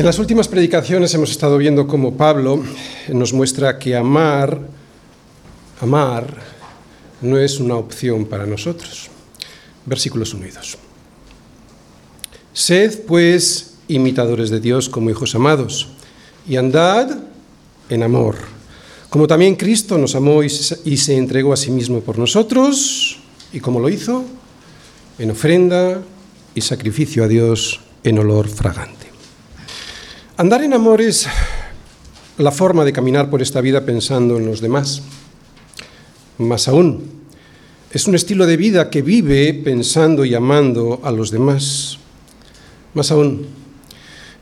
En 0.00 0.06
las 0.06 0.18
últimas 0.18 0.48
predicaciones 0.48 1.12
hemos 1.12 1.30
estado 1.30 1.58
viendo 1.58 1.86
cómo 1.86 2.16
Pablo 2.16 2.64
nos 3.12 3.34
muestra 3.34 3.78
que 3.78 3.94
amar, 3.94 4.58
amar 5.78 6.38
no 7.20 7.36
es 7.36 7.60
una 7.60 7.74
opción 7.74 8.24
para 8.24 8.46
nosotros. 8.46 9.10
Versículos 9.84 10.32
1 10.32 10.46
y 10.46 10.50
2. 10.52 10.78
Sed 12.54 13.00
pues 13.00 13.74
imitadores 13.88 14.48
de 14.48 14.60
Dios 14.60 14.88
como 14.88 15.10
hijos 15.10 15.34
amados 15.34 15.88
y 16.48 16.56
andad 16.56 17.18
en 17.90 18.02
amor, 18.02 18.36
como 19.10 19.26
también 19.26 19.54
Cristo 19.54 19.98
nos 19.98 20.14
amó 20.14 20.42
y 20.42 20.48
se 20.48 21.14
entregó 21.14 21.52
a 21.52 21.58
sí 21.58 21.70
mismo 21.70 22.00
por 22.00 22.18
nosotros, 22.18 23.18
y 23.52 23.60
como 23.60 23.80
lo 23.80 23.90
hizo, 23.90 24.24
en 25.18 25.30
ofrenda 25.30 26.00
y 26.54 26.62
sacrificio 26.62 27.22
a 27.22 27.28
Dios 27.28 27.80
en 28.02 28.18
olor 28.18 28.48
fragante. 28.48 29.09
Andar 30.40 30.62
en 30.62 30.72
amor 30.72 31.02
es 31.02 31.26
la 32.38 32.50
forma 32.50 32.86
de 32.86 32.94
caminar 32.94 33.28
por 33.28 33.42
esta 33.42 33.60
vida 33.60 33.84
pensando 33.84 34.38
en 34.38 34.46
los 34.46 34.62
demás. 34.62 35.02
Más 36.38 36.66
aún, 36.66 37.04
es 37.92 38.06
un 38.06 38.14
estilo 38.14 38.46
de 38.46 38.56
vida 38.56 38.88
que 38.88 39.02
vive 39.02 39.52
pensando 39.52 40.24
y 40.24 40.34
amando 40.34 40.98
a 41.04 41.10
los 41.10 41.30
demás. 41.30 41.98
Más 42.94 43.10
aún, 43.10 43.48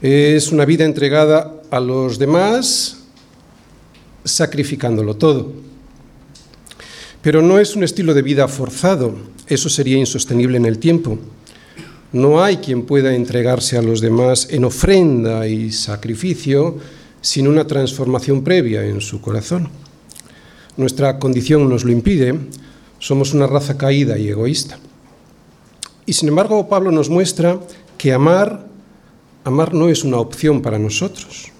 es 0.00 0.52
una 0.52 0.64
vida 0.64 0.84
entregada 0.84 1.62
a 1.68 1.80
los 1.80 2.20
demás 2.20 2.98
sacrificándolo 4.24 5.16
todo. 5.16 5.50
Pero 7.22 7.42
no 7.42 7.58
es 7.58 7.74
un 7.74 7.82
estilo 7.82 8.14
de 8.14 8.22
vida 8.22 8.46
forzado, 8.46 9.16
eso 9.48 9.68
sería 9.68 9.98
insostenible 9.98 10.58
en 10.58 10.66
el 10.66 10.78
tiempo. 10.78 11.18
No 12.12 12.42
hay 12.42 12.56
quien 12.56 12.86
pueda 12.86 13.14
entregarse 13.14 13.76
a 13.76 13.82
los 13.82 14.00
demás 14.00 14.48
en 14.50 14.64
ofrenda 14.64 15.46
y 15.46 15.70
sacrificio 15.72 16.78
sin 17.20 17.46
una 17.46 17.66
transformación 17.66 18.42
previa 18.42 18.84
en 18.86 19.02
su 19.02 19.20
corazón. 19.20 19.68
Nuestra 20.78 21.18
condición 21.18 21.68
nos 21.68 21.84
lo 21.84 21.92
impide, 21.92 22.38
somos 22.98 23.34
una 23.34 23.46
raza 23.46 23.76
caída 23.76 24.16
y 24.16 24.28
egoísta. 24.28 24.78
Y 26.06 26.14
sin 26.14 26.30
embargo, 26.30 26.66
Pablo 26.68 26.90
nos 26.90 27.10
muestra 27.10 27.60
que 27.98 28.14
amar, 28.14 28.66
amar 29.44 29.74
no 29.74 29.90
es 29.90 30.02
una 30.02 30.16
opción 30.16 30.62
para 30.62 30.78
nosotros. 30.78 31.52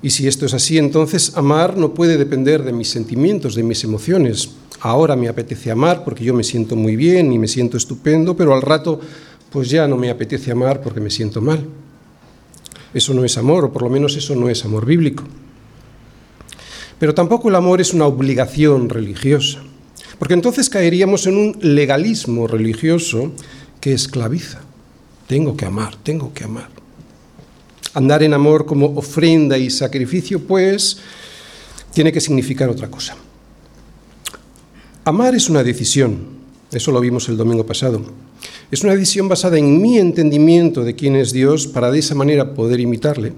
Y 0.00 0.10
si 0.10 0.28
esto 0.28 0.46
es 0.46 0.54
así, 0.54 0.78
entonces 0.78 1.36
amar 1.36 1.76
no 1.76 1.92
puede 1.92 2.18
depender 2.18 2.62
de 2.62 2.72
mis 2.72 2.88
sentimientos, 2.88 3.56
de 3.56 3.64
mis 3.64 3.82
emociones. 3.82 4.50
Ahora 4.80 5.16
me 5.16 5.28
apetece 5.28 5.70
amar 5.70 6.04
porque 6.04 6.24
yo 6.24 6.34
me 6.34 6.44
siento 6.44 6.76
muy 6.76 6.94
bien 6.94 7.32
y 7.32 7.38
me 7.38 7.48
siento 7.48 7.76
estupendo, 7.76 8.36
pero 8.36 8.54
al 8.54 8.62
rato 8.62 9.00
pues 9.52 9.68
ya 9.68 9.86
no 9.86 9.96
me 9.96 10.10
apetece 10.10 10.50
amar 10.50 10.80
porque 10.80 11.00
me 11.00 11.10
siento 11.10 11.42
mal. 11.42 11.66
Eso 12.94 13.12
no 13.12 13.24
es 13.24 13.36
amor, 13.36 13.66
o 13.66 13.72
por 13.72 13.82
lo 13.82 13.90
menos 13.90 14.16
eso 14.16 14.34
no 14.34 14.48
es 14.48 14.64
amor 14.64 14.86
bíblico. 14.86 15.24
Pero 16.98 17.14
tampoco 17.14 17.48
el 17.48 17.54
amor 17.54 17.80
es 17.80 17.92
una 17.92 18.06
obligación 18.06 18.88
religiosa, 18.88 19.62
porque 20.18 20.34
entonces 20.34 20.70
caeríamos 20.70 21.26
en 21.26 21.36
un 21.36 21.58
legalismo 21.60 22.46
religioso 22.46 23.32
que 23.80 23.92
esclaviza. 23.92 24.60
Tengo 25.26 25.56
que 25.56 25.66
amar, 25.66 25.96
tengo 25.96 26.32
que 26.32 26.44
amar. 26.44 26.68
Andar 27.94 28.22
en 28.22 28.32
amor 28.32 28.64
como 28.64 28.86
ofrenda 28.96 29.58
y 29.58 29.68
sacrificio, 29.68 30.40
pues, 30.40 30.98
tiene 31.92 32.12
que 32.12 32.20
significar 32.20 32.70
otra 32.70 32.88
cosa. 32.88 33.16
Amar 35.04 35.34
es 35.34 35.50
una 35.50 35.62
decisión, 35.62 36.18
eso 36.70 36.92
lo 36.92 37.00
vimos 37.00 37.28
el 37.28 37.36
domingo 37.36 37.66
pasado. 37.66 38.02
Es 38.72 38.82
una 38.82 38.94
decisión 38.94 39.28
basada 39.28 39.58
en 39.58 39.82
mi 39.82 39.98
entendimiento 39.98 40.82
de 40.82 40.96
quién 40.96 41.14
es 41.14 41.30
Dios 41.30 41.66
para 41.66 41.90
de 41.90 41.98
esa 41.98 42.14
manera 42.14 42.54
poder 42.54 42.80
imitarle, 42.80 43.34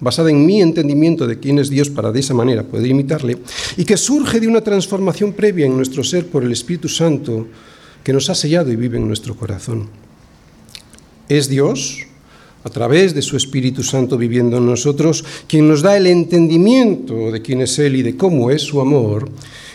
basada 0.00 0.30
en 0.30 0.46
mi 0.46 0.62
entendimiento 0.62 1.26
de 1.26 1.38
quién 1.38 1.58
es 1.58 1.68
Dios 1.68 1.90
para 1.90 2.10
de 2.10 2.20
esa 2.20 2.32
manera 2.32 2.62
poder 2.62 2.86
imitarle, 2.86 3.36
y 3.76 3.84
que 3.84 3.98
surge 3.98 4.40
de 4.40 4.48
una 4.48 4.62
transformación 4.62 5.34
previa 5.34 5.66
en 5.66 5.76
nuestro 5.76 6.02
ser 6.02 6.28
por 6.28 6.42
el 6.42 6.52
Espíritu 6.52 6.88
Santo 6.88 7.46
que 8.02 8.14
nos 8.14 8.30
ha 8.30 8.34
sellado 8.34 8.72
y 8.72 8.76
vive 8.76 8.96
en 8.96 9.06
nuestro 9.06 9.36
corazón. 9.36 9.90
Es 11.28 11.50
Dios, 11.50 12.06
a 12.64 12.70
través 12.70 13.14
de 13.14 13.20
su 13.20 13.36
Espíritu 13.36 13.82
Santo 13.82 14.16
viviendo 14.16 14.56
en 14.56 14.64
nosotros, 14.64 15.22
quien 15.46 15.68
nos 15.68 15.82
da 15.82 15.98
el 15.98 16.06
entendimiento 16.06 17.30
de 17.30 17.42
quién 17.42 17.60
es 17.60 17.78
Él 17.78 17.96
y 17.96 18.02
de 18.02 18.16
cómo 18.16 18.50
es 18.50 18.62
su 18.62 18.80
amor, 18.80 19.28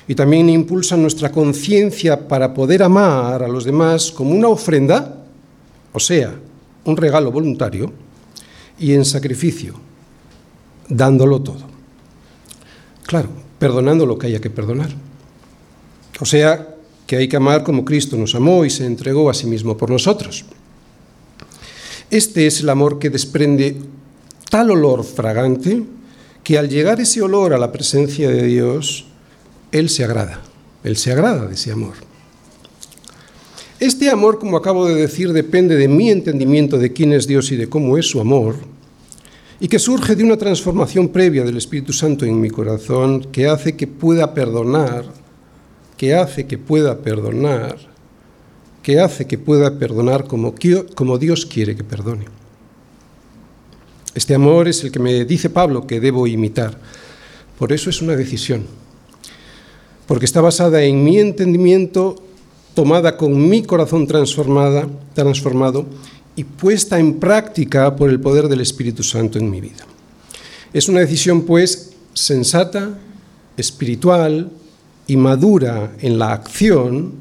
y 0.08 0.16
también 0.16 0.50
impulsa 0.50 0.98
nuestra 0.98 1.32
conciencia 1.32 2.28
para 2.28 2.54
poder 2.54 2.84
amar 2.84 3.44
a 3.44 3.48
los 3.48 3.64
demás 3.64 4.12
como 4.12 4.32
una 4.32 4.50
ofrenda, 4.50 5.24
o 5.94 6.00
sea, 6.00 6.36
un 6.86 6.98
regalo 6.98 7.32
voluntario, 7.32 7.92
y 8.80 8.94
en 8.94 9.06
sacrificio, 9.06 9.76
dándolo 10.90 11.42
todo. 11.42 11.64
Claro, 13.06 13.30
perdonando 13.60 14.06
lo 14.06 14.18
que 14.18 14.28
haya 14.28 14.42
que 14.42 14.50
perdonar. 14.50 14.90
O 16.20 16.26
sea, 16.26 16.76
que 17.08 17.18
hay 17.18 17.28
que 17.28 17.38
amar 17.38 17.64
como 17.64 17.86
Cristo 17.86 18.18
nos 18.18 18.36
amó 18.36 18.66
y 18.66 18.70
se 18.70 18.86
entregó 18.86 19.30
a 19.30 19.34
sí 19.34 19.48
mismo 19.48 19.78
por 19.78 19.90
nosotros. 19.90 20.46
Este 22.10 22.46
es 22.48 22.62
el 22.62 22.70
amor 22.70 23.00
que 23.00 23.10
desprende 23.10 23.78
tal 24.50 24.72
olor 24.72 25.04
fragante 25.04 25.84
que 26.44 26.58
al 26.58 26.70
llegar 26.70 27.00
ese 27.00 27.22
olor 27.22 27.54
a 27.54 27.58
la 27.58 27.72
presencia 27.72 28.30
de 28.30 28.44
Dios, 28.44 29.06
él 29.74 29.90
se 29.90 30.04
agrada, 30.04 30.40
Él 30.84 30.98
se 30.98 31.12
agrada 31.12 31.48
de 31.48 31.56
ese 31.56 31.72
amor. 31.72 31.96
Este 33.80 34.10
amor, 34.12 34.38
como 34.38 34.56
acabo 34.56 34.88
de 34.88 34.94
decir, 34.94 35.34
depende 35.34 35.76
de 35.76 35.88
mi 35.88 36.12
entendimiento 36.12 36.78
de 36.78 36.94
quién 36.94 37.12
es 37.12 37.26
Dios 37.26 37.52
y 37.52 37.56
de 37.56 37.68
cómo 37.68 37.98
es 37.98 38.06
su 38.06 38.22
amor, 38.22 38.56
y 39.60 39.68
que 39.68 39.80
surge 39.80 40.16
de 40.16 40.24
una 40.24 40.38
transformación 40.38 41.10
previa 41.10 41.44
del 41.44 41.58
Espíritu 41.58 41.92
Santo 41.92 42.24
en 42.24 42.40
mi 42.40 42.52
corazón 42.52 43.24
que 43.32 43.48
hace 43.48 43.76
que 43.76 43.88
pueda 43.88 44.36
perdonar, 44.36 45.06
que 45.98 46.14
hace 46.14 46.46
que 46.46 46.60
pueda 46.60 47.00
perdonar, 47.00 47.78
que 48.84 49.00
hace 49.00 49.26
que 49.26 49.40
pueda 49.40 49.80
perdonar 49.80 50.28
como, 50.28 50.54
como 50.94 51.18
Dios 51.18 51.48
quiere 51.48 51.76
que 51.76 51.84
perdone. 51.84 52.26
Este 54.14 54.36
amor 54.36 54.68
es 54.68 54.84
el 54.84 54.92
que 54.92 55.00
me 55.00 55.26
dice 55.26 55.50
Pablo 55.50 55.88
que 55.88 56.00
debo 56.00 56.28
imitar. 56.28 56.78
Por 57.58 57.74
eso 57.74 57.90
es 57.90 58.04
una 58.04 58.16
decisión 58.16 58.83
porque 60.08 60.26
está 60.26 60.42
basada 60.42 60.84
en 60.84 61.04
mi 61.04 61.20
entendimiento, 61.20 62.16
tomada 62.74 63.18
con 63.18 63.50
mi 63.50 63.64
corazón 63.64 64.08
transformada, 64.08 64.88
transformado 65.14 65.86
y 66.36 66.44
puesta 66.44 67.00
en 67.00 67.20
práctica 67.20 67.96
por 67.96 68.10
el 68.10 68.20
poder 68.20 68.48
del 68.48 68.62
Espíritu 68.62 69.04
Santo 69.04 69.38
en 69.38 69.50
mi 69.50 69.62
vida. 69.62 69.86
Es 70.74 70.90
una 70.90 71.02
decisión, 71.02 71.44
pues, 71.44 71.94
sensata, 72.14 72.98
espiritual 73.56 74.50
y 75.08 75.16
madura 75.18 75.94
en 76.00 76.18
la 76.18 76.34
acción, 76.34 77.14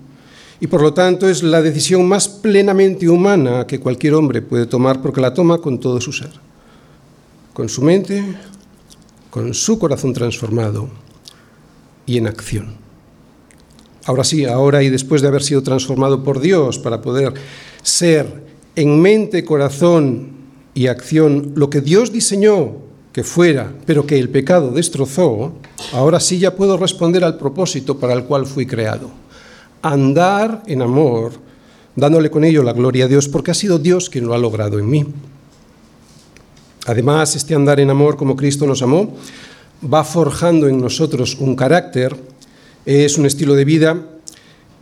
y 0.60 0.68
por 0.68 0.80
lo 0.80 0.94
tanto 0.94 1.28
es 1.28 1.42
la 1.42 1.60
decisión 1.60 2.06
más 2.06 2.28
plenamente 2.28 3.08
humana 3.08 3.66
que 3.66 3.80
cualquier 3.80 4.14
hombre 4.14 4.40
puede 4.40 4.66
tomar 4.66 5.02
porque 5.02 5.20
la 5.20 5.34
toma 5.34 5.58
con 5.58 5.80
todo 5.80 6.00
su 6.00 6.12
ser, 6.12 6.30
con 7.52 7.68
su 7.68 7.82
mente, 7.82 8.24
con 9.28 9.54
su 9.54 9.78
corazón 9.78 10.12
transformado 10.12 10.88
y 12.06 12.18
en 12.18 12.26
acción. 12.26 12.76
Ahora 14.04 14.24
sí, 14.24 14.44
ahora 14.44 14.82
y 14.82 14.90
después 14.90 15.22
de 15.22 15.28
haber 15.28 15.42
sido 15.42 15.62
transformado 15.62 16.24
por 16.24 16.40
Dios 16.40 16.78
para 16.78 17.00
poder 17.00 17.34
ser 17.82 18.42
en 18.74 19.00
mente, 19.00 19.44
corazón 19.44 20.32
y 20.74 20.86
acción 20.86 21.52
lo 21.54 21.70
que 21.70 21.80
Dios 21.80 22.12
diseñó 22.12 22.76
que 23.12 23.22
fuera, 23.22 23.72
pero 23.84 24.06
que 24.06 24.18
el 24.18 24.30
pecado 24.30 24.70
destrozó, 24.70 25.52
ahora 25.92 26.18
sí 26.18 26.38
ya 26.38 26.56
puedo 26.56 26.78
responder 26.78 27.22
al 27.24 27.36
propósito 27.36 27.98
para 27.98 28.14
el 28.14 28.24
cual 28.24 28.46
fui 28.46 28.66
creado. 28.66 29.10
Andar 29.82 30.62
en 30.66 30.80
amor, 30.80 31.32
dándole 31.94 32.30
con 32.30 32.42
ello 32.42 32.62
la 32.62 32.72
gloria 32.72 33.04
a 33.04 33.08
Dios, 33.08 33.28
porque 33.28 33.50
ha 33.50 33.54
sido 33.54 33.78
Dios 33.78 34.08
quien 34.08 34.26
lo 34.26 34.32
ha 34.32 34.38
logrado 34.38 34.78
en 34.78 34.88
mí. 34.88 35.06
Además, 36.86 37.36
este 37.36 37.54
andar 37.54 37.78
en 37.80 37.90
amor 37.90 38.16
como 38.16 38.34
Cristo 38.34 38.66
nos 38.66 38.80
amó, 38.82 39.14
va 39.82 40.04
forjando 40.04 40.68
en 40.68 40.80
nosotros 40.80 41.36
un 41.38 41.56
carácter, 41.56 42.16
es 42.84 43.18
un 43.18 43.26
estilo 43.26 43.54
de 43.54 43.64
vida 43.64 44.06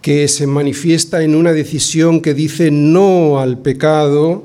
que 0.02 0.28
se 0.28 0.46
manifiesta 0.46 1.22
en 1.22 1.34
una 1.34 1.52
decisión 1.52 2.20
que 2.20 2.34
dice 2.34 2.70
no 2.70 3.40
al 3.40 3.58
pecado, 3.58 4.44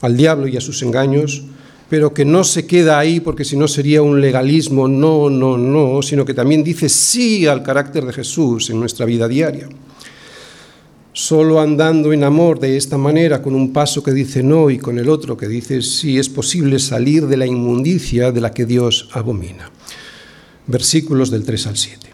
al 0.00 0.16
diablo 0.16 0.48
y 0.48 0.56
a 0.56 0.60
sus 0.60 0.82
engaños, 0.82 1.44
pero 1.90 2.14
que 2.14 2.24
no 2.24 2.42
se 2.42 2.66
queda 2.66 2.98
ahí 2.98 3.20
porque 3.20 3.44
si 3.44 3.56
no 3.56 3.68
sería 3.68 4.00
un 4.00 4.20
legalismo, 4.20 4.88
no, 4.88 5.28
no, 5.28 5.58
no, 5.58 6.00
sino 6.00 6.24
que 6.24 6.32
también 6.32 6.64
dice 6.64 6.88
sí 6.88 7.46
al 7.46 7.62
carácter 7.62 8.06
de 8.06 8.14
Jesús 8.14 8.70
en 8.70 8.80
nuestra 8.80 9.04
vida 9.04 9.28
diaria. 9.28 9.68
Solo 11.14 11.60
andando 11.60 12.14
en 12.14 12.24
amor 12.24 12.58
de 12.58 12.78
esta 12.78 12.96
manera, 12.96 13.42
con 13.42 13.54
un 13.54 13.74
paso 13.74 14.02
que 14.02 14.12
dice 14.12 14.42
no 14.42 14.70
y 14.70 14.78
con 14.78 14.98
el 14.98 15.10
otro 15.10 15.36
que 15.36 15.46
dice 15.46 15.82
sí, 15.82 16.18
es 16.18 16.30
posible 16.30 16.78
salir 16.78 17.26
de 17.26 17.36
la 17.36 17.44
inmundicia 17.46 18.32
de 18.32 18.40
la 18.40 18.54
que 18.54 18.64
Dios 18.64 19.10
abomina. 19.12 19.70
Versículos 20.66 21.30
del 21.30 21.44
3 21.44 21.66
al 21.66 21.76
7. 21.76 22.08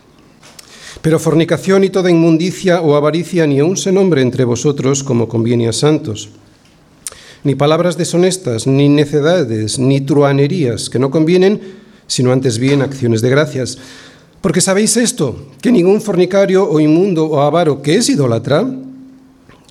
Pero 1.00 1.20
fornicación 1.20 1.84
y 1.84 1.90
toda 1.90 2.10
inmundicia 2.10 2.80
o 2.80 2.96
avaricia 2.96 3.46
ni 3.46 3.60
aun 3.60 3.76
se 3.76 3.92
nombre 3.92 4.20
entre 4.20 4.42
vosotros 4.42 5.04
como 5.04 5.28
conviene 5.28 5.68
a 5.68 5.72
santos. 5.72 6.30
ni 7.44 7.54
palabras 7.54 7.96
deshonestas, 7.96 8.66
ni 8.66 8.88
necedades, 8.88 9.78
ni 9.78 10.00
truanerías 10.00 10.90
que 10.90 10.98
no 10.98 11.12
convienen, 11.12 11.60
sino 12.08 12.32
antes 12.32 12.58
bien 12.58 12.82
acciones 12.82 13.22
de 13.22 13.30
gracias. 13.30 13.78
Porque 14.40 14.60
sabéis 14.60 14.96
esto, 14.96 15.46
que 15.62 15.70
ningún 15.70 16.00
fornicario 16.00 16.68
o 16.68 16.80
inmundo 16.80 17.26
o 17.26 17.40
avaro 17.40 17.80
que 17.80 17.94
es 17.94 18.08
idólatra, 18.08 18.66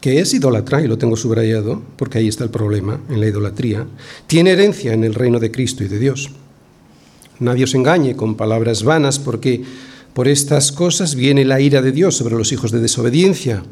que 0.08 0.22
es 0.22 0.34
idólatra, 0.34 0.82
y 0.82 0.88
lo 0.88 0.98
tengo 0.98 1.18
subrayado, 1.18 1.82
porque 1.98 2.20
ahí 2.20 2.30
está 2.30 2.46
el 2.46 2.50
problema, 2.50 3.02
en 3.10 3.20
la 3.20 3.28
idolatría, 3.28 3.86
tiene 4.26 4.52
herencia 4.52 4.94
en 4.94 5.04
el 5.04 5.14
reino 5.14 5.38
de 5.38 5.52
Cristo 5.52 5.84
y 5.84 5.90
de 5.90 6.00
Dios. 6.00 6.30
Nadie 7.42 7.66
os 7.66 7.76
engañe 7.76 8.16
con 8.16 8.36
palabras 8.36 8.84
vanas, 8.84 9.20
porque 9.20 9.64
por 10.14 10.30
estas 10.30 10.72
cosas 10.72 11.16
viene 11.16 11.44
la 11.44 11.60
ira 11.60 11.82
de 11.82 11.92
Dios 11.92 12.16
sobre 12.16 12.38
los 12.38 12.54
hijos 12.54 12.72
de 12.72 12.80
desobediencia. 12.80 13.64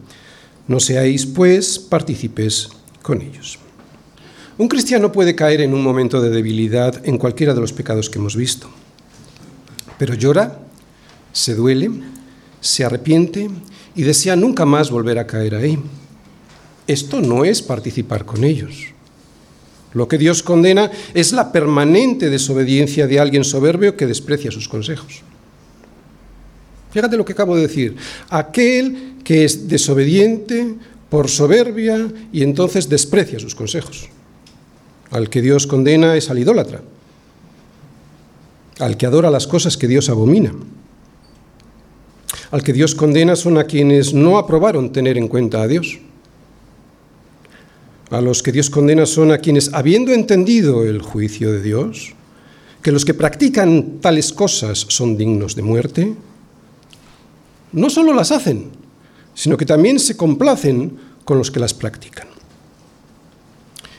No 0.67 0.81
seáis, 0.81 1.25
pues, 1.25 1.79
partícipes 1.79 2.67
con 3.01 3.21
ellos. 3.21 3.57
Un 4.57 4.67
cristiano 4.67 5.13
puede 5.13 5.35
caer 5.35 5.61
en 5.61 5.73
un 5.73 5.83
momento 5.83 6.21
de 6.21 6.31
debilidad 6.31 7.01
en 7.07 7.17
cualquiera 7.17 7.53
de 7.53 7.61
los 7.61 7.71
pecados 7.71 8.09
que 8.09 8.19
hemos 8.19 8.35
visto, 8.35 8.67
pero 9.97 10.15
llora, 10.15 10.59
se 11.31 11.55
duele, 11.55 11.91
se 12.59 12.83
arrepiente 12.83 13.49
y 13.95 14.03
desea 14.03 14.35
nunca 14.35 14.65
más 14.65 14.91
volver 14.91 15.17
a 15.17 15.27
caer 15.27 15.55
ahí. 15.55 15.79
Esto 16.87 17.21
no 17.21 17.45
es 17.45 17.61
participar 17.61 18.25
con 18.25 18.43
ellos. 18.43 18.95
Lo 19.93 20.07
que 20.07 20.17
Dios 20.17 20.43
condena 20.43 20.91
es 21.13 21.31
la 21.31 21.51
permanente 21.51 22.29
desobediencia 22.29 23.07
de 23.07 23.19
alguien 23.19 23.43
soberbio 23.43 23.95
que 23.95 24.05
desprecia 24.05 24.51
sus 24.51 24.67
consejos. 24.67 25.21
Fíjate 26.91 27.17
lo 27.17 27.25
que 27.25 27.33
acabo 27.33 27.55
de 27.55 27.63
decir. 27.63 27.95
Aquel 28.29 29.15
que 29.23 29.45
es 29.45 29.67
desobediente 29.67 30.75
por 31.09 31.29
soberbia 31.29 32.11
y 32.31 32.43
entonces 32.43 32.89
desprecia 32.89 33.39
sus 33.39 33.55
consejos. 33.55 34.09
Al 35.11 35.29
que 35.29 35.41
Dios 35.41 35.65
condena 35.65 36.15
es 36.17 36.29
al 36.29 36.39
idólatra, 36.39 36.81
al 38.79 38.97
que 38.97 39.05
adora 39.05 39.31
las 39.31 39.47
cosas 39.47 39.77
que 39.77 39.87
Dios 39.87 40.09
abomina. 40.09 40.53
Al 42.51 42.63
que 42.63 42.73
Dios 42.73 42.95
condena 42.95 43.35
son 43.35 43.57
a 43.57 43.63
quienes 43.63 44.13
no 44.13 44.37
aprobaron 44.37 44.91
tener 44.91 45.17
en 45.17 45.27
cuenta 45.27 45.61
a 45.61 45.67
Dios. 45.67 45.99
A 48.11 48.21
los 48.21 48.43
que 48.43 48.51
Dios 48.51 48.69
condena 48.69 49.05
son 49.05 49.31
a 49.31 49.39
quienes, 49.39 49.73
habiendo 49.73 50.11
entendido 50.13 50.83
el 50.83 51.01
juicio 51.01 51.51
de 51.51 51.61
Dios, 51.61 52.13
que 52.81 52.91
los 52.91 53.03
que 53.03 53.15
practican 53.15 53.99
tales 53.99 54.31
cosas 54.31 54.85
son 54.89 55.17
dignos 55.17 55.55
de 55.55 55.63
muerte, 55.63 56.15
no 57.71 57.89
solo 57.89 58.13
las 58.13 58.31
hacen, 58.31 58.69
sino 59.33 59.57
que 59.57 59.65
también 59.65 59.99
se 59.99 60.15
complacen 60.15 60.95
con 61.23 61.37
los 61.39 61.49
que 61.49 61.59
las 61.59 61.73
practican. 61.73 62.27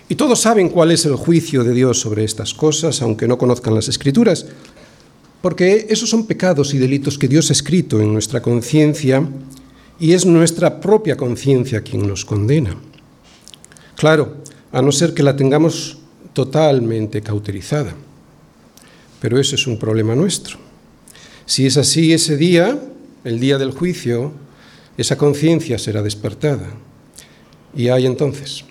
Y 0.08 0.14
todos 0.14 0.40
saben 0.40 0.68
cuál 0.68 0.92
es 0.92 1.04
el 1.04 1.16
juicio 1.16 1.64
de 1.64 1.74
Dios 1.74 1.98
sobre 1.98 2.22
estas 2.22 2.54
cosas, 2.54 3.02
aunque 3.02 3.26
no 3.26 3.36
conozcan 3.36 3.74
las 3.74 3.88
escrituras, 3.88 4.46
porque 5.42 5.88
esos 5.90 6.08
son 6.08 6.26
pecados 6.26 6.72
y 6.74 6.78
delitos 6.78 7.18
que 7.18 7.28
Dios 7.28 7.50
ha 7.50 7.54
escrito 7.54 8.00
en 8.00 8.12
nuestra 8.12 8.40
conciencia 8.40 9.28
y 9.98 10.12
es 10.12 10.24
nuestra 10.26 10.80
propia 10.80 11.16
conciencia 11.16 11.82
quien 11.82 12.06
nos 12.06 12.24
condena. 12.24 12.76
Claro, 13.96 14.36
a 14.72 14.80
no 14.82 14.92
ser 14.92 15.14
que 15.14 15.22
la 15.22 15.36
tengamos 15.36 15.98
totalmente 16.32 17.22
cauterizada. 17.22 17.94
Pero 19.20 19.40
eso 19.40 19.56
es 19.56 19.66
un 19.66 19.78
problema 19.78 20.14
nuestro. 20.14 20.58
Si 21.46 21.66
es 21.66 21.76
así 21.76 22.12
ese 22.12 22.36
día, 22.36 22.78
el 23.24 23.40
día 23.40 23.58
del 23.58 23.72
juicio, 23.72 24.32
esa 24.96 25.16
conciencia 25.16 25.78
será 25.78 26.02
despertada. 26.02 26.68
Y 27.74 27.88
hay 27.88 28.06
entonces 28.06 28.64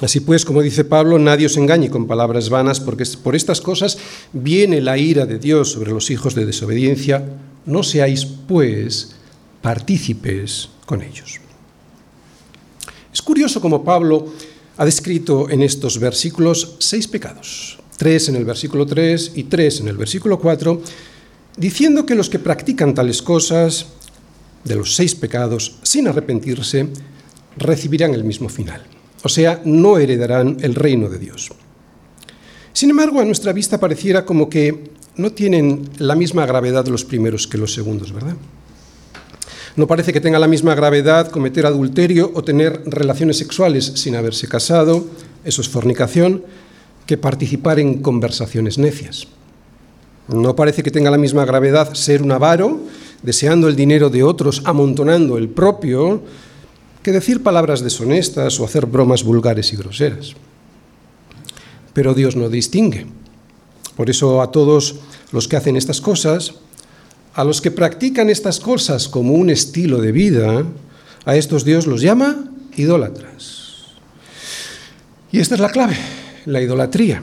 Así 0.00 0.20
pues, 0.20 0.44
como 0.44 0.60
dice 0.60 0.84
Pablo, 0.84 1.18
nadie 1.18 1.46
os 1.46 1.56
engañe 1.56 1.88
con 1.88 2.06
palabras 2.06 2.50
vanas, 2.50 2.80
porque 2.80 3.04
por 3.22 3.36
estas 3.36 3.60
cosas 3.60 3.96
viene 4.32 4.80
la 4.80 4.98
ira 4.98 5.24
de 5.24 5.38
Dios 5.38 5.70
sobre 5.70 5.92
los 5.92 6.10
hijos 6.10 6.34
de 6.34 6.46
desobediencia. 6.46 7.24
No 7.64 7.82
seáis, 7.82 8.26
pues, 8.26 9.14
partícipes 9.62 10.68
con 10.84 11.00
ellos. 11.00 11.40
Es 13.14 13.22
curioso 13.22 13.62
como 13.62 13.82
Pablo 13.82 14.26
ha 14.76 14.84
descrito 14.84 15.48
en 15.48 15.62
estos 15.62 15.98
versículos 15.98 16.76
seis 16.80 17.08
pecados, 17.08 17.78
tres 17.96 18.28
en 18.28 18.36
el 18.36 18.44
versículo 18.44 18.84
3 18.84 19.32
y 19.36 19.44
tres 19.44 19.80
en 19.80 19.88
el 19.88 19.96
versículo 19.96 20.38
4, 20.38 20.82
diciendo 21.56 22.04
que 22.04 22.14
los 22.14 22.28
que 22.28 22.38
practican 22.38 22.92
tales 22.92 23.22
cosas, 23.22 23.86
de 24.64 24.74
los 24.74 24.94
seis 24.94 25.14
pecados, 25.14 25.76
sin 25.82 26.08
arrepentirse, 26.08 26.88
recibirán 27.56 28.12
el 28.12 28.24
mismo 28.24 28.50
final 28.50 28.82
o 29.24 29.28
sea, 29.30 29.62
no 29.64 29.96
heredarán 29.96 30.58
el 30.60 30.74
reino 30.74 31.08
de 31.08 31.18
Dios. 31.18 31.50
Sin 32.74 32.90
embargo, 32.90 33.20
a 33.20 33.24
nuestra 33.24 33.54
vista 33.54 33.80
pareciera 33.80 34.26
como 34.26 34.50
que 34.50 34.90
no 35.16 35.32
tienen 35.32 35.88
la 35.98 36.14
misma 36.14 36.44
gravedad 36.44 36.86
los 36.88 37.06
primeros 37.06 37.46
que 37.46 37.56
los 37.56 37.72
segundos, 37.72 38.12
¿verdad? 38.12 38.36
No 39.76 39.88
parece 39.88 40.12
que 40.12 40.20
tenga 40.20 40.38
la 40.38 40.46
misma 40.46 40.74
gravedad 40.74 41.30
cometer 41.30 41.66
adulterio 41.66 42.30
o 42.34 42.44
tener 42.44 42.82
relaciones 42.86 43.38
sexuales 43.38 43.84
sin 43.96 44.14
haberse 44.14 44.46
casado, 44.46 45.04
eso 45.44 45.60
es 45.62 45.68
fornicación, 45.68 46.44
que 47.06 47.18
participar 47.18 47.80
en 47.80 48.00
conversaciones 48.00 48.78
necias. 48.78 49.26
No 50.28 50.54
parece 50.56 50.82
que 50.82 50.92
tenga 50.92 51.10
la 51.10 51.18
misma 51.18 51.44
gravedad 51.44 51.92
ser 51.94 52.22
un 52.22 52.32
avaro, 52.32 52.80
deseando 53.22 53.68
el 53.68 53.76
dinero 53.76 54.10
de 54.10 54.22
otros, 54.22 54.62
amontonando 54.64 55.36
el 55.36 55.48
propio, 55.48 56.22
que 57.02 57.12
decir 57.12 57.42
palabras 57.42 57.82
deshonestas 57.82 58.58
o 58.60 58.64
hacer 58.64 58.86
bromas 58.86 59.24
vulgares 59.24 59.72
y 59.72 59.76
groseras. 59.76 60.34
Pero 61.92 62.14
Dios 62.14 62.36
no 62.36 62.48
distingue. 62.48 63.06
Por 63.96 64.08
eso 64.08 64.40
a 64.40 64.50
todos 64.50 64.96
los 65.32 65.46
que 65.48 65.56
hacen 65.56 65.76
estas 65.76 66.00
cosas, 66.00 66.54
a 67.34 67.44
los 67.44 67.60
que 67.60 67.70
practican 67.70 68.30
estas 68.30 68.60
cosas 68.60 69.08
como 69.08 69.34
un 69.34 69.50
estilo 69.50 70.00
de 70.00 70.12
vida, 70.12 70.64
a 71.24 71.36
estos 71.36 71.64
Dios 71.64 71.86
los 71.86 72.00
llama 72.00 72.50
idólatras. 72.76 73.94
Y 75.32 75.40
esta 75.40 75.56
es 75.56 75.60
la 75.60 75.70
clave, 75.70 75.96
la 76.46 76.62
idolatría. 76.62 77.22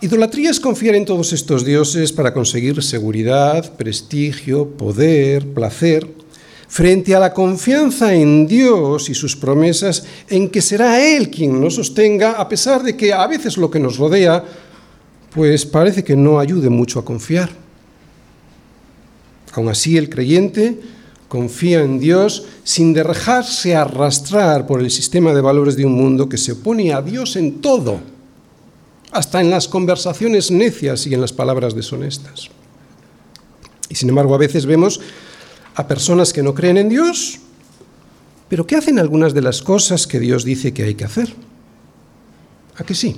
Idolatría 0.00 0.50
es 0.50 0.58
confiar 0.58 0.94
en 0.94 1.04
todos 1.04 1.32
estos 1.32 1.64
dioses 1.64 2.10
para 2.10 2.32
conseguir 2.32 2.82
seguridad, 2.82 3.76
prestigio, 3.76 4.66
poder, 4.66 5.46
placer, 5.52 6.08
frente 6.66 7.14
a 7.14 7.20
la 7.20 7.34
confianza 7.34 8.14
en 8.14 8.46
Dios 8.46 9.10
y 9.10 9.14
sus 9.14 9.36
promesas, 9.36 10.04
en 10.28 10.48
que 10.48 10.62
será 10.62 11.04
Él 11.04 11.30
quien 11.30 11.60
nos 11.60 11.74
sostenga, 11.74 12.32
a 12.32 12.48
pesar 12.48 12.82
de 12.82 12.96
que 12.96 13.12
a 13.12 13.26
veces 13.26 13.58
lo 13.58 13.70
que 13.70 13.78
nos 13.78 13.98
rodea, 13.98 14.42
pues 15.34 15.66
parece 15.66 16.02
que 16.02 16.16
no 16.16 16.40
ayude 16.40 16.70
mucho 16.70 16.98
a 16.98 17.04
confiar. 17.04 17.59
Aún 19.52 19.68
así, 19.68 19.96
el 19.96 20.08
creyente 20.08 20.80
confía 21.28 21.82
en 21.82 21.98
Dios 22.00 22.44
sin 22.64 22.92
dejarse 22.92 23.76
arrastrar 23.76 24.66
por 24.66 24.80
el 24.80 24.90
sistema 24.90 25.32
de 25.32 25.40
valores 25.40 25.76
de 25.76 25.86
un 25.86 25.92
mundo 25.92 26.28
que 26.28 26.36
se 26.36 26.52
opone 26.52 26.92
a 26.92 27.02
Dios 27.02 27.36
en 27.36 27.60
todo, 27.60 28.00
hasta 29.12 29.40
en 29.40 29.50
las 29.50 29.68
conversaciones 29.68 30.50
necias 30.50 31.06
y 31.06 31.14
en 31.14 31.20
las 31.20 31.32
palabras 31.32 31.74
deshonestas. 31.74 32.48
Y 33.88 33.94
sin 33.94 34.08
embargo, 34.08 34.34
a 34.34 34.38
veces 34.38 34.66
vemos 34.66 35.00
a 35.74 35.86
personas 35.86 36.32
que 36.32 36.42
no 36.42 36.54
creen 36.54 36.78
en 36.78 36.88
Dios, 36.88 37.38
pero 38.48 38.66
que 38.66 38.76
hacen 38.76 38.98
algunas 38.98 39.32
de 39.32 39.42
las 39.42 39.62
cosas 39.62 40.06
que 40.06 40.20
Dios 40.20 40.44
dice 40.44 40.72
que 40.72 40.82
hay 40.82 40.94
que 40.94 41.04
hacer. 41.04 41.32
¿A 42.76 42.84
que 42.84 42.94
sí? 42.94 43.16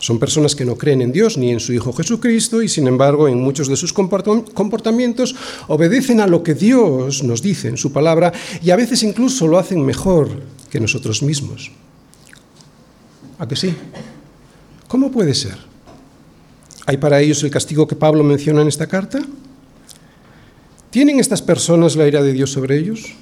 Son 0.00 0.18
personas 0.18 0.56
que 0.56 0.64
no 0.64 0.76
creen 0.76 1.02
en 1.02 1.12
Dios 1.12 1.36
ni 1.36 1.52
en 1.52 1.60
su 1.60 1.74
Hijo 1.74 1.92
Jesucristo 1.92 2.62
y 2.62 2.68
sin 2.70 2.88
embargo 2.88 3.28
en 3.28 3.38
muchos 3.38 3.68
de 3.68 3.76
sus 3.76 3.92
comportamientos 3.92 5.36
obedecen 5.68 6.20
a 6.20 6.26
lo 6.26 6.42
que 6.42 6.54
Dios 6.54 7.22
nos 7.22 7.42
dice 7.42 7.68
en 7.68 7.76
su 7.76 7.92
palabra 7.92 8.32
y 8.62 8.70
a 8.70 8.76
veces 8.76 9.02
incluso 9.02 9.46
lo 9.46 9.58
hacen 9.58 9.84
mejor 9.84 10.30
que 10.70 10.80
nosotros 10.80 11.22
mismos. 11.22 11.70
¿A 13.38 13.46
que 13.46 13.56
sí? 13.56 13.74
¿Cómo 14.88 15.10
puede 15.10 15.34
ser? 15.34 15.58
¿Hay 16.86 16.96
para 16.96 17.20
ellos 17.20 17.42
el 17.42 17.50
castigo 17.50 17.86
que 17.86 17.94
Pablo 17.94 18.24
menciona 18.24 18.62
en 18.62 18.68
esta 18.68 18.86
carta? 18.86 19.20
¿Tienen 20.88 21.20
estas 21.20 21.42
personas 21.42 21.94
la 21.94 22.08
ira 22.08 22.22
de 22.22 22.32
Dios 22.32 22.50
sobre 22.50 22.78
ellos? 22.78 23.14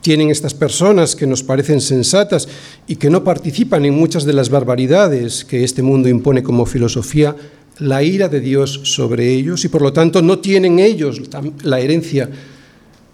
¿Tienen 0.00 0.30
estas 0.30 0.54
personas 0.54 1.16
que 1.16 1.26
nos 1.26 1.42
parecen 1.42 1.80
sensatas 1.80 2.48
y 2.86 2.96
que 2.96 3.10
no 3.10 3.24
participan 3.24 3.84
en 3.84 3.94
muchas 3.94 4.24
de 4.24 4.32
las 4.32 4.48
barbaridades 4.48 5.44
que 5.44 5.64
este 5.64 5.82
mundo 5.82 6.08
impone 6.08 6.42
como 6.42 6.66
filosofía, 6.66 7.34
la 7.78 8.02
ira 8.02 8.28
de 8.28 8.40
Dios 8.40 8.80
sobre 8.84 9.32
ellos 9.32 9.64
y 9.64 9.68
por 9.68 9.82
lo 9.82 9.92
tanto 9.92 10.22
no 10.22 10.38
tienen 10.38 10.78
ellos 10.78 11.20
la 11.62 11.80
herencia 11.80 12.30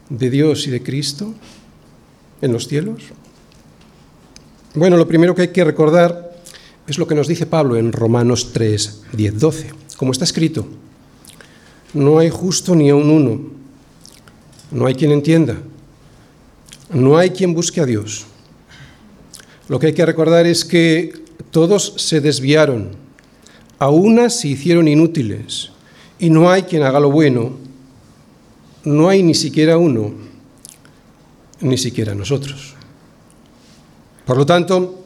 de 0.09 0.31
Dios 0.31 0.67
y 0.67 0.71
de 0.71 0.83
Cristo 0.83 1.35
en 2.43 2.53
los 2.53 2.69
cielos? 2.69 3.03
Bueno, 4.75 4.97
lo 4.97 5.09
primero 5.09 5.35
que 5.35 5.43
hay 5.43 5.49
que 5.49 5.65
recordar 5.65 6.33
es 6.87 6.99
lo 6.99 7.07
que 7.07 7.15
nos 7.15 7.29
dice 7.29 7.47
Pablo 7.47 7.77
en 7.77 7.93
Romanos 7.93 8.53
3, 8.53 9.03
10, 9.13 9.39
12, 9.39 9.71
como 9.97 10.13
está 10.13 10.25
escrito. 10.25 10.67
No 11.95 12.19
hay 12.19 12.29
justo 12.29 12.75
ni 12.75 12.91
aun 12.91 13.09
uno. 13.09 13.41
No 14.71 14.87
hay 14.87 14.95
quien 14.95 15.13
entienda. 15.13 15.57
No 16.95 17.19
hay 17.19 17.31
quien 17.31 17.55
busque 17.55 17.81
a 17.81 17.87
Dios. 17.87 18.25
Lo 19.69 19.81
que 19.81 19.89
hay 19.89 19.93
que 19.95 20.07
recordar 20.07 20.47
es 20.47 20.65
que 20.65 21.13
todos 21.51 21.95
se 21.97 22.21
desviaron, 22.21 22.91
a 23.81 23.91
unas 23.91 24.39
se 24.39 24.49
hicieron 24.49 24.87
inútiles, 24.87 25.73
y 26.21 26.31
no 26.31 26.49
hay 26.51 26.63
quien 26.63 26.85
haga 26.85 27.01
lo 27.01 27.11
bueno, 27.11 27.53
no 28.85 29.09
hay 29.09 29.25
ni 29.25 29.35
siquiera 29.35 29.77
uno, 29.77 30.15
ni 31.61 31.77
siquiera 31.79 32.15
nosotros. 32.15 32.75
Por 34.25 34.37
lo 34.37 34.47
tanto, 34.47 35.05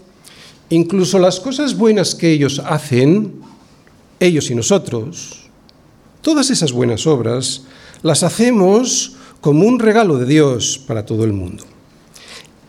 incluso 0.68 1.18
las 1.18 1.40
cosas 1.40 1.75
buenas 1.75 2.14
que 2.14 2.30
ellos 2.30 2.61
hacen, 2.66 3.40
ellos 4.21 4.50
y 4.50 4.54
nosotros, 4.54 5.49
todas 6.21 6.50
esas 6.50 6.73
buenas 6.73 7.07
obras, 7.07 7.62
las 8.02 8.23
hacemos 8.25 9.16
como 9.40 9.66
un 9.66 9.78
regalo 9.78 10.18
de 10.18 10.26
Dios 10.26 10.78
para 10.87 11.07
todo 11.07 11.25
el 11.25 11.33
mundo. 11.33 11.64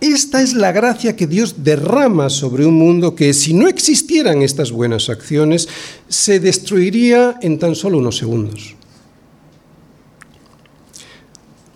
Esta 0.02 0.42
es 0.42 0.54
la 0.54 0.72
gracia 0.72 1.16
que 1.18 1.28
Dios 1.28 1.64
derrama 1.64 2.30
sobre 2.30 2.66
un 2.66 2.76
mundo 2.76 3.16
que 3.16 3.34
si 3.34 3.54
no 3.54 3.68
existieran 3.68 4.42
estas 4.42 4.72
buenas 4.72 5.10
acciones, 5.10 5.68
se 6.08 6.40
destruiría 6.40 7.38
en 7.42 7.60
tan 7.60 7.76
solo 7.76 7.98
unos 7.98 8.18
segundos. 8.18 8.76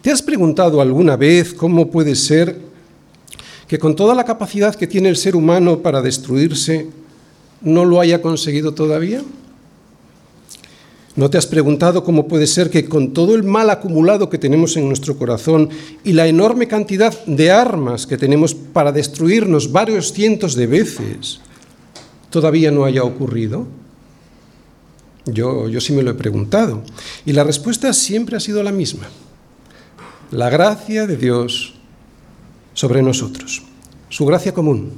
¿Te 0.01 0.11
has 0.11 0.21
preguntado 0.21 0.79
alguna 0.79 1.17
vez 1.17 1.53
cómo 1.53 1.91
puede 1.91 2.15
ser 2.15 2.59
que 3.67 3.79
con 3.79 3.95
toda 3.95 4.15
la 4.15 4.25
capacidad 4.25 4.75
que 4.75 4.87
tiene 4.87 5.09
el 5.09 5.17
ser 5.17 5.35
humano 5.35 5.79
para 5.79 6.01
destruirse, 6.01 6.87
no 7.61 7.83
lo 7.83 7.99
haya 7.99 8.21
conseguido 8.21 8.73
todavía? 8.73 9.21
¿No 11.15 11.29
te 11.29 11.37
has 11.37 11.45
preguntado 11.45 12.03
cómo 12.03 12.27
puede 12.27 12.47
ser 12.47 12.71
que 12.71 12.89
con 12.89 13.13
todo 13.13 13.35
el 13.35 13.43
mal 13.43 13.69
acumulado 13.69 14.29
que 14.29 14.39
tenemos 14.39 14.75
en 14.77 14.87
nuestro 14.87 15.15
corazón 15.15 15.69
y 16.03 16.13
la 16.13 16.25
enorme 16.25 16.67
cantidad 16.67 17.13
de 17.25 17.51
armas 17.51 18.07
que 18.07 18.17
tenemos 18.17 18.55
para 18.55 18.91
destruirnos 18.91 19.71
varios 19.71 20.11
cientos 20.11 20.55
de 20.55 20.65
veces, 20.65 21.39
todavía 22.31 22.71
no 22.71 22.85
haya 22.85 23.03
ocurrido? 23.03 23.67
Yo, 25.25 25.69
yo 25.69 25.79
sí 25.79 25.93
me 25.93 26.01
lo 26.01 26.11
he 26.11 26.15
preguntado. 26.15 26.81
Y 27.25 27.33
la 27.33 27.43
respuesta 27.43 27.93
siempre 27.93 28.35
ha 28.35 28.39
sido 28.39 28.63
la 28.63 28.71
misma. 28.71 29.07
La 30.31 30.49
gracia 30.49 31.05
de 31.05 31.15
Dios 31.15 31.75
sobre 32.73 33.03
nosotros. 33.03 33.61
Su 34.09 34.25
gracia 34.25 34.51
común, 34.51 34.93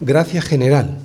gracia 0.00 0.42
general 0.42 0.98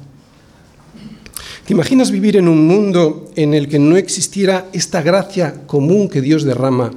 ¿Te 1.65 1.71
imaginas 1.71 2.11
vivir 2.11 2.35
en 2.35 2.49
un 2.49 2.67
mundo 2.67 3.31
en 3.37 3.53
el 3.53 3.69
que 3.69 3.79
no 3.79 3.95
existiera 3.95 4.67
esta 4.73 5.01
gracia 5.01 5.65
común 5.65 6.09
que 6.09 6.19
Dios 6.19 6.43
derrama 6.43 6.91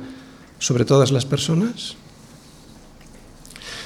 sobre 0.58 0.85
todas 0.85 1.12
las 1.12 1.25
personas? 1.25 1.96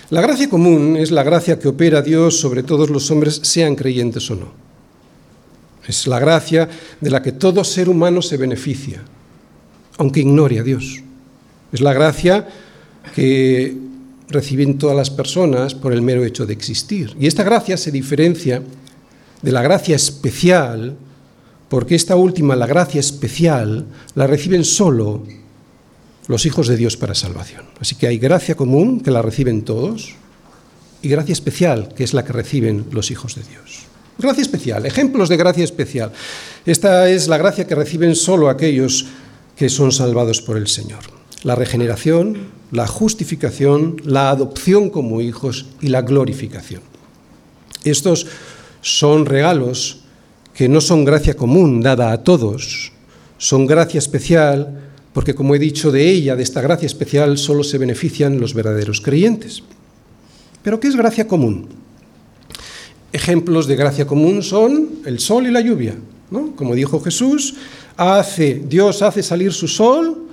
La 0.09 0.23
gracia 0.23 0.49
común 0.49 0.97
es 0.97 1.11
la 1.11 1.23
gracia 1.23 1.59
que 1.59 1.69
opera 1.69 2.01
Dios 2.01 2.41
sobre 2.41 2.63
todos 2.63 2.89
los 2.89 3.11
hombres, 3.11 3.41
sean 3.43 3.77
creyentes 3.77 4.31
o 4.31 4.37
no. 4.37 4.53
Es 5.87 6.07
la 6.07 6.19
gracia 6.19 6.69
de 6.99 7.11
la 7.11 7.21
que 7.21 7.33
todo 7.33 7.63
ser 7.63 7.91
humano 7.91 8.23
se 8.23 8.39
beneficia, 8.39 9.03
aunque 9.99 10.21
ignore 10.21 10.61
a 10.61 10.63
Dios. 10.63 11.03
Es 11.73 11.83
la 11.83 11.93
gracia 11.93 12.49
que 13.15 13.77
reciben 14.29 14.79
todas 14.79 14.97
las 14.97 15.11
personas 15.11 15.75
por 15.75 15.93
el 15.93 16.01
mero 16.01 16.25
hecho 16.25 16.47
de 16.47 16.55
existir. 16.55 17.15
Y 17.21 17.27
esta 17.27 17.43
gracia 17.43 17.77
se 17.77 17.91
diferencia 17.91 18.63
de 19.43 19.53
la 19.53 19.63
gracia 19.63 19.97
especial, 19.97 20.97
porque 21.69 21.95
esta 21.95 22.17
última, 22.17 22.57
la 22.57 22.67
gracia 22.67 23.01
especial, 23.01 23.87
la 24.15 24.27
reciben 24.27 24.65
solo 24.65 25.23
los 26.27 26.47
hijos 26.47 26.69
de 26.69 26.77
Dios 26.77 26.97
para 26.97 27.15
salvación. 27.15 27.65
Así 27.81 27.95
que 27.95 28.07
hay 28.07 28.19
gracia 28.19 28.55
común, 28.55 29.01
que 29.01 29.11
la 29.11 29.23
reciben 29.23 29.63
todos, 29.63 30.15
y 31.03 31.09
gracia 31.09 31.33
especial, 31.33 31.95
que 31.95 32.05
es 32.05 32.15
la 32.15 32.25
que 32.25 32.33
reciben 32.33 32.87
los 32.93 33.11
hijos 33.11 33.35
de 33.35 33.43
Dios. 33.43 33.81
Gracia 34.19 34.43
especial, 34.43 34.85
ejemplos 34.85 35.29
de 35.29 35.37
gracia 35.37 35.65
especial. 35.65 36.13
Esta 36.67 37.09
es 37.09 37.27
la 37.27 37.39
gracia 37.39 37.67
que 37.67 37.75
reciben 37.75 38.15
solo 38.15 38.51
aquellos 38.51 39.07
que 39.57 39.71
son 39.71 39.93
salvados 39.93 40.43
por 40.43 40.57
el 40.57 40.69
Señor. 40.69 41.01
La 41.43 41.55
regeneración, 41.55 42.49
la 42.71 42.87
justificación, 42.87 43.97
la 44.05 44.31
adopción 44.31 44.91
como 44.91 45.23
hijos 45.23 45.67
y 45.81 45.89
la 45.89 46.03
glorificación. 46.03 46.83
Estos 47.83 48.27
son 48.81 49.27
regalos 49.27 50.01
que 50.55 50.69
no 50.69 50.81
son 50.81 51.05
gracia 51.05 51.35
común 51.35 51.81
dada 51.81 52.13
a 52.13 52.23
todos, 52.23 52.93
son 53.39 53.67
gracia 53.67 53.99
especial 53.99 54.91
porque, 55.13 55.35
como 55.35 55.55
he 55.55 55.59
dicho, 55.59 55.91
de 55.91 56.09
ella, 56.09 56.37
de 56.37 56.43
esta 56.43 56.61
gracia 56.61 56.87
especial, 56.87 57.37
solo 57.37 57.65
se 57.65 57.79
benefician 57.79 58.39
los 58.39 58.55
verdaderos 58.55 59.01
creyentes. 59.01 59.63
Pero 60.63 60.79
¿qué 60.79 60.89
es 60.89 60.97
gracia 60.97 61.27
común? 61.27 61.69
Ejemplos 63.13 63.67
de 63.67 63.77
gracia 63.77 64.07
común 64.07 64.43
son 64.43 65.01
el 65.05 65.19
sol 65.19 65.47
y 65.47 65.51
la 65.51 65.61
lluvia. 65.61 65.97
¿no? 66.31 66.55
Como 66.55 66.75
dijo 66.75 67.01
Jesús, 67.01 67.55
hace, 67.97 68.63
Dios 68.69 69.03
hace 69.03 69.23
salir 69.23 69.53
su 69.53 69.67
sol 69.67 70.29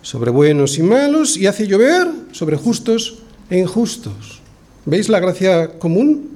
sobre 0.00 0.30
buenos 0.30 0.78
y 0.78 0.82
malos 0.82 1.36
y 1.36 1.46
hace 1.46 1.66
llover 1.66 2.08
sobre 2.32 2.56
justos 2.56 3.18
e 3.50 3.58
injustos. 3.58 4.40
¿Veis 4.86 5.08
la 5.08 5.20
gracia 5.20 5.78
común? 5.78 6.30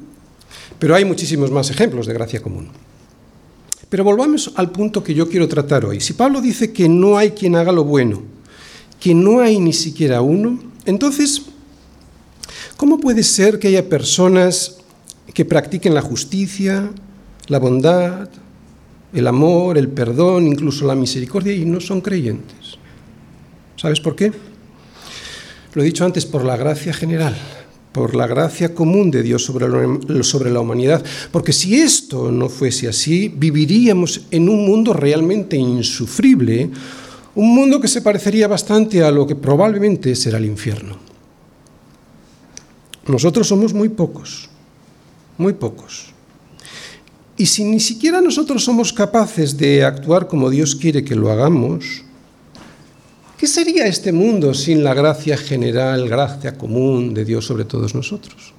Pero 0.78 0.94
hay 0.94 1.04
muchísimos 1.04 1.50
más 1.50 1.70
ejemplos 1.70 2.06
de 2.06 2.14
gracia 2.14 2.40
común. 2.40 2.68
Pero 3.88 4.04
volvamos 4.04 4.52
al 4.56 4.70
punto 4.70 5.02
que 5.02 5.14
yo 5.14 5.28
quiero 5.28 5.48
tratar 5.48 5.84
hoy. 5.84 6.00
Si 6.00 6.12
Pablo 6.12 6.40
dice 6.40 6.72
que 6.72 6.88
no 6.88 7.16
hay 7.16 7.30
quien 7.30 7.56
haga 7.56 7.72
lo 7.72 7.84
bueno, 7.84 8.22
que 9.00 9.14
no 9.14 9.40
hay 9.40 9.60
ni 9.60 9.72
siquiera 9.72 10.20
uno, 10.20 10.58
entonces, 10.84 11.42
¿cómo 12.76 12.98
puede 12.98 13.22
ser 13.22 13.58
que 13.58 13.68
haya 13.68 13.88
personas 13.88 14.78
que 15.32 15.44
practiquen 15.44 15.94
la 15.94 16.02
justicia, 16.02 16.90
la 17.46 17.58
bondad, 17.58 18.28
el 19.12 19.26
amor, 19.26 19.78
el 19.78 19.88
perdón, 19.88 20.46
incluso 20.46 20.84
la 20.86 20.94
misericordia 20.94 21.54
y 21.54 21.64
no 21.64 21.80
son 21.80 22.00
creyentes? 22.00 22.76
¿Sabes 23.76 24.00
por 24.00 24.16
qué? 24.16 24.32
Lo 25.74 25.82
he 25.82 25.84
dicho 25.84 26.04
antes, 26.04 26.26
por 26.26 26.44
la 26.44 26.56
gracia 26.56 26.92
general 26.92 27.36
por 27.96 28.14
la 28.14 28.26
gracia 28.26 28.74
común 28.74 29.10
de 29.10 29.22
Dios 29.22 29.42
sobre, 29.42 30.22
sobre 30.22 30.50
la 30.50 30.60
humanidad. 30.60 31.02
Porque 31.32 31.54
si 31.54 31.80
esto 31.80 32.30
no 32.30 32.50
fuese 32.50 32.88
así, 32.88 33.32
viviríamos 33.34 34.26
en 34.30 34.50
un 34.50 34.66
mundo 34.66 34.92
realmente 34.92 35.56
insufrible, 35.56 36.68
un 37.34 37.54
mundo 37.54 37.80
que 37.80 37.88
se 37.88 38.02
parecería 38.02 38.48
bastante 38.48 39.02
a 39.02 39.10
lo 39.10 39.26
que 39.26 39.34
probablemente 39.34 40.14
será 40.14 40.36
el 40.36 40.44
infierno. 40.44 40.98
Nosotros 43.06 43.48
somos 43.48 43.72
muy 43.72 43.88
pocos, 43.88 44.50
muy 45.38 45.54
pocos. 45.54 46.12
Y 47.38 47.46
si 47.46 47.64
ni 47.64 47.80
siquiera 47.80 48.20
nosotros 48.20 48.62
somos 48.62 48.92
capaces 48.92 49.56
de 49.56 49.86
actuar 49.86 50.28
como 50.28 50.50
Dios 50.50 50.76
quiere 50.76 51.02
que 51.02 51.14
lo 51.14 51.30
hagamos, 51.30 52.04
¿Qué 53.38 53.46
sería 53.46 53.86
este 53.86 54.12
mundo 54.12 54.54
sin 54.54 54.82
la 54.82 54.94
gracia 54.94 55.36
general, 55.36 56.08
gracia 56.08 56.56
común 56.56 57.12
de 57.12 57.24
Dios 57.24 57.44
sobre 57.44 57.66
todos 57.66 57.94
nosotros? 57.94 58.54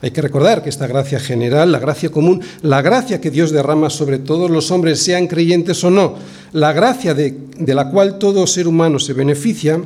Hay 0.00 0.12
que 0.12 0.22
recordar 0.22 0.62
que 0.62 0.68
esta 0.68 0.86
gracia 0.86 1.18
general, 1.18 1.72
la 1.72 1.80
gracia 1.80 2.10
común, 2.10 2.40
la 2.62 2.82
gracia 2.82 3.20
que 3.20 3.30
Dios 3.30 3.50
derrama 3.50 3.90
sobre 3.90 4.18
todos 4.18 4.50
los 4.50 4.70
hombres, 4.70 5.02
sean 5.02 5.26
creyentes 5.26 5.82
o 5.82 5.90
no, 5.90 6.16
la 6.52 6.72
gracia 6.72 7.14
de, 7.14 7.34
la 7.66 7.90
cual 7.90 8.18
todo 8.18 8.46
ser 8.46 8.68
humano 8.68 9.00
se 9.00 9.12
beneficia, 9.12 9.82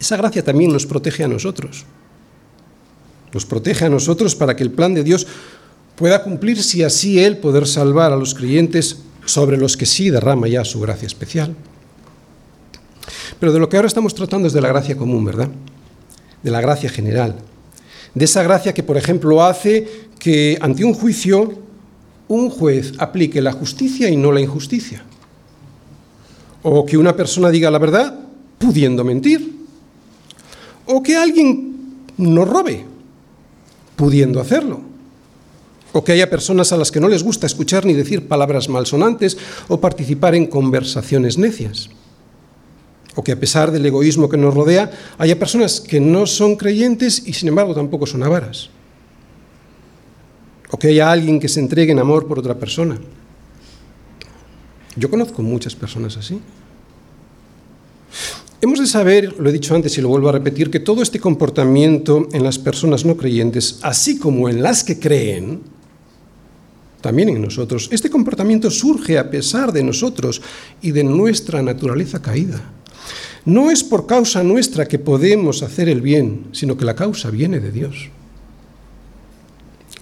esa 0.00 0.16
gracia 0.16 0.42
también 0.42 0.72
nos 0.72 0.86
protege 0.86 1.24
a 1.24 1.28
nosotros. 1.28 1.84
Nos 3.32 3.44
protege 3.44 3.84
a 3.84 3.90
nosotros 3.90 4.34
para 4.34 4.56
que 4.56 4.62
el 4.62 4.72
plan 4.72 4.94
de 4.94 5.04
Dios 5.04 5.26
pueda 5.94 6.22
cumplirse 6.24 6.78
y 6.78 6.82
así 6.82 7.22
Él 7.22 7.36
poder 7.36 7.66
salvar 7.66 8.12
a 8.12 8.16
los 8.16 8.34
creyentes 8.34 9.02
sobre 9.24 9.56
los 9.56 9.76
que 9.76 9.86
sí 9.86 10.10
derrama 10.10 10.48
ya 10.48 10.64
su 10.64 10.80
gracia 10.80 11.06
especial. 11.06 11.54
Pero 13.38 13.52
de 13.52 13.58
lo 13.58 13.68
que 13.68 13.76
ahora 13.76 13.88
estamos 13.88 14.14
tratando 14.14 14.46
es 14.46 14.52
de 14.52 14.60
la 14.60 14.68
gracia 14.68 14.96
común, 14.96 15.24
¿verdad? 15.24 15.48
De 16.42 16.50
la 16.50 16.60
gracia 16.60 16.88
general. 16.88 17.36
De 18.14 18.24
esa 18.24 18.42
gracia 18.42 18.74
que, 18.74 18.82
por 18.82 18.96
ejemplo, 18.96 19.44
hace 19.44 20.08
que 20.18 20.58
ante 20.60 20.84
un 20.84 20.94
juicio 20.94 21.68
un 22.28 22.50
juez 22.50 22.92
aplique 22.98 23.40
la 23.40 23.52
justicia 23.52 24.08
y 24.08 24.16
no 24.16 24.32
la 24.32 24.40
injusticia. 24.40 25.02
O 26.62 26.84
que 26.84 26.98
una 26.98 27.16
persona 27.16 27.50
diga 27.50 27.70
la 27.70 27.78
verdad 27.78 28.18
pudiendo 28.58 29.04
mentir. 29.04 29.56
O 30.86 31.02
que 31.02 31.16
alguien 31.16 32.04
no 32.18 32.44
robe 32.44 32.84
pudiendo 33.96 34.40
hacerlo. 34.40 34.80
O 35.92 36.04
que 36.04 36.12
haya 36.12 36.28
personas 36.28 36.72
a 36.72 36.76
las 36.76 36.92
que 36.92 37.00
no 37.00 37.08
les 37.08 37.22
gusta 37.22 37.46
escuchar 37.46 37.86
ni 37.86 37.94
decir 37.94 38.28
palabras 38.28 38.68
malsonantes 38.68 39.38
o 39.68 39.80
participar 39.80 40.34
en 40.34 40.46
conversaciones 40.46 41.38
necias 41.38 41.88
o 43.18 43.24
que 43.24 43.34
a 43.34 43.40
pesar 43.40 43.72
del 43.74 43.84
egoísmo 43.84 44.28
que 44.28 44.38
nos 44.38 44.54
rodea, 44.54 44.94
haya 45.18 45.36
personas 45.36 45.80
que 45.80 45.98
no 45.98 46.24
son 46.24 46.54
creyentes 46.54 47.26
y 47.26 47.32
sin 47.32 47.48
embargo 47.48 47.74
tampoco 47.74 48.06
son 48.06 48.22
avaras. 48.22 48.70
O 50.70 50.78
que 50.78 50.94
haya 50.94 51.10
alguien 51.10 51.40
que 51.40 51.48
se 51.48 51.58
entregue 51.58 51.90
en 51.90 51.98
amor 51.98 52.28
por 52.28 52.38
otra 52.38 52.54
persona. 52.54 52.96
Yo 54.94 55.10
conozco 55.10 55.42
muchas 55.42 55.74
personas 55.74 56.16
así. 56.16 56.38
Hemos 58.60 58.78
de 58.78 58.86
saber, 58.86 59.34
lo 59.36 59.50
he 59.50 59.52
dicho 59.52 59.74
antes 59.74 59.98
y 59.98 60.00
lo 60.00 60.10
vuelvo 60.10 60.28
a 60.28 60.38
repetir, 60.38 60.70
que 60.70 60.78
todo 60.78 61.02
este 61.02 61.18
comportamiento 61.18 62.28
en 62.32 62.44
las 62.44 62.56
personas 62.56 63.04
no 63.04 63.16
creyentes, 63.16 63.80
así 63.82 64.20
como 64.20 64.48
en 64.48 64.62
las 64.62 64.84
que 64.84 65.00
creen, 65.00 65.62
también 67.00 67.30
en 67.30 67.42
nosotros, 67.42 67.88
este 67.90 68.10
comportamiento 68.10 68.70
surge 68.70 69.18
a 69.18 69.28
pesar 69.28 69.72
de 69.72 69.82
nosotros 69.82 70.40
y 70.80 70.92
de 70.92 71.02
nuestra 71.02 71.62
naturaleza 71.64 72.22
caída. 72.22 72.77
No 73.48 73.70
es 73.70 73.82
por 73.82 74.04
causa 74.04 74.42
nuestra 74.42 74.86
que 74.86 74.98
podemos 74.98 75.62
hacer 75.62 75.88
el 75.88 76.02
bien, 76.02 76.48
sino 76.52 76.76
que 76.76 76.84
la 76.84 76.94
causa 76.94 77.30
viene 77.30 77.60
de 77.60 77.72
Dios. 77.72 78.10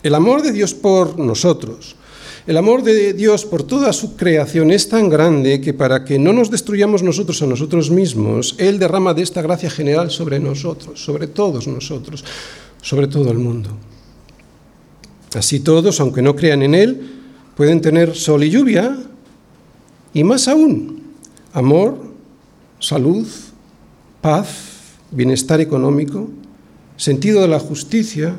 El 0.02 0.16
amor 0.16 0.42
de 0.42 0.50
Dios 0.50 0.74
por 0.74 1.16
nosotros, 1.16 1.94
el 2.48 2.56
amor 2.56 2.82
de 2.82 3.12
Dios 3.12 3.44
por 3.44 3.62
toda 3.62 3.92
su 3.92 4.16
creación 4.16 4.72
es 4.72 4.88
tan 4.88 5.08
grande 5.08 5.60
que 5.60 5.72
para 5.72 6.04
que 6.04 6.18
no 6.18 6.32
nos 6.32 6.50
destruyamos 6.50 7.04
nosotros 7.04 7.40
a 7.40 7.46
nosotros 7.46 7.88
mismos, 7.88 8.56
Él 8.58 8.80
derrama 8.80 9.14
de 9.14 9.22
esta 9.22 9.42
gracia 9.42 9.70
general 9.70 10.10
sobre 10.10 10.40
nosotros, 10.40 11.00
sobre 11.00 11.28
todos 11.28 11.68
nosotros, 11.68 12.24
sobre 12.82 13.06
todo 13.06 13.30
el 13.30 13.38
mundo. 13.38 13.70
Así 15.36 15.60
todos, 15.60 16.00
aunque 16.00 16.20
no 16.20 16.34
crean 16.34 16.64
en 16.64 16.74
Él, 16.74 17.00
pueden 17.56 17.80
tener 17.80 18.16
sol 18.16 18.42
y 18.42 18.50
lluvia, 18.50 18.98
y 20.12 20.24
más 20.24 20.48
aún, 20.48 21.00
amor, 21.52 22.05
salud, 22.78 23.26
paz, 24.20 24.96
bienestar 25.10 25.60
económico, 25.60 26.28
sentido 26.96 27.42
de 27.42 27.48
la 27.48 27.58
justicia, 27.58 28.36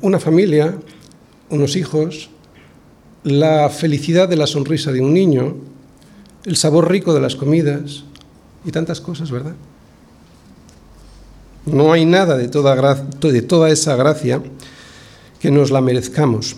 una 0.00 0.18
familia, 0.18 0.76
unos 1.48 1.76
hijos, 1.76 2.30
la 3.22 3.68
felicidad 3.68 4.28
de 4.28 4.36
la 4.36 4.46
sonrisa 4.46 4.92
de 4.92 5.00
un 5.00 5.12
niño, 5.12 5.56
el 6.44 6.56
sabor 6.56 6.90
rico 6.90 7.12
de 7.12 7.20
las 7.20 7.36
comidas 7.36 8.04
y 8.64 8.70
tantas 8.70 9.00
cosas, 9.00 9.30
¿verdad? 9.30 9.54
No 11.66 11.92
hay 11.92 12.06
nada 12.06 12.36
de 12.36 12.48
toda, 12.48 12.94
de 12.94 13.42
toda 13.42 13.70
esa 13.70 13.96
gracia 13.96 14.42
que 15.38 15.50
nos 15.50 15.70
la 15.70 15.80
merezcamos. 15.80 16.56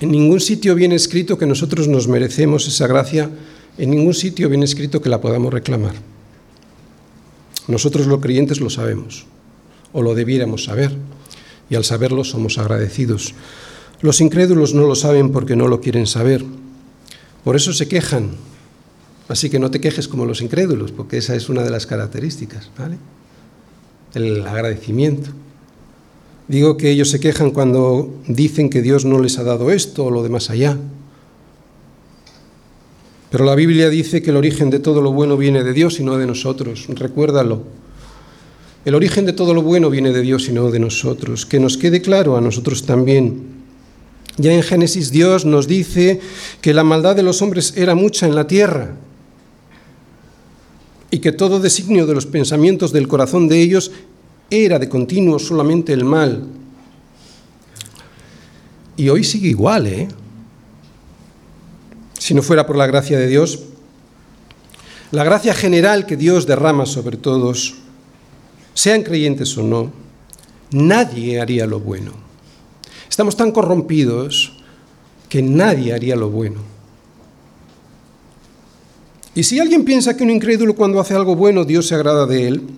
En 0.00 0.10
ningún 0.10 0.40
sitio 0.40 0.74
viene 0.74 0.96
escrito 0.96 1.38
que 1.38 1.46
nosotros 1.46 1.88
nos 1.88 2.08
merecemos 2.08 2.66
esa 2.66 2.86
gracia, 2.86 3.30
en 3.80 3.90
ningún 3.90 4.12
sitio 4.12 4.50
viene 4.50 4.66
escrito 4.66 5.00
que 5.00 5.08
la 5.08 5.22
podamos 5.22 5.54
reclamar. 5.54 5.94
Nosotros 7.66 8.06
los 8.06 8.20
creyentes 8.20 8.60
lo 8.60 8.68
sabemos, 8.68 9.24
o 9.94 10.02
lo 10.02 10.14
debiéramos 10.14 10.64
saber, 10.64 10.94
y 11.70 11.76
al 11.76 11.84
saberlo 11.84 12.22
somos 12.22 12.58
agradecidos. 12.58 13.34
Los 14.02 14.20
incrédulos 14.20 14.74
no 14.74 14.86
lo 14.86 14.94
saben 14.94 15.32
porque 15.32 15.56
no 15.56 15.66
lo 15.66 15.80
quieren 15.80 16.06
saber. 16.06 16.44
Por 17.42 17.56
eso 17.56 17.72
se 17.72 17.88
quejan. 17.88 18.32
Así 19.28 19.48
que 19.48 19.58
no 19.58 19.70
te 19.70 19.80
quejes 19.80 20.08
como 20.08 20.26
los 20.26 20.42
incrédulos, 20.42 20.92
porque 20.92 21.16
esa 21.16 21.34
es 21.34 21.48
una 21.48 21.62
de 21.62 21.70
las 21.70 21.86
características, 21.86 22.70
¿vale? 22.76 22.98
El 24.12 24.46
agradecimiento. 24.46 25.30
Digo 26.48 26.76
que 26.76 26.90
ellos 26.90 27.08
se 27.08 27.20
quejan 27.20 27.50
cuando 27.50 28.12
dicen 28.26 28.68
que 28.68 28.82
Dios 28.82 29.06
no 29.06 29.20
les 29.20 29.38
ha 29.38 29.42
dado 29.42 29.70
esto 29.70 30.04
o 30.04 30.10
lo 30.10 30.22
de 30.22 30.28
más 30.28 30.50
allá. 30.50 30.76
Pero 33.30 33.44
la 33.44 33.54
Biblia 33.54 33.88
dice 33.88 34.22
que 34.22 34.30
el 34.30 34.36
origen 34.36 34.70
de 34.70 34.80
todo 34.80 35.00
lo 35.00 35.12
bueno 35.12 35.36
viene 35.36 35.62
de 35.62 35.72
Dios 35.72 36.00
y 36.00 36.04
no 36.04 36.18
de 36.18 36.26
nosotros. 36.26 36.86
Recuérdalo. 36.88 37.62
El 38.84 38.94
origen 38.94 39.26
de 39.26 39.32
todo 39.32 39.54
lo 39.54 39.62
bueno 39.62 39.88
viene 39.90 40.10
de 40.10 40.22
Dios 40.22 40.48
y 40.48 40.52
no 40.52 40.70
de 40.70 40.80
nosotros. 40.80 41.46
Que 41.46 41.60
nos 41.60 41.76
quede 41.76 42.02
claro 42.02 42.36
a 42.36 42.40
nosotros 42.40 42.84
también. 42.84 43.60
Ya 44.36 44.52
en 44.52 44.62
Génesis 44.62 45.10
Dios 45.10 45.44
nos 45.44 45.68
dice 45.68 46.20
que 46.60 46.74
la 46.74 46.82
maldad 46.82 47.14
de 47.14 47.22
los 47.22 47.42
hombres 47.42 47.74
era 47.76 47.94
mucha 47.94 48.26
en 48.26 48.34
la 48.34 48.46
tierra 48.46 48.96
y 51.10 51.18
que 51.18 51.32
todo 51.32 51.60
designio 51.60 52.06
de 52.06 52.14
los 52.14 52.26
pensamientos 52.26 52.92
del 52.92 53.08
corazón 53.08 53.48
de 53.48 53.60
ellos 53.60 53.90
era 54.48 54.78
de 54.78 54.88
continuo 54.88 55.38
solamente 55.38 55.92
el 55.92 56.04
mal. 56.04 56.46
Y 58.96 59.08
hoy 59.08 59.24
sigue 59.24 59.48
igual, 59.48 59.86
¿eh? 59.86 60.08
Si 62.20 62.34
no 62.34 62.42
fuera 62.42 62.66
por 62.66 62.76
la 62.76 62.86
gracia 62.86 63.18
de 63.18 63.26
Dios, 63.26 63.60
la 65.10 65.24
gracia 65.24 65.54
general 65.54 66.04
que 66.04 66.18
Dios 66.18 66.46
derrama 66.46 66.84
sobre 66.84 67.16
todos, 67.16 67.76
sean 68.74 69.02
creyentes 69.02 69.56
o 69.56 69.62
no, 69.62 69.90
nadie 70.70 71.40
haría 71.40 71.66
lo 71.66 71.80
bueno. 71.80 72.12
Estamos 73.08 73.38
tan 73.38 73.52
corrompidos 73.52 74.52
que 75.30 75.40
nadie 75.40 75.94
haría 75.94 76.14
lo 76.14 76.28
bueno. 76.28 76.60
Y 79.34 79.42
si 79.42 79.58
alguien 79.58 79.86
piensa 79.86 80.14
que 80.14 80.22
un 80.22 80.30
incrédulo 80.30 80.74
cuando 80.74 81.00
hace 81.00 81.14
algo 81.14 81.34
bueno 81.34 81.64
Dios 81.64 81.88
se 81.88 81.94
agrada 81.94 82.26
de 82.26 82.48
él, 82.48 82.68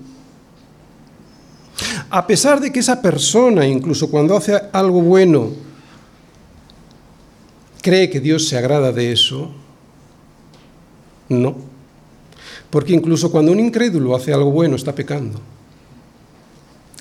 a 2.11 2.25
pesar 2.29 2.61
de 2.61 2.71
que 2.71 2.79
esa 2.79 3.03
persona, 3.03 3.67
incluso 3.67 4.09
cuando 4.09 4.37
hace 4.37 4.55
algo 4.73 5.03
bueno, 5.03 5.51
cree 7.83 8.09
que 8.09 8.21
Dios 8.21 8.49
se 8.49 8.57
agrada 8.57 8.93
de 8.93 9.13
eso, 9.13 9.51
no. 11.29 11.57
Porque 12.71 12.95
incluso 12.95 13.31
cuando 13.31 13.53
un 13.53 13.61
incrédulo 13.61 14.17
hace 14.17 14.33
algo 14.33 14.51
bueno 14.51 14.77
está 14.77 14.95
pecando. 14.95 15.41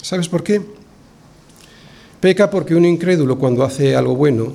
¿Sabes 0.02 0.28
por 0.28 0.44
qué? 0.44 0.62
Peca 2.20 2.50
porque 2.50 2.76
un 2.76 2.86
incrédulo 2.86 3.40
cuando 3.40 3.64
hace 3.64 3.96
algo 3.96 4.16
bueno 4.16 4.54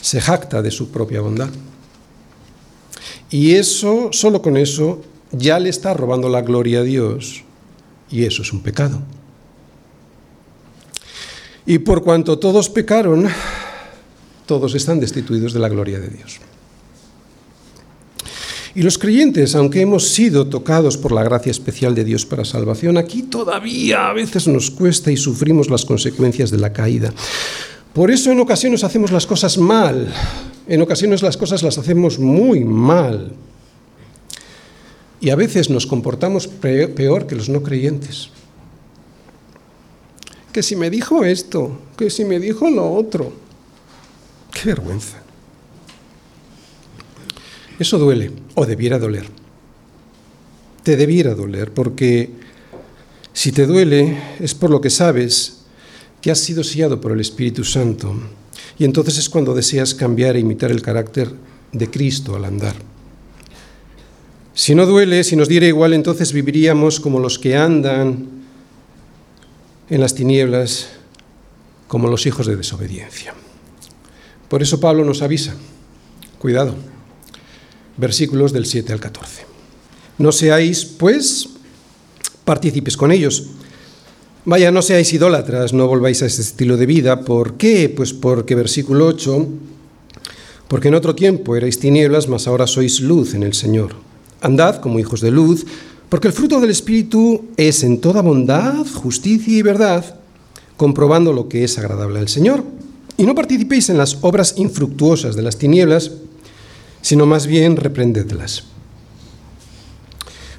se 0.00 0.20
jacta 0.20 0.60
de 0.60 0.70
su 0.70 0.90
propia 0.90 1.20
bondad. 1.20 1.48
Y 3.30 3.54
eso, 3.54 4.10
solo 4.12 4.42
con 4.42 4.56
eso, 4.56 5.02
ya 5.32 5.58
le 5.58 5.68
está 5.68 5.94
robando 5.94 6.28
la 6.28 6.42
gloria 6.42 6.80
a 6.80 6.82
Dios 6.82 7.44
y 8.10 8.24
eso 8.24 8.42
es 8.42 8.52
un 8.52 8.62
pecado. 8.62 9.00
Y 11.64 11.78
por 11.78 12.02
cuanto 12.02 12.38
todos 12.38 12.68
pecaron, 12.68 13.28
todos 14.50 14.74
están 14.74 14.98
destituidos 14.98 15.52
de 15.52 15.60
la 15.60 15.68
gloria 15.68 16.00
de 16.00 16.08
Dios. 16.08 16.40
Y 18.74 18.82
los 18.82 18.98
creyentes, 18.98 19.54
aunque 19.54 19.80
hemos 19.80 20.08
sido 20.08 20.48
tocados 20.48 20.96
por 20.96 21.12
la 21.12 21.22
gracia 21.22 21.52
especial 21.52 21.94
de 21.94 22.02
Dios 22.02 22.26
para 22.26 22.44
salvación, 22.44 22.98
aquí 22.98 23.22
todavía 23.22 24.08
a 24.08 24.12
veces 24.12 24.48
nos 24.48 24.72
cuesta 24.72 25.12
y 25.12 25.16
sufrimos 25.16 25.70
las 25.70 25.84
consecuencias 25.84 26.50
de 26.50 26.58
la 26.58 26.72
caída. 26.72 27.14
Por 27.92 28.10
eso 28.10 28.32
en 28.32 28.40
ocasiones 28.40 28.82
hacemos 28.82 29.12
las 29.12 29.24
cosas 29.24 29.56
mal, 29.56 30.12
en 30.66 30.82
ocasiones 30.82 31.22
las 31.22 31.36
cosas 31.36 31.62
las 31.62 31.78
hacemos 31.78 32.18
muy 32.18 32.64
mal. 32.64 33.30
Y 35.20 35.30
a 35.30 35.36
veces 35.36 35.70
nos 35.70 35.86
comportamos 35.86 36.48
peor 36.48 37.28
que 37.28 37.36
los 37.36 37.48
no 37.48 37.62
creyentes. 37.62 38.30
Que 40.52 40.64
si 40.64 40.74
me 40.74 40.90
dijo 40.90 41.22
esto, 41.24 41.78
que 41.96 42.10
si 42.10 42.24
me 42.24 42.40
dijo 42.40 42.68
lo 42.68 42.92
otro. 42.92 43.49
Qué 44.52 44.68
vergüenza. 44.68 45.18
Eso 47.78 47.98
duele, 47.98 48.30
o 48.54 48.66
debiera 48.66 48.98
doler. 48.98 49.26
Te 50.82 50.96
debiera 50.96 51.34
doler, 51.34 51.72
porque 51.72 52.30
si 53.32 53.52
te 53.52 53.66
duele 53.66 54.18
es 54.38 54.54
por 54.54 54.70
lo 54.70 54.80
que 54.80 54.90
sabes 54.90 55.62
que 56.20 56.30
has 56.30 56.38
sido 56.38 56.62
sellado 56.62 57.00
por 57.00 57.12
el 57.12 57.20
Espíritu 57.20 57.64
Santo, 57.64 58.14
y 58.78 58.84
entonces 58.84 59.18
es 59.18 59.30
cuando 59.30 59.54
deseas 59.54 59.94
cambiar 59.94 60.36
e 60.36 60.40
imitar 60.40 60.70
el 60.70 60.82
carácter 60.82 61.32
de 61.72 61.90
Cristo 61.90 62.36
al 62.36 62.44
andar. 62.44 62.74
Si 64.52 64.74
no 64.74 64.84
duele, 64.84 65.24
si 65.24 65.36
nos 65.36 65.48
diera 65.48 65.66
igual, 65.66 65.94
entonces 65.94 66.32
viviríamos 66.32 67.00
como 67.00 67.18
los 67.18 67.38
que 67.38 67.56
andan 67.56 68.28
en 69.88 70.00
las 70.00 70.14
tinieblas, 70.14 70.88
como 71.88 72.08
los 72.08 72.26
hijos 72.26 72.46
de 72.46 72.56
desobediencia. 72.56 73.34
Por 74.50 74.60
eso 74.62 74.80
Pablo 74.80 75.06
nos 75.06 75.22
avisa, 75.22 75.54
cuidado 76.38 76.74
versículos 78.00 78.52
del 78.52 78.66
7 78.66 78.92
al 78.92 79.00
14. 79.00 79.44
No 80.18 80.32
seáis, 80.32 80.84
pues, 80.84 81.48
partícipes 82.44 82.96
con 82.96 83.12
ellos. 83.12 83.44
Vaya, 84.44 84.70
no 84.72 84.80
seáis 84.80 85.12
idólatras, 85.12 85.72
no 85.72 85.86
volváis 85.86 86.22
a 86.22 86.26
ese 86.26 86.40
estilo 86.40 86.76
de 86.76 86.86
vida. 86.86 87.20
¿Por 87.20 87.54
qué? 87.54 87.92
Pues 87.94 88.12
porque 88.12 88.54
versículo 88.54 89.06
8, 89.06 89.46
porque 90.66 90.88
en 90.88 90.94
otro 90.94 91.14
tiempo 91.14 91.56
erais 91.56 91.78
tinieblas, 91.78 92.26
mas 92.26 92.48
ahora 92.48 92.66
sois 92.66 93.00
luz 93.00 93.34
en 93.34 93.42
el 93.42 93.52
Señor. 93.52 93.94
Andad 94.40 94.80
como 94.80 94.98
hijos 94.98 95.20
de 95.20 95.30
luz, 95.30 95.66
porque 96.08 96.28
el 96.28 96.34
fruto 96.34 96.58
del 96.60 96.70
Espíritu 96.70 97.44
es 97.56 97.84
en 97.84 98.00
toda 98.00 98.22
bondad, 98.22 98.86
justicia 98.86 99.56
y 99.56 99.62
verdad, 99.62 100.16
comprobando 100.78 101.34
lo 101.34 101.48
que 101.48 101.64
es 101.64 101.78
agradable 101.78 102.18
al 102.18 102.28
Señor. 102.28 102.64
Y 103.20 103.24
no 103.24 103.34
participéis 103.34 103.90
en 103.90 103.98
las 103.98 104.16
obras 104.22 104.54
infructuosas 104.56 105.36
de 105.36 105.42
las 105.42 105.58
tinieblas, 105.58 106.10
sino 107.02 107.26
más 107.26 107.46
bien 107.46 107.76
reprendedlas. 107.76 108.64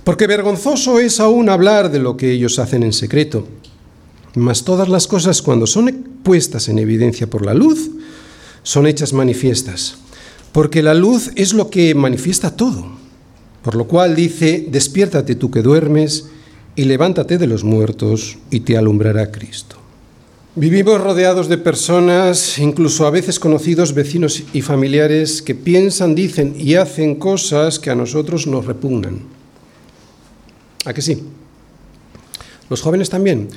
Porque 0.03 0.27
vergonzoso 0.27 0.99
es 0.99 1.19
aún 1.19 1.49
hablar 1.49 1.89
de 1.89 1.97
lo 1.97 2.17
que 2.17 2.31
ellos 2.31 2.59
hacen 2.59 2.83
en 2.83 2.93
secreto, 2.93 3.47
mas 4.35 4.63
todas 4.63 4.89
las 4.89 5.07
cosas 5.07 5.41
cuando 5.41 5.65
son 5.65 6.05
puestas 6.21 6.69
en 6.69 6.77
evidencia 6.77 7.27
por 7.27 7.43
la 7.43 7.55
luz, 7.55 7.89
son 8.61 8.85
hechas 8.85 9.11
manifiestas, 9.11 9.95
porque 10.51 10.83
la 10.83 10.93
luz 10.93 11.31
es 11.35 11.53
lo 11.53 11.71
que 11.71 11.95
manifiesta 11.95 12.55
todo. 12.55 12.85
Por 13.63 13.73
lo 13.73 13.87
cual 13.87 14.15
dice, 14.15 14.67
despiértate 14.69 15.33
tú 15.33 15.49
que 15.49 15.63
duermes 15.63 16.25
y 16.75 16.83
levántate 16.83 17.39
de 17.39 17.47
los 17.47 17.63
muertos 17.63 18.37
y 18.51 18.59
te 18.59 18.77
alumbrará 18.77 19.31
Cristo. 19.31 19.80
Vivimos 20.53 20.99
rodeados 20.99 21.47
de 21.47 21.57
personas, 21.57 22.59
incluso 22.59 23.07
a 23.07 23.09
veces 23.09 23.39
conocidos 23.39 23.93
vecinos 23.93 24.43
y 24.51 24.61
familiares, 24.61 25.41
que 25.41 25.55
piensan, 25.55 26.13
dicen 26.13 26.55
y 26.57 26.75
hacen 26.75 27.15
cosas 27.15 27.79
que 27.79 27.89
a 27.89 27.95
nosotros 27.95 28.47
nos 28.47 28.65
repugnan. 28.65 29.21
¿A 30.83 30.93
que 30.93 31.01
sí? 31.01 31.23
Los 32.69 32.81
jóvenes 32.81 33.09
también. 33.09 33.47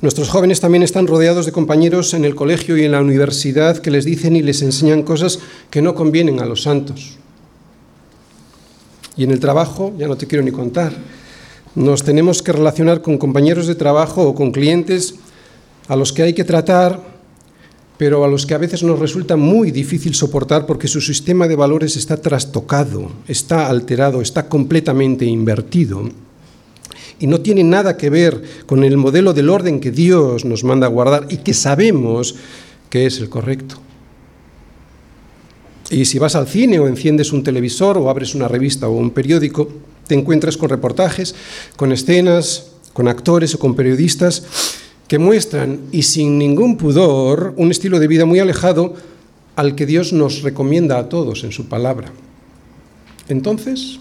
Nuestros 0.00 0.30
jóvenes 0.30 0.58
también 0.58 0.82
están 0.82 1.06
rodeados 1.06 1.46
de 1.46 1.52
compañeros 1.52 2.12
en 2.12 2.24
el 2.24 2.34
colegio 2.34 2.76
y 2.76 2.82
en 2.82 2.90
la 2.90 3.02
universidad 3.02 3.78
que 3.78 3.92
les 3.92 4.04
dicen 4.04 4.34
y 4.34 4.42
les 4.42 4.62
enseñan 4.62 5.04
cosas 5.04 5.38
que 5.70 5.80
no 5.80 5.94
convienen 5.94 6.40
a 6.40 6.44
los 6.44 6.62
santos. 6.62 7.18
Y 9.16 9.22
en 9.22 9.30
el 9.30 9.38
trabajo, 9.38 9.94
ya 9.96 10.08
no 10.08 10.16
te 10.16 10.26
quiero 10.26 10.42
ni 10.42 10.50
contar, 10.50 10.92
nos 11.76 12.02
tenemos 12.02 12.42
que 12.42 12.50
relacionar 12.50 13.00
con 13.00 13.16
compañeros 13.16 13.68
de 13.68 13.76
trabajo 13.76 14.24
o 14.24 14.34
con 14.34 14.50
clientes 14.50 15.14
a 15.88 15.96
los 15.96 16.12
que 16.12 16.22
hay 16.22 16.32
que 16.32 16.44
tratar, 16.44 17.00
pero 17.98 18.24
a 18.24 18.28
los 18.28 18.46
que 18.46 18.54
a 18.54 18.58
veces 18.58 18.82
nos 18.82 18.98
resulta 18.98 19.36
muy 19.36 19.70
difícil 19.70 20.14
soportar 20.14 20.66
porque 20.66 20.88
su 20.88 21.00
sistema 21.00 21.46
de 21.46 21.56
valores 21.56 21.96
está 21.96 22.16
trastocado, 22.16 23.10
está 23.28 23.68
alterado, 23.68 24.20
está 24.20 24.48
completamente 24.48 25.24
invertido 25.24 26.08
y 27.18 27.28
no 27.28 27.40
tiene 27.40 27.62
nada 27.62 27.96
que 27.96 28.10
ver 28.10 28.42
con 28.66 28.82
el 28.82 28.96
modelo 28.96 29.32
del 29.32 29.48
orden 29.48 29.78
que 29.78 29.92
Dios 29.92 30.44
nos 30.44 30.64
manda 30.64 30.88
guardar 30.88 31.28
y 31.30 31.36
que 31.36 31.54
sabemos 31.54 32.34
que 32.90 33.06
es 33.06 33.18
el 33.18 33.28
correcto. 33.28 33.76
Y 35.90 36.06
si 36.06 36.18
vas 36.18 36.34
al 36.34 36.48
cine 36.48 36.80
o 36.80 36.88
enciendes 36.88 37.32
un 37.32 37.44
televisor 37.44 37.96
o 37.98 38.10
abres 38.10 38.34
una 38.34 38.48
revista 38.48 38.88
o 38.88 38.96
un 38.96 39.10
periódico, 39.10 39.68
te 40.08 40.16
encuentras 40.16 40.56
con 40.56 40.70
reportajes, 40.70 41.34
con 41.76 41.92
escenas, 41.92 42.72
con 42.92 43.06
actores 43.06 43.54
o 43.54 43.58
con 43.60 43.76
periodistas 43.76 44.81
que 45.12 45.18
muestran, 45.18 45.78
y 45.92 46.04
sin 46.04 46.38
ningún 46.38 46.78
pudor, 46.78 47.52
un 47.58 47.70
estilo 47.70 48.00
de 48.00 48.06
vida 48.06 48.24
muy 48.24 48.38
alejado 48.38 48.94
al 49.56 49.74
que 49.74 49.84
Dios 49.84 50.14
nos 50.14 50.40
recomienda 50.40 50.98
a 50.98 51.10
todos 51.10 51.44
en 51.44 51.52
su 51.52 51.66
palabra. 51.66 52.10
Entonces, 53.28 54.00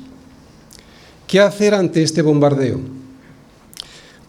¿qué 1.28 1.42
hacer 1.42 1.74
ante 1.74 2.02
este 2.02 2.22
bombardeo? 2.22 2.80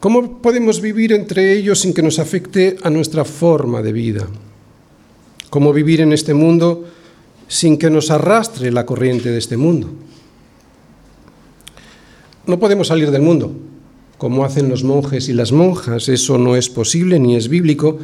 ¿Cómo 0.01 0.43
podemos 0.43 0.81
vivir 0.81 1.13
entre 1.13 1.53
ellos 1.53 1.79
sin 1.79 1.95
que 1.95 2.03
nos 2.03 2.19
afecte 2.19 2.77
a 2.83 2.91
nuestra 2.91 3.25
forma 3.25 3.81
de 3.81 3.93
vida? 3.93 4.27
¿Cómo 5.51 5.73
vivir 5.73 6.01
en 6.01 6.13
este 6.13 6.35
mundo 6.35 6.85
sin 7.47 7.79
que 7.79 7.91
nos 7.91 8.11
arrastre 8.11 8.73
la 8.73 8.85
corriente 8.85 9.31
de 9.31 9.39
este 9.39 9.57
mundo? 9.57 9.89
No 12.45 12.59
podemos 12.59 12.89
salir 12.89 13.13
del 13.13 13.23
mundo, 13.23 13.55
como 14.23 14.45
hacen 14.45 14.69
los 14.69 14.85
monjes 14.85 15.29
y 15.29 15.33
las 15.33 15.51
monjas. 15.51 16.09
Eso 16.09 16.39
no 16.39 16.55
es 16.55 16.69
posible 16.69 17.19
ni 17.19 17.35
es 17.35 17.49
bíblico, 17.49 17.99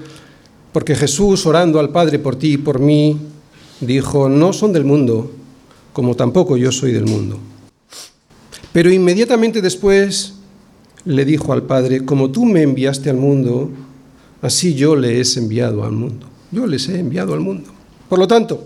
porque 0.72 0.96
Jesús, 0.96 1.46
orando 1.46 1.78
al 1.78 1.90
Padre 1.90 2.18
por 2.18 2.34
ti 2.34 2.54
y 2.54 2.56
por 2.56 2.80
mí, 2.80 3.16
dijo, 3.80 4.28
no 4.28 4.52
son 4.52 4.72
del 4.72 4.84
mundo, 4.84 5.30
como 5.92 6.16
tampoco 6.16 6.56
yo 6.56 6.72
soy 6.72 6.90
del 6.90 7.06
mundo. 7.06 7.38
Pero 8.72 8.90
inmediatamente 8.90 9.62
después 9.62 10.34
le 11.04 11.24
dijo 11.24 11.52
al 11.52 11.62
Padre, 11.62 12.04
como 12.04 12.32
tú 12.32 12.46
me 12.46 12.62
enviaste 12.62 13.10
al 13.10 13.16
mundo, 13.16 13.70
así 14.42 14.74
yo 14.74 14.96
le 14.96 15.20
he 15.20 15.24
enviado 15.36 15.84
al 15.84 15.92
mundo. 15.92 16.26
Yo 16.50 16.66
les 16.66 16.88
he 16.88 16.98
enviado 16.98 17.32
al 17.32 17.40
mundo. 17.40 17.70
Por 18.08 18.18
lo 18.18 18.26
tanto, 18.26 18.60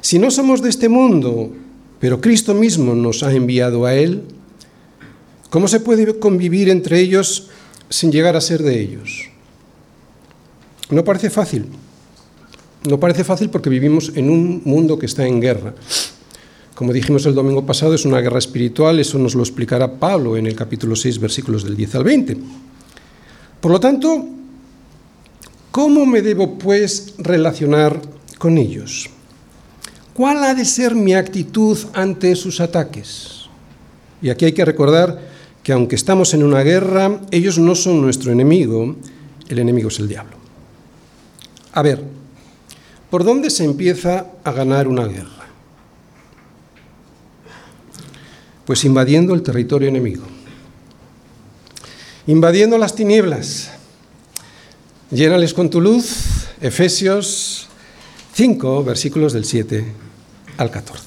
si 0.00 0.18
no 0.18 0.32
somos 0.32 0.62
de 0.62 0.70
este 0.70 0.88
mundo, 0.88 1.52
pero 2.00 2.20
Cristo 2.20 2.54
mismo 2.54 2.96
nos 2.96 3.22
ha 3.22 3.32
enviado 3.32 3.86
a 3.86 3.94
Él, 3.94 4.24
¿Cómo 5.52 5.68
se 5.68 5.80
puede 5.80 6.18
convivir 6.18 6.70
entre 6.70 6.98
ellos 6.98 7.50
sin 7.90 8.10
llegar 8.10 8.36
a 8.36 8.40
ser 8.40 8.62
de 8.62 8.80
ellos? 8.80 9.28
No 10.88 11.04
parece 11.04 11.28
fácil. 11.28 11.66
No 12.88 12.98
parece 12.98 13.22
fácil 13.22 13.50
porque 13.50 13.68
vivimos 13.68 14.12
en 14.14 14.30
un 14.30 14.62
mundo 14.64 14.98
que 14.98 15.04
está 15.04 15.26
en 15.26 15.42
guerra. 15.42 15.74
Como 16.74 16.94
dijimos 16.94 17.26
el 17.26 17.34
domingo 17.34 17.66
pasado, 17.66 17.92
es 17.92 18.06
una 18.06 18.20
guerra 18.20 18.38
espiritual, 18.38 18.98
eso 18.98 19.18
nos 19.18 19.34
lo 19.34 19.42
explicará 19.42 19.98
Pablo 20.00 20.38
en 20.38 20.46
el 20.46 20.56
capítulo 20.56 20.96
6, 20.96 21.18
versículos 21.18 21.64
del 21.64 21.76
10 21.76 21.96
al 21.96 22.04
20. 22.04 22.36
Por 23.60 23.72
lo 23.72 23.78
tanto, 23.78 24.24
¿cómo 25.70 26.06
me 26.06 26.22
debo 26.22 26.56
pues 26.56 27.12
relacionar 27.18 28.00
con 28.38 28.56
ellos? 28.56 29.10
¿Cuál 30.14 30.44
ha 30.44 30.54
de 30.54 30.64
ser 30.64 30.94
mi 30.94 31.12
actitud 31.12 31.76
ante 31.92 32.36
sus 32.36 32.58
ataques? 32.62 33.50
Y 34.22 34.30
aquí 34.30 34.46
hay 34.46 34.52
que 34.52 34.64
recordar 34.64 35.31
que 35.62 35.72
aunque 35.72 35.94
estamos 35.94 36.34
en 36.34 36.42
una 36.42 36.62
guerra, 36.62 37.20
ellos 37.30 37.58
no 37.58 37.74
son 37.74 38.00
nuestro 38.00 38.32
enemigo, 38.32 38.96
el 39.48 39.58
enemigo 39.58 39.88
es 39.88 39.98
el 40.00 40.08
diablo. 40.08 40.36
A 41.72 41.82
ver, 41.82 42.02
¿por 43.10 43.24
dónde 43.24 43.50
se 43.50 43.64
empieza 43.64 44.26
a 44.44 44.52
ganar 44.52 44.88
una 44.88 45.06
guerra? 45.06 45.30
Pues 48.66 48.84
invadiendo 48.84 49.34
el 49.34 49.42
territorio 49.42 49.88
enemigo, 49.88 50.24
invadiendo 52.26 52.78
las 52.78 52.94
tinieblas. 52.94 53.70
Llénales 55.10 55.52
con 55.52 55.68
tu 55.68 55.80
luz, 55.80 56.48
Efesios 56.60 57.68
5, 58.34 58.82
versículos 58.82 59.32
del 59.32 59.44
7 59.44 59.84
al 60.56 60.70
14. 60.70 61.02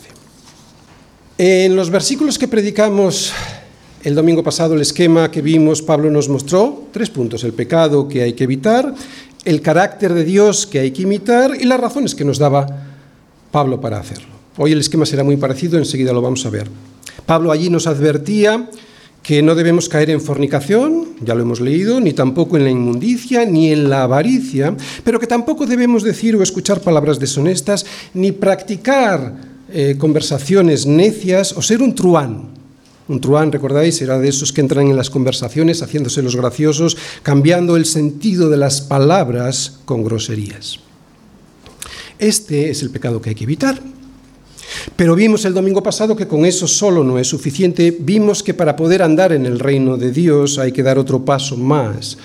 En 1.38 1.76
los 1.76 1.90
versículos 1.90 2.38
que 2.38 2.48
predicamos 2.48 3.34
el 4.06 4.14
domingo 4.14 4.44
pasado 4.44 4.76
el 4.76 4.82
esquema 4.82 5.32
que 5.32 5.42
vimos, 5.42 5.82
Pablo 5.82 6.12
nos 6.12 6.30
mostró 6.30 6.90
tres 6.94 7.10
puntos, 7.10 7.44
el 7.44 7.54
pecado 7.54 8.08
que 8.08 8.22
hay 8.22 8.34
que 8.34 8.44
evitar, 8.44 8.94
el 9.44 9.62
carácter 9.62 10.14
de 10.14 10.24
Dios 10.24 10.68
que 10.68 10.78
hay 10.78 10.92
que 10.92 11.02
imitar 11.02 11.54
y 11.60 11.66
las 11.66 11.80
razones 11.80 12.14
que 12.14 12.24
nos 12.24 12.38
daba 12.38 12.68
Pablo 13.50 13.82
para 13.82 13.98
hacerlo. 14.00 14.28
Hoy 14.58 14.74
el 14.74 14.80
esquema 14.80 15.08
será 15.08 15.24
muy 15.24 15.38
parecido, 15.38 15.80
enseguida 15.80 16.14
lo 16.14 16.22
vamos 16.22 16.46
a 16.46 16.52
ver. 16.52 16.70
Pablo 17.26 17.52
allí 17.52 17.72
nos 17.72 17.88
advertía 17.88 18.70
que 19.24 19.42
no 19.42 19.56
debemos 19.56 19.90
caer 19.90 20.12
en 20.12 20.22
fornicación, 20.22 21.16
ya 21.22 21.34
lo 21.34 21.42
hemos 21.42 21.60
leído, 21.60 22.00
ni 22.00 22.14
tampoco 22.14 22.58
en 22.58 22.64
la 22.64 22.70
inmundicia, 22.70 23.44
ni 23.44 23.72
en 23.72 23.90
la 23.90 24.04
avaricia, 24.04 24.78
pero 25.04 25.20
que 25.20 25.26
tampoco 25.26 25.66
debemos 25.66 26.04
decir 26.04 26.36
o 26.36 26.44
escuchar 26.44 26.80
palabras 26.82 27.18
deshonestas, 27.18 27.88
ni 28.14 28.32
practicar 28.32 29.34
eh, 29.74 29.96
conversaciones 29.98 30.86
necias 30.86 31.54
o 31.54 31.64
ser 31.64 31.82
un 31.82 31.96
truán, 31.96 32.65
un 33.08 33.22
truán, 33.22 33.52
recordáis, 33.52 34.02
era 34.02 34.18
de 34.18 34.30
esos 34.30 34.52
que 34.52 34.62
entran 34.62 34.88
en 34.88 34.98
las 34.98 35.10
conversaciones 35.10 35.82
haciéndose 35.82 36.24
los 36.24 36.36
graciosos, 36.36 36.98
cambiando 37.22 37.76
el 37.78 37.86
sentido 37.86 38.50
de 38.50 38.58
las 38.58 38.82
palabras 38.82 39.80
con 39.86 40.04
groserías. 40.04 40.80
Este 42.18 42.70
es 42.70 42.82
el 42.82 42.90
pecado 42.90 43.22
que 43.22 43.30
hay 43.30 43.36
que 43.36 43.44
evitar. 43.44 43.80
Pero 44.96 45.16
vimos 45.16 45.46
el 45.46 45.54
domingo 45.54 45.84
pasado 45.84 46.16
que 46.16 46.28
con 46.28 46.46
eso 46.46 46.68
solo 46.68 47.04
no 47.04 47.20
es 47.20 47.28
suficiente. 47.28 47.96
Vimos 48.00 48.42
que 48.42 48.54
para 48.54 48.76
poder 48.76 49.04
andar 49.04 49.34
en 49.34 49.46
el 49.46 49.60
reino 49.60 49.98
de 49.98 50.12
Dios 50.12 50.58
hay 50.58 50.72
que 50.72 50.84
dar 50.84 50.98
otro 50.98 51.24
paso 51.24 51.58
más. 51.58 52.18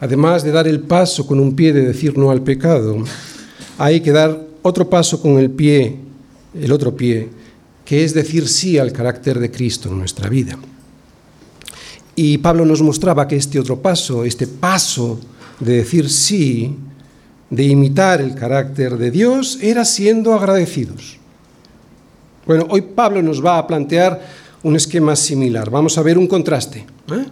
Además 0.00 0.42
de 0.42 0.50
dar 0.50 0.66
el 0.66 0.80
paso 0.80 1.26
con 1.26 1.38
un 1.38 1.54
pie 1.54 1.72
de 1.72 1.86
decir 1.86 2.18
no 2.18 2.30
al 2.30 2.42
pecado, 2.42 3.04
hay 3.78 4.00
que 4.00 4.12
dar 4.12 4.40
otro 4.62 4.88
paso 4.90 5.20
con 5.20 5.38
el 5.38 5.50
pie, 5.50 5.96
el 6.60 6.72
otro 6.72 6.96
pie, 6.96 7.28
que 7.84 8.04
es 8.04 8.14
decir 8.14 8.48
sí 8.48 8.78
al 8.78 8.92
carácter 8.92 9.38
de 9.38 9.50
Cristo 9.50 9.90
en 9.90 9.98
nuestra 9.98 10.28
vida. 10.28 10.58
Y 12.16 12.38
Pablo 12.38 12.64
nos 12.64 12.80
mostraba 12.82 13.26
que 13.26 13.36
este 13.36 13.58
otro 13.58 13.80
paso, 13.80 14.24
este 14.24 14.46
paso 14.46 15.18
de 15.60 15.76
decir 15.76 16.08
sí, 16.08 16.76
de 17.50 17.64
imitar 17.64 18.20
el 18.20 18.34
carácter 18.34 18.96
de 18.96 19.10
Dios, 19.10 19.58
era 19.60 19.84
siendo 19.84 20.34
agradecidos. 20.34 21.18
Bueno, 22.46 22.66
hoy 22.70 22.82
Pablo 22.82 23.22
nos 23.22 23.44
va 23.44 23.58
a 23.58 23.66
plantear 23.66 24.20
un 24.62 24.76
esquema 24.76 25.16
similar. 25.16 25.70
Vamos 25.70 25.98
a 25.98 26.02
ver 26.02 26.18
un 26.18 26.26
contraste. 26.26 26.86
¿eh? 27.10 27.24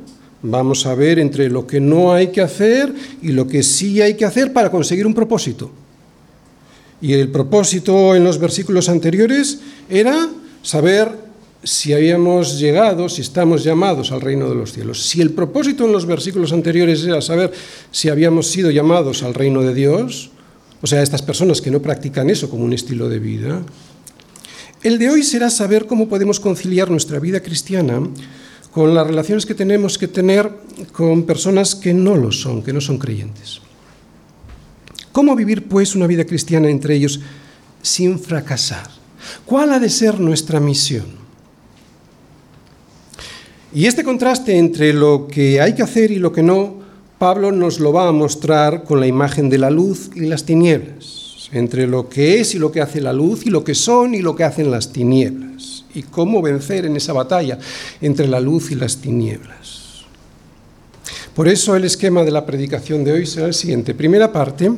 Vamos 0.42 0.86
a 0.86 0.94
ver 0.94 1.18
entre 1.18 1.48
lo 1.48 1.66
que 1.66 1.80
no 1.80 2.12
hay 2.12 2.28
que 2.28 2.40
hacer 2.40 2.92
y 3.22 3.28
lo 3.32 3.46
que 3.46 3.62
sí 3.62 4.00
hay 4.00 4.14
que 4.14 4.24
hacer 4.24 4.52
para 4.52 4.70
conseguir 4.70 5.06
un 5.06 5.14
propósito. 5.14 5.70
Y 7.00 7.12
el 7.14 7.30
propósito 7.30 8.14
en 8.14 8.24
los 8.24 8.38
versículos 8.38 8.88
anteriores 8.88 9.60
era 9.88 10.28
saber 10.62 11.32
si 11.64 11.92
habíamos 11.92 12.58
llegado, 12.58 13.08
si 13.08 13.20
estamos 13.20 13.62
llamados 13.62 14.10
al 14.10 14.20
reino 14.20 14.48
de 14.48 14.54
los 14.54 14.72
cielos. 14.72 15.02
Si 15.02 15.20
el 15.20 15.30
propósito 15.30 15.84
en 15.84 15.92
los 15.92 16.06
versículos 16.06 16.52
anteriores 16.52 17.04
era 17.04 17.20
saber 17.20 17.52
si 17.90 18.08
habíamos 18.08 18.48
sido 18.48 18.70
llamados 18.70 19.22
al 19.22 19.34
reino 19.34 19.62
de 19.62 19.74
Dios, 19.74 20.30
o 20.80 20.86
sea, 20.86 21.02
estas 21.02 21.22
personas 21.22 21.60
que 21.60 21.70
no 21.70 21.80
practican 21.80 22.30
eso 22.30 22.50
como 22.50 22.64
un 22.64 22.72
estilo 22.72 23.08
de 23.08 23.20
vida, 23.20 23.62
el 24.82 24.98
de 24.98 25.10
hoy 25.10 25.22
será 25.22 25.50
saber 25.50 25.86
cómo 25.86 26.08
podemos 26.08 26.40
conciliar 26.40 26.90
nuestra 26.90 27.20
vida 27.20 27.40
cristiana 27.40 28.00
con 28.72 28.94
las 28.94 29.06
relaciones 29.06 29.46
que 29.46 29.54
tenemos 29.54 29.96
que 29.96 30.08
tener 30.08 30.50
con 30.90 31.22
personas 31.24 31.76
que 31.76 31.94
no 31.94 32.16
lo 32.16 32.32
son, 32.32 32.62
que 32.62 32.72
no 32.72 32.80
son 32.80 32.98
creyentes. 32.98 33.60
¿Cómo 35.12 35.36
vivir 35.36 35.68
pues 35.68 35.94
una 35.94 36.08
vida 36.08 36.24
cristiana 36.24 36.68
entre 36.68 36.96
ellos 36.96 37.20
sin 37.82 38.18
fracasar? 38.18 39.01
¿Cuál 39.44 39.72
ha 39.72 39.78
de 39.78 39.88
ser 39.88 40.20
nuestra 40.20 40.60
misión? 40.60 41.22
Y 43.74 43.86
este 43.86 44.04
contraste 44.04 44.58
entre 44.58 44.92
lo 44.92 45.26
que 45.28 45.60
hay 45.60 45.74
que 45.74 45.82
hacer 45.82 46.10
y 46.10 46.16
lo 46.16 46.32
que 46.32 46.42
no, 46.42 46.76
Pablo 47.18 47.52
nos 47.52 47.80
lo 47.80 47.92
va 47.92 48.08
a 48.08 48.12
mostrar 48.12 48.84
con 48.84 49.00
la 49.00 49.06
imagen 49.06 49.48
de 49.48 49.56
la 49.56 49.70
luz 49.70 50.10
y 50.14 50.20
las 50.26 50.44
tinieblas, 50.44 51.48
entre 51.52 51.86
lo 51.86 52.08
que 52.08 52.40
es 52.40 52.54
y 52.54 52.58
lo 52.58 52.70
que 52.70 52.82
hace 52.82 53.00
la 53.00 53.12
luz 53.12 53.46
y 53.46 53.50
lo 53.50 53.64
que 53.64 53.74
son 53.74 54.14
y 54.14 54.20
lo 54.20 54.36
que 54.36 54.44
hacen 54.44 54.70
las 54.70 54.92
tinieblas, 54.92 55.86
y 55.94 56.02
cómo 56.02 56.42
vencer 56.42 56.84
en 56.84 56.96
esa 56.96 57.14
batalla 57.14 57.58
entre 58.00 58.28
la 58.28 58.40
luz 58.40 58.70
y 58.72 58.74
las 58.74 58.98
tinieblas. 58.98 60.02
Por 61.34 61.48
eso 61.48 61.74
el 61.74 61.84
esquema 61.84 62.24
de 62.24 62.30
la 62.30 62.44
predicación 62.44 63.04
de 63.04 63.12
hoy 63.12 63.24
será 63.24 63.46
el 63.46 63.54
siguiente. 63.54 63.94
Primera 63.94 64.30
parte, 64.30 64.70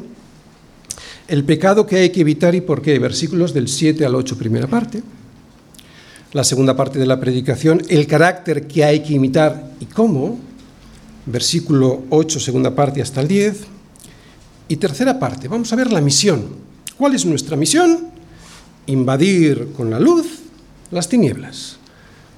el 1.28 1.44
pecado 1.44 1.86
que 1.86 1.96
hay 1.96 2.10
que 2.10 2.20
evitar 2.20 2.54
y 2.54 2.60
por 2.60 2.82
qué, 2.82 2.98
versículos 2.98 3.54
del 3.54 3.68
7 3.68 4.04
al 4.04 4.14
8, 4.14 4.36
primera 4.36 4.66
parte 4.66 5.02
la 6.34 6.42
segunda 6.42 6.76
parte 6.76 6.98
de 6.98 7.06
la 7.06 7.20
predicación, 7.20 7.80
el 7.88 8.08
carácter 8.08 8.66
que 8.66 8.84
hay 8.84 9.04
que 9.04 9.14
imitar 9.14 9.70
y 9.78 9.86
cómo, 9.86 10.36
versículo 11.26 12.02
8, 12.10 12.40
segunda 12.40 12.74
parte 12.74 13.00
hasta 13.00 13.20
el 13.20 13.28
10, 13.28 13.64
y 14.68 14.76
tercera 14.76 15.18
parte, 15.18 15.46
vamos 15.46 15.72
a 15.72 15.76
ver 15.76 15.92
la 15.92 16.00
misión. 16.00 16.44
¿Cuál 16.98 17.14
es 17.14 17.24
nuestra 17.24 17.56
misión? 17.56 18.08
Invadir 18.86 19.68
con 19.76 19.90
la 19.90 20.00
luz 20.00 20.40
las 20.90 21.08
tinieblas. 21.08 21.76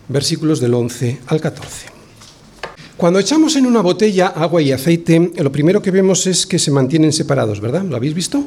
Versículos 0.09 0.61
del 0.61 0.75
11 0.75 1.21
al 1.29 1.41
14. 1.41 1.87
Cuando 2.99 3.19
echamos 3.19 3.57
en 3.57 3.65
una 3.65 3.81
botella 3.81 4.29
agua 4.29 4.61
y 4.61 4.73
aceite, 4.73 5.33
lo 5.37 5.51
primero 5.51 5.81
que 5.81 5.91
vemos 5.91 6.27
es 6.27 6.47
que 6.47 6.59
se 6.59 6.71
mantienen 6.71 7.15
separados, 7.15 7.61
¿verdad? 7.61 7.83
¿Lo 7.83 7.97
habéis 7.97 8.15
visto? 8.15 8.45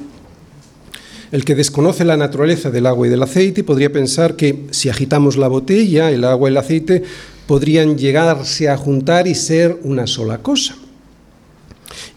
El 1.32 1.46
que 1.46 1.54
desconoce 1.54 2.06
la 2.06 2.18
naturaleza 2.18 2.72
del 2.72 2.88
agua 2.88 3.06
y 3.06 3.10
del 3.10 3.22
aceite 3.22 3.64
podría 3.64 3.92
pensar 3.92 4.36
que 4.36 4.66
si 4.72 4.90
agitamos 4.90 5.38
la 5.38 5.48
botella, 5.48 6.10
el 6.10 6.24
agua 6.24 6.50
y 6.50 6.52
el 6.52 6.58
aceite 6.58 7.04
podrían 7.46 7.98
llegarse 7.98 8.70
a 8.70 8.78
juntar 8.78 9.28
y 9.28 9.36
ser 9.36 9.80
una 9.84 10.08
sola 10.08 10.40
cosa. 10.40 10.76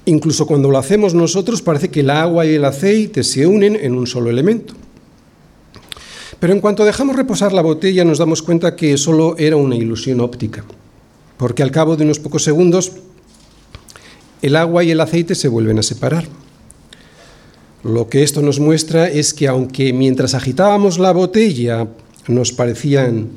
Incluso 0.06 0.46
cuando 0.46 0.70
lo 0.70 0.78
hacemos 0.78 1.14
nosotros 1.14 1.60
parece 1.62 1.90
que 1.90 2.00
el 2.00 2.10
agua 2.10 2.46
y 2.46 2.54
el 2.54 2.64
aceite 2.64 3.22
se 3.22 3.46
unen 3.46 3.76
en 3.76 3.94
un 3.94 4.06
solo 4.06 4.30
elemento. 4.30 4.74
Pero 6.40 6.54
en 6.54 6.60
cuanto 6.60 6.84
dejamos 6.84 7.14
reposar 7.14 7.52
la 7.52 7.62
botella 7.62 8.04
nos 8.04 8.18
damos 8.18 8.42
cuenta 8.42 8.74
que 8.74 8.96
solo 8.96 9.36
era 9.38 9.56
una 9.56 9.76
ilusión 9.76 10.20
óptica, 10.20 10.64
porque 11.36 11.62
al 11.62 11.70
cabo 11.70 11.96
de 11.96 12.04
unos 12.04 12.18
pocos 12.18 12.42
segundos 12.42 12.92
el 14.40 14.56
agua 14.56 14.82
y 14.82 14.90
el 14.90 15.00
aceite 15.00 15.34
se 15.34 15.48
vuelven 15.48 15.78
a 15.78 15.82
separar. 15.82 16.24
Lo 17.84 18.08
que 18.08 18.22
esto 18.22 18.42
nos 18.42 18.60
muestra 18.60 19.08
es 19.08 19.34
que 19.34 19.48
aunque 19.48 19.92
mientras 19.92 20.34
agitábamos 20.34 20.98
la 20.98 21.12
botella 21.12 21.88
nos 22.28 22.52
parecían 22.52 23.28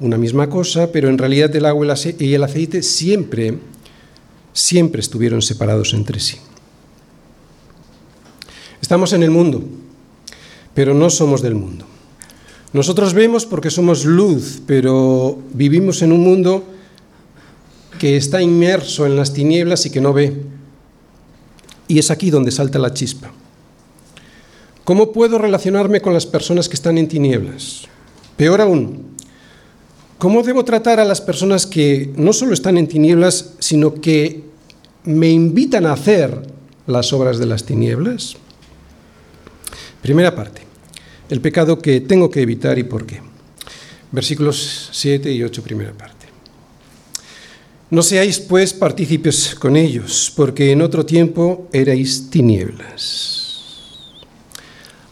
una 0.00 0.18
misma 0.18 0.50
cosa, 0.50 0.90
pero 0.90 1.08
en 1.08 1.18
realidad 1.18 1.54
el 1.54 1.66
agua 1.66 1.94
y 2.18 2.34
el 2.34 2.42
aceite 2.42 2.82
siempre, 2.82 3.58
siempre 4.52 5.00
estuvieron 5.00 5.40
separados 5.40 5.94
entre 5.94 6.18
sí. 6.18 6.38
Estamos 8.80 9.12
en 9.12 9.22
el 9.22 9.30
mundo, 9.30 9.62
pero 10.74 10.92
no 10.92 11.08
somos 11.08 11.40
del 11.40 11.54
mundo. 11.54 11.86
Nosotros 12.72 13.14
vemos 13.14 13.46
porque 13.46 13.70
somos 13.70 14.04
luz, 14.04 14.60
pero 14.66 15.38
vivimos 15.52 16.02
en 16.02 16.10
un 16.10 16.20
mundo 16.22 16.64
que 18.00 18.16
está 18.16 18.42
inmerso 18.42 19.06
en 19.06 19.14
las 19.14 19.32
tinieblas 19.32 19.86
y 19.86 19.90
que 19.90 20.00
no 20.00 20.12
ve. 20.12 20.42
Y 21.86 22.00
es 22.00 22.10
aquí 22.10 22.30
donde 22.30 22.50
salta 22.50 22.80
la 22.80 22.92
chispa. 22.92 23.30
¿Cómo 24.84 25.12
puedo 25.12 25.38
relacionarme 25.38 26.00
con 26.00 26.12
las 26.12 26.26
personas 26.26 26.68
que 26.68 26.74
están 26.74 26.98
en 26.98 27.06
tinieblas? 27.06 27.82
Peor 28.36 28.60
aún, 28.60 29.14
¿cómo 30.18 30.42
debo 30.42 30.64
tratar 30.64 30.98
a 30.98 31.04
las 31.04 31.20
personas 31.20 31.66
que 31.66 32.12
no 32.16 32.32
solo 32.32 32.52
están 32.52 32.76
en 32.76 32.88
tinieblas, 32.88 33.54
sino 33.60 33.94
que 33.94 34.42
me 35.04 35.30
invitan 35.30 35.86
a 35.86 35.92
hacer 35.92 36.36
las 36.88 37.12
obras 37.12 37.38
de 37.38 37.46
las 37.46 37.64
tinieblas? 37.64 38.34
Primera 40.02 40.34
parte, 40.34 40.62
el 41.28 41.40
pecado 41.40 41.78
que 41.78 42.00
tengo 42.00 42.28
que 42.28 42.42
evitar 42.42 42.76
y 42.76 42.82
por 42.82 43.06
qué. 43.06 43.20
Versículos 44.10 44.88
7 44.90 45.30
y 45.30 45.44
8, 45.44 45.62
primera 45.62 45.92
parte. 45.92 46.26
No 47.88 48.02
seáis 48.02 48.40
pues 48.40 48.72
partícipes 48.72 49.54
con 49.54 49.76
ellos, 49.76 50.32
porque 50.34 50.72
en 50.72 50.82
otro 50.82 51.06
tiempo 51.06 51.68
erais 51.72 52.30
tinieblas 52.30 53.41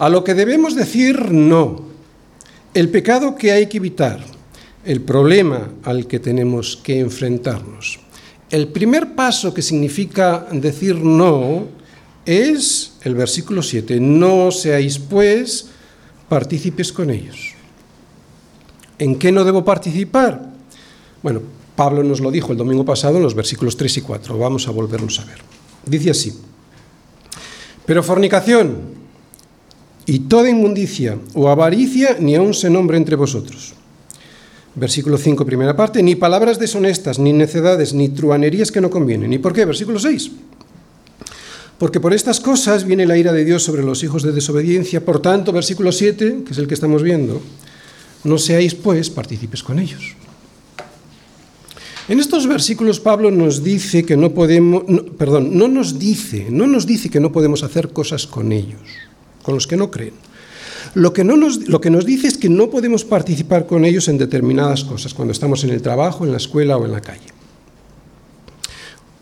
a 0.01 0.09
lo 0.09 0.25
que 0.25 0.33
debemos 0.33 0.75
decir 0.75 1.31
no. 1.31 1.83
El 2.73 2.89
pecado 2.89 3.37
que 3.37 3.53
hay 3.53 3.67
que 3.67 3.77
evitar. 3.77 4.25
El 4.83 5.03
problema 5.03 5.69
al 5.85 6.07
que 6.07 6.19
tenemos 6.19 6.79
que 6.79 7.01
enfrentarnos. 7.01 8.01
El 8.49 8.69
primer 8.69 9.15
paso 9.15 9.53
que 9.53 9.61
significa 9.61 10.47
decir 10.53 10.97
no 10.97 11.67
es 12.25 12.95
el 13.03 13.15
versículo 13.15 13.63
7. 13.63 14.01
No 14.01 14.51
seáis 14.51 14.99
pues 14.99 15.69
partícipes 16.31 16.95
con 16.95 17.11
ellos. 17.11 17.53
¿En 18.99 19.19
qué 19.19 19.31
no 19.31 19.45
debo 19.45 19.67
participar? 19.67 20.49
Bueno, 21.23 21.43
Pablo 21.77 22.03
nos 22.03 22.21
lo 22.21 22.31
dijo 22.31 22.53
el 22.53 22.59
domingo 22.59 22.87
pasado 22.87 23.19
en 23.19 23.23
los 23.23 23.35
versículos 23.35 23.77
3 23.77 23.99
y 23.99 24.01
4. 24.01 24.39
Vamos 24.39 24.67
a 24.67 24.71
volverlos 24.71 25.21
a 25.21 25.27
ver. 25.27 25.41
Dice 25.85 26.11
así. 26.11 26.33
Pero 27.85 28.03
fornicación, 28.03 29.00
y 30.11 30.27
toda 30.27 30.51
inmundicia 30.51 31.23
o 31.35 31.47
avaricia 31.47 32.17
ni 32.19 32.35
aun 32.35 32.51
se 32.51 32.67
nombre 32.67 32.99
entre 32.99 33.15
vosotros. 33.15 33.79
Versículo 34.75 35.15
5, 35.15 35.47
primera 35.47 35.77
parte, 35.79 36.03
ni 36.03 36.17
palabras 36.17 36.59
deshonestas, 36.59 37.21
ni 37.21 37.33
necedades, 37.33 37.95
ni 37.95 38.09
truanerías 38.09 38.73
que 38.73 38.81
no 38.81 38.91
convienen. 38.91 39.33
¿Y 39.33 39.39
por 39.39 39.53
qué? 39.53 39.65
Versículo 39.65 40.01
6. 40.01 40.31
Porque 41.79 42.01
por 42.01 42.13
estas 42.13 42.41
cosas 42.41 42.85
viene 42.85 43.07
la 43.07 43.17
ira 43.17 43.33
de 43.33 43.45
Dios 43.45 43.63
sobre 43.63 43.85
los 43.85 44.03
hijos 44.03 44.25
de 44.25 44.33
desobediencia. 44.33 45.05
Por 45.05 45.23
tanto, 45.23 45.53
versículo 45.53 45.93
7, 45.93 46.43
que 46.45 46.53
es 46.55 46.59
el 46.59 46.67
que 46.67 46.75
estamos 46.75 47.05
viendo, 47.05 47.41
no 48.25 48.37
seáis 48.37 48.75
pues 48.75 49.11
partícipes 49.11 49.63
con 49.63 49.79
ellos. 49.79 50.17
En 52.09 52.19
estos 52.19 52.49
versículos 52.49 52.99
Pablo 52.99 53.31
nos 53.31 53.63
dice 53.63 54.05
que 54.05 54.17
no 54.17 54.35
podemos, 54.35 54.83
perdón, 55.17 55.57
no 55.57 55.69
nos 55.69 56.01
dice, 56.01 56.49
no 56.51 56.67
nos 56.67 56.85
dice 56.85 57.11
que 57.11 57.21
no 57.21 57.31
podemos 57.31 57.63
hacer 57.63 57.91
cosas 57.91 58.27
con 58.27 58.51
ellos 58.51 58.81
con 59.43 59.55
los 59.55 59.67
que 59.67 59.77
no 59.77 59.91
creen. 59.91 60.15
Lo 60.95 61.13
que, 61.13 61.25
no 61.25 61.37
nos, 61.37 61.69
lo 61.69 61.81
que 61.81 61.91
nos 61.91 62.05
dice 62.05 62.27
es 62.27 62.37
que 62.37 62.49
no 62.49 62.71
podemos 62.71 63.05
participar 63.05 63.67
con 63.67 63.85
ellos 63.85 64.09
en 64.09 64.19
determinadas 64.19 64.85
cosas, 64.85 65.15
cuando 65.15 65.33
estamos 65.33 65.63
en 65.65 65.71
el 65.71 65.83
trabajo, 65.83 66.25
en 66.25 66.33
la 66.33 66.39
escuela 66.39 66.77
o 66.77 66.85
en 66.85 66.93
la 66.93 67.01
calle. 67.01 67.27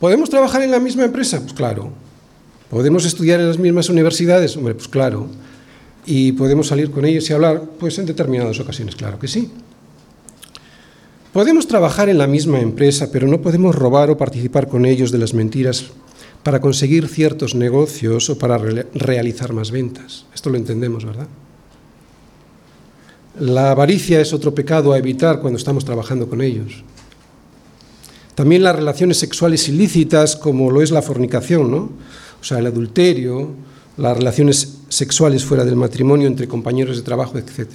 ¿Podemos 0.00 0.30
trabajar 0.30 0.62
en 0.62 0.70
la 0.70 0.78
misma 0.78 1.04
empresa? 1.04 1.40
Pues 1.40 1.52
claro. 1.52 1.90
¿Podemos 2.70 3.04
estudiar 3.04 3.40
en 3.40 3.48
las 3.48 3.58
mismas 3.58 3.88
universidades? 3.88 4.56
Hombre, 4.56 4.74
pues 4.74 4.88
claro. 4.88 5.26
¿Y 6.06 6.32
podemos 6.32 6.68
salir 6.68 6.90
con 6.90 7.04
ellos 7.04 7.28
y 7.28 7.32
hablar? 7.32 7.62
Pues 7.78 7.98
en 7.98 8.06
determinadas 8.06 8.58
ocasiones, 8.60 8.94
claro 8.94 9.18
que 9.18 9.28
sí. 9.28 9.50
Podemos 11.32 11.66
trabajar 11.68 12.08
en 12.08 12.18
la 12.18 12.26
misma 12.26 12.60
empresa, 12.60 13.10
pero 13.12 13.26
no 13.26 13.42
podemos 13.42 13.74
robar 13.74 14.10
o 14.10 14.16
participar 14.16 14.68
con 14.68 14.86
ellos 14.86 15.12
de 15.12 15.18
las 15.18 15.34
mentiras 15.34 15.86
para 16.42 16.60
conseguir 16.60 17.08
ciertos 17.08 17.54
negocios 17.54 18.30
o 18.30 18.38
para 18.38 18.58
realizar 18.58 19.52
más 19.52 19.70
ventas. 19.70 20.26
Esto 20.34 20.50
lo 20.50 20.56
entendemos, 20.56 21.04
¿verdad? 21.04 21.28
La 23.40 23.70
avaricia 23.70 24.20
es 24.20 24.32
otro 24.32 24.54
pecado 24.54 24.92
a 24.92 24.98
evitar 24.98 25.40
cuando 25.40 25.58
estamos 25.58 25.84
trabajando 25.84 26.28
con 26.28 26.40
ellos. 26.40 26.82
También 28.34 28.62
las 28.62 28.76
relaciones 28.76 29.18
sexuales 29.18 29.68
ilícitas, 29.68 30.36
como 30.36 30.70
lo 30.70 30.80
es 30.82 30.90
la 30.90 31.02
fornicación, 31.02 31.70
¿no? 31.70 31.90
O 32.40 32.44
sea, 32.44 32.58
el 32.58 32.66
adulterio, 32.66 33.50
las 33.96 34.16
relaciones 34.16 34.78
sexuales 34.88 35.44
fuera 35.44 35.64
del 35.64 35.76
matrimonio 35.76 36.28
entre 36.28 36.48
compañeros 36.48 36.96
de 36.96 37.02
trabajo, 37.02 37.36
etc. 37.36 37.68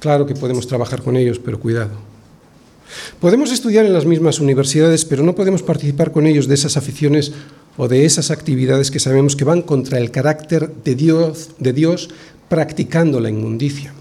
Claro 0.00 0.26
que 0.26 0.34
podemos 0.34 0.66
trabajar 0.66 1.02
con 1.02 1.16
ellos, 1.16 1.38
pero 1.38 1.60
cuidado. 1.60 2.15
Podemos 3.20 3.52
estudiar 3.52 3.84
en 3.86 3.92
las 3.92 4.06
mismas 4.06 4.40
universidades, 4.40 5.04
pero 5.04 5.22
no 5.22 5.34
podemos 5.34 5.62
participar 5.62 6.12
con 6.12 6.26
ellos 6.26 6.46
de 6.46 6.54
esas 6.54 6.76
aficiones 6.76 7.32
o 7.76 7.88
de 7.88 8.04
esas 8.04 8.30
actividades 8.30 8.90
que 8.90 9.00
sabemos 9.00 9.36
que 9.36 9.44
van 9.44 9.62
contra 9.62 9.98
el 9.98 10.10
carácter 10.10 10.72
de 10.82 10.94
Dios, 10.94 12.10
practicando 12.48 13.20
la 13.20 13.30
inmundicia. 13.30 13.92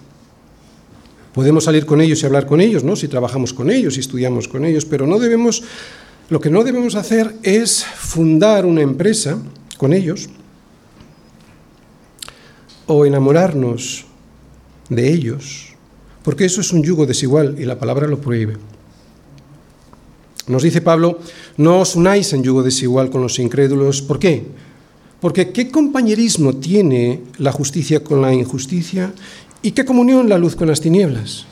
Podemos 1.34 1.66
salir 1.66 1.86
con 1.86 2.00
ellos 2.00 2.22
y 2.22 2.26
hablar 2.26 2.46
con 2.46 2.62
ellos, 2.62 2.84
¿no? 2.84 2.96
Si 2.96 3.08
trabajamos 3.08 3.54
con 3.54 3.70
ellos 3.70 3.98
y 3.98 4.00
estudiamos 4.00 4.48
con 4.48 4.64
ellos, 4.64 4.86
pero 4.86 5.06
no 5.06 5.20
debemos 5.20 5.64
lo 6.28 6.40
que 6.40 6.50
no 6.50 6.64
debemos 6.64 6.96
hacer 6.96 7.36
es 7.44 7.84
fundar 7.84 8.66
una 8.66 8.82
empresa 8.82 9.38
con 9.78 9.94
ellos 9.94 10.28
o 12.88 13.06
enamorarnos 13.06 14.06
de 14.90 15.14
ellos, 15.14 15.76
porque 16.24 16.46
eso 16.46 16.62
es 16.62 16.72
un 16.72 16.84
yugo 16.84 17.06
desigual 17.06 17.58
y 17.60 17.66
la 17.66 17.78
palabra 17.78 18.08
lo 18.08 18.22
prohíbe. 18.22 18.58
Nos 20.48 20.64
dice 20.64 20.82
Pablo, 20.82 21.20
no 21.58 21.80
os 21.82 21.96
unáis 21.96 22.34
en 22.34 22.44
yugo 22.44 22.62
desigual 22.62 23.10
con 23.10 23.22
los 23.22 23.40
incrédulos. 23.40 24.02
¿Por 24.02 24.20
qué? 24.20 24.46
Porque 25.20 25.52
¿qué 25.52 25.72
compañerismo 25.72 26.54
tiene 26.58 27.22
la 27.40 27.52
justicia 27.52 28.04
con 28.04 28.22
la 28.22 28.34
injusticia? 28.34 29.14
¿Y 29.62 29.72
qué 29.72 29.86
comunión 29.86 30.30
la 30.30 30.38
luz 30.38 30.56
con 30.56 30.68
las 30.68 30.82
tinieblas? 30.82 31.46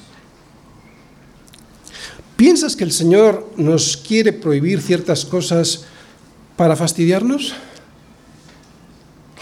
¿Piensas 2.35 2.75
que 2.75 2.83
el 2.83 2.91
Señor 2.91 3.49
nos 3.57 3.97
quiere 3.97 4.33
prohibir 4.33 4.81
ciertas 4.81 5.25
cosas 5.25 5.85
para 6.55 6.75
fastidiarnos? 6.75 7.55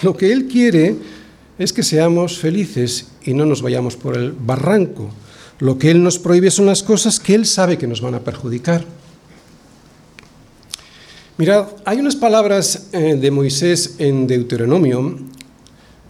Lo 0.01 0.15
que 0.15 0.31
Él 0.31 0.47
quiere 0.47 0.95
es 1.59 1.73
que 1.73 1.83
seamos 1.83 2.37
felices 2.37 3.07
y 3.23 3.33
no 3.33 3.45
nos 3.45 3.61
vayamos 3.61 3.97
por 3.97 4.15
el 4.15 4.31
barranco. 4.31 5.09
Lo 5.59 5.77
que 5.77 5.91
Él 5.91 6.01
nos 6.01 6.19
prohíbe 6.19 6.51
son 6.51 6.67
las 6.67 6.83
cosas 6.83 7.19
que 7.19 7.35
Él 7.35 7.45
sabe 7.45 7.77
que 7.77 7.87
nos 7.87 8.01
van 8.01 8.15
a 8.15 8.21
perjudicar. 8.21 8.85
Mirad, 11.41 11.69
hay 11.85 11.97
unas 11.97 12.15
palabras 12.15 12.89
eh, 12.91 13.17
de 13.19 13.31
Moisés 13.31 13.95
en 13.97 14.27
Deuteronomio. 14.27 15.17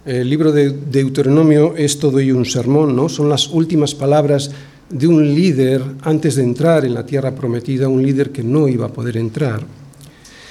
El 0.04 0.28
libro 0.28 0.52
de 0.52 0.68
Deuteronomio 0.68 1.74
es 1.74 1.98
todo 1.98 2.20
y 2.20 2.30
un 2.30 2.44
sermón, 2.44 2.94
¿no? 2.94 3.08
Son 3.08 3.30
las 3.30 3.48
últimas 3.48 3.94
palabras 3.94 4.50
de 4.90 5.06
un 5.06 5.34
líder 5.34 5.82
antes 6.02 6.36
de 6.36 6.42
entrar 6.42 6.84
en 6.84 6.92
la 6.92 7.06
tierra 7.06 7.34
prometida, 7.34 7.88
un 7.88 8.02
líder 8.02 8.30
que 8.30 8.42
no 8.42 8.68
iba 8.68 8.84
a 8.84 8.92
poder 8.92 9.16
entrar. 9.16 9.62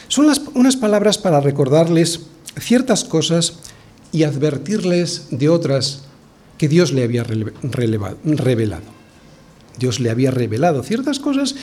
Son 0.08 0.26
unas 0.56 0.78
palabras 0.78 1.20
para 1.20 1.40
recordarles 1.42 2.22
ciertas 2.60 3.04
cosas 3.04 3.60
y 4.12 4.24
advertirles 4.24 5.28
de 5.30 5.48
otras 5.50 6.06
que 6.58 6.68
Dios 6.68 6.92
le 6.92 7.04
había 7.04 7.24
revelado. 7.24 8.88
Dios 9.78 10.00
le 10.00 10.10
había 10.10 10.32
revelado 10.32 10.82
ciertas 10.82 11.20
cosas 11.20 11.54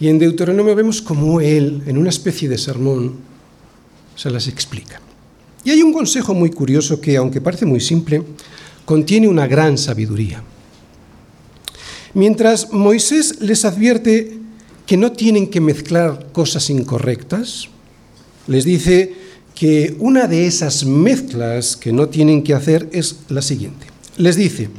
y 0.00 0.08
en 0.08 0.18
Deuteronomio 0.18 0.74
vemos 0.74 1.02
cómo 1.02 1.42
él, 1.42 1.82
en 1.86 1.98
una 1.98 2.08
especie 2.08 2.48
de 2.48 2.56
sermón, 2.56 3.16
se 4.16 4.30
las 4.30 4.48
explica. 4.48 4.98
Y 5.62 5.70
hay 5.70 5.82
un 5.82 5.92
consejo 5.92 6.32
muy 6.32 6.50
curioso 6.50 7.02
que, 7.02 7.18
aunque 7.18 7.42
parece 7.42 7.66
muy 7.66 7.80
simple, 7.80 8.22
contiene 8.86 9.28
una 9.28 9.46
gran 9.46 9.76
sabiduría. 9.76 10.42
Mientras 12.14 12.72
Moisés 12.72 13.40
les 13.40 13.66
advierte 13.66 14.38
que 14.86 14.96
no 14.96 15.12
tienen 15.12 15.48
que 15.48 15.60
mezclar 15.60 16.32
cosas 16.32 16.70
incorrectas, 16.70 17.68
les 18.46 18.64
dice 18.64 19.14
que 19.54 19.94
una 19.98 20.26
de 20.26 20.46
esas 20.46 20.86
mezclas 20.86 21.76
que 21.76 21.92
no 21.92 22.08
tienen 22.08 22.42
que 22.42 22.54
hacer 22.54 22.88
es 22.90 23.16
la 23.28 23.42
siguiente. 23.42 23.86
Les 24.16 24.34
dice, 24.34 24.70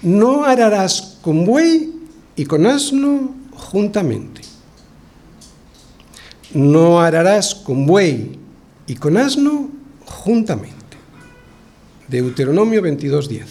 no 0.00 0.44
ararás 0.44 1.18
con 1.20 1.44
buey 1.44 1.92
y 2.36 2.46
con 2.46 2.66
asno 2.66 3.39
juntamente. 3.60 4.40
No 6.52 7.00
ararás 7.00 7.54
con 7.54 7.86
buey 7.86 8.38
y 8.86 8.94
con 8.96 9.16
asno 9.16 9.70
juntamente. 10.04 10.74
Deuteronomio 12.08 12.82
22.10. 12.82 13.44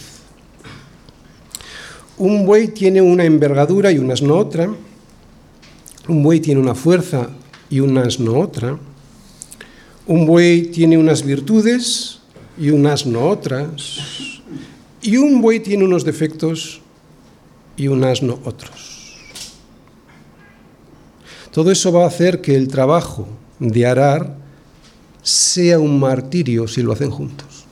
Un 2.18 2.44
buey 2.44 2.68
tiene 2.68 3.00
una 3.00 3.24
envergadura 3.24 3.90
y 3.90 3.98
un 3.98 4.10
asno 4.10 4.36
otra. 4.36 4.70
Un 6.06 6.22
buey 6.22 6.40
tiene 6.40 6.60
una 6.60 6.74
fuerza 6.74 7.30
y 7.70 7.80
un 7.80 7.96
asno 7.96 8.38
otra. 8.38 8.78
Un 10.06 10.26
buey 10.26 10.66
tiene 10.66 10.98
unas 10.98 11.24
virtudes 11.24 12.20
y 12.58 12.68
un 12.70 12.86
asno 12.86 13.26
otras. 13.26 14.42
Y 15.00 15.16
un 15.16 15.40
buey 15.40 15.60
tiene 15.60 15.84
unos 15.84 16.04
defectos 16.04 16.82
y 17.76 17.88
un 17.88 18.04
asno 18.04 18.38
otros. 18.44 18.79
Todo 21.52 21.70
eso 21.70 21.92
va 21.92 22.04
a 22.04 22.08
hacer 22.08 22.40
que 22.40 22.54
el 22.54 22.68
trabajo 22.68 23.28
de 23.58 23.86
arar 23.86 24.36
sea 25.22 25.78
un 25.78 25.98
martirio 25.98 26.68
si 26.68 26.82
lo 26.82 26.92
hacen 26.92 27.10
juntos. 27.10 27.66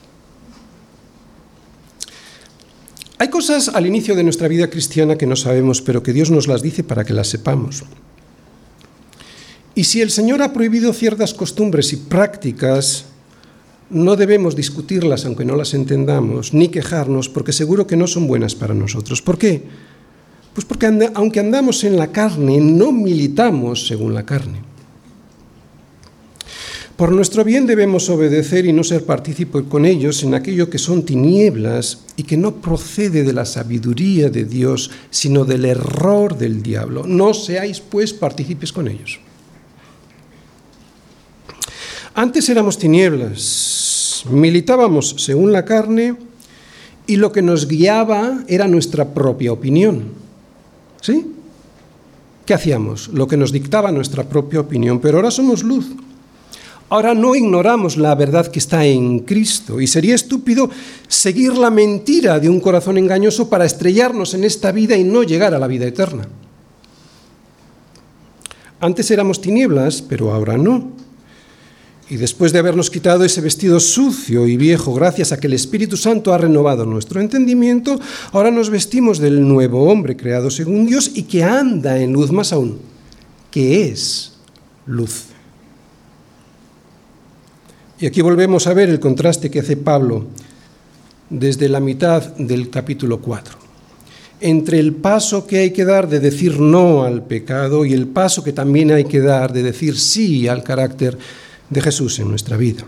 Hay 3.19 3.29
cosas 3.29 3.69
al 3.69 3.87
inicio 3.87 4.15
de 4.15 4.23
nuestra 4.23 4.47
vida 4.47 4.71
cristiana 4.71 5.19
que 5.19 5.27
no 5.27 5.35
sabemos, 5.35 5.83
pero 5.83 6.03
que 6.03 6.13
Dios 6.13 6.31
nos 6.31 6.47
las 6.47 6.63
dice 6.63 6.85
para 6.85 7.05
que 7.05 7.13
las 7.13 7.29
sepamos. 7.29 7.83
Y 9.75 9.85
si 9.85 10.01
el 10.01 10.11
Señor 10.11 10.43
ha 10.43 10.53
prohibido 10.53 10.93
ciertas 10.93 11.35
costumbres 11.35 11.93
y 11.93 11.97
prácticas, 11.97 13.07
no 13.91 14.17
debemos 14.17 14.55
discutirlas 14.55 15.25
aunque 15.25 15.45
no 15.45 15.57
las 15.57 15.75
entendamos, 15.75 16.53
ni 16.53 16.69
quejarnos, 16.69 17.29
porque 17.29 17.53
seguro 17.53 17.87
que 17.87 17.97
no 17.97 18.07
son 18.07 18.27
buenas 18.27 18.55
para 18.55 18.75
nosotros. 18.75 19.23
¿Por 19.23 19.39
qué? 19.39 19.63
Pues 20.55 20.67
porque 20.67 20.87
aunque 21.15 21.41
andamos 21.41 21.85
en 21.85 21.97
la 21.97 22.09
carne, 22.09 22.61
no 22.61 22.93
militamos 22.93 23.87
según 23.87 24.15
la 24.15 24.25
carne. 24.25 24.69
Por 26.99 27.13
nuestro 27.13 27.45
bien 27.45 27.65
debemos 27.65 28.11
obedecer 28.11 28.67
y 28.67 28.73
no 28.73 28.83
ser 28.83 29.07
partícipes 29.07 29.63
con 29.69 29.87
ellos 29.87 30.25
en 30.25 30.35
aquello 30.35 30.69
que 30.69 30.79
son 30.79 31.05
tinieblas 31.05 32.01
y 32.17 32.25
que 32.25 32.37
no 32.37 32.57
procede 32.57 33.23
de 33.23 33.33
la 33.33 33.45
sabiduría 33.45 34.31
de 34.31 34.43
Dios, 34.45 34.91
sino 35.09 35.45
del 35.45 35.65
error 35.65 36.37
del 36.37 36.61
diablo. 36.61 37.07
No 37.07 37.35
seáis 37.35 37.79
pues 37.79 38.13
partícipes 38.13 38.73
con 38.73 38.89
ellos. 38.89 39.21
Antes 42.17 42.49
éramos 42.49 42.79
tinieblas, 42.79 44.25
militábamos 44.29 45.15
según 45.19 45.53
la 45.53 45.65
carne 45.65 46.17
y 47.07 47.15
lo 47.15 47.31
que 47.31 47.43
nos 47.43 47.69
guiaba 47.69 48.43
era 48.49 48.67
nuestra 48.67 49.15
propia 49.15 49.53
opinión. 49.53 50.15
¿Sí? 51.01 51.35
¿Qué 52.45 52.55
hacíamos? 52.55 53.09
Lo 53.09 53.27
que 53.27 53.37
nos 53.37 53.53
dictaba 53.53 53.93
nuestra 53.93 54.25
propia 54.25 54.61
opinión, 54.61 55.01
pero 55.01 55.19
ahora 55.19 55.31
somos 55.31 55.63
luz. 55.63 55.87
Ahora 56.91 57.15
no 57.15 57.35
ignoramos 57.35 57.99
la 57.99 58.15
verdad 58.15 58.47
que 58.47 58.59
está 58.59 58.87
en 58.87 59.19
Cristo 59.21 59.79
y 59.81 59.87
sería 59.87 60.15
estúpido 60.15 60.71
seguir 61.07 61.53
la 61.59 61.71
mentira 61.71 62.39
de 62.41 62.49
un 62.49 62.61
corazón 62.61 62.97
engañoso 62.97 63.51
para 63.51 63.67
estrellarnos 63.67 64.33
en 64.33 64.45
esta 64.45 64.73
vida 64.73 64.97
y 64.97 65.05
no 65.05 65.23
llegar 65.23 65.55
a 65.55 65.59
la 65.59 65.67
vida 65.67 65.87
eterna. 65.87 66.27
Antes 68.81 69.11
éramos 69.11 69.41
tinieblas, 69.41 70.01
pero 70.01 70.33
ahora 70.33 70.57
no. 70.57 70.93
Y 72.11 72.17
después 72.17 72.53
de 72.53 72.59
habernos 72.59 72.91
quitado 72.91 73.25
ese 73.25 73.43
vestido 73.43 73.79
sucio 73.81 74.47
y 74.47 74.57
viejo, 74.57 74.95
gracias 74.95 75.31
a 75.31 75.39
que 75.39 75.47
el 75.47 75.53
Espíritu 75.53 75.97
Santo 75.99 76.33
ha 76.33 76.39
renovado 76.39 76.87
nuestro 76.87 77.21
entendimiento, 77.21 78.01
ahora 78.33 78.51
nos 78.51 78.71
vestimos 78.71 79.19
del 79.19 79.47
nuevo 79.47 79.91
hombre 79.91 80.17
creado 80.17 80.51
según 80.51 80.87
Dios 80.87 81.11
y 81.15 81.25
que 81.25 81.45
anda 81.45 81.99
en 81.99 82.13
luz 82.13 82.33
más 82.33 82.55
aún, 82.55 82.79
que 83.51 83.89
es 83.89 84.33
luz. 84.87 85.25
Y 88.01 88.07
aquí 88.07 88.23
volvemos 88.23 88.67
a 88.67 88.75
ver 88.75 88.89
el 88.89 89.01
contraste 89.01 89.51
que 89.51 89.61
hace 89.61 89.77
Pablo 89.77 90.27
desde 91.29 91.69
la 91.69 91.81
mitad 91.81 92.23
del 92.37 92.71
capítulo 92.71 93.21
4 93.21 93.69
entre 94.41 94.79
el 94.79 94.95
paso 94.95 95.47
que 95.47 95.59
hay 95.59 95.73
que 95.73 95.85
dar 95.85 96.09
de 96.09 96.21
decir 96.21 96.61
no 96.61 97.03
al 97.03 97.25
pecado 97.25 97.85
y 97.85 97.93
el 97.93 98.07
paso 98.07 98.45
que 98.45 98.53
también 98.53 98.93
hay 98.93 99.05
que 99.05 99.21
dar 99.21 99.53
de 99.53 99.65
decir 99.65 99.99
sí 99.99 100.47
al 100.47 100.63
carácter 100.63 101.19
de 101.71 101.81
Jesús 101.81 102.19
en 102.19 102.29
nuestra 102.29 102.57
vida. 102.57 102.85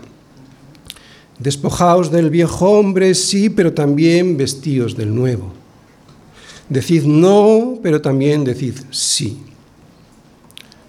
Despojaos 1.39 2.11
del 2.11 2.29
viejo 2.29 2.69
hombre, 2.69 3.15
sí, 3.15 3.49
pero 3.49 3.73
también 3.73 4.37
vestíos 4.37 4.95
del 4.95 5.13
nuevo. 5.13 5.51
Decid 6.69 7.03
no, 7.03 7.79
pero 7.81 8.01
también 8.01 8.43
decid 8.43 8.75
sí. 8.91 9.39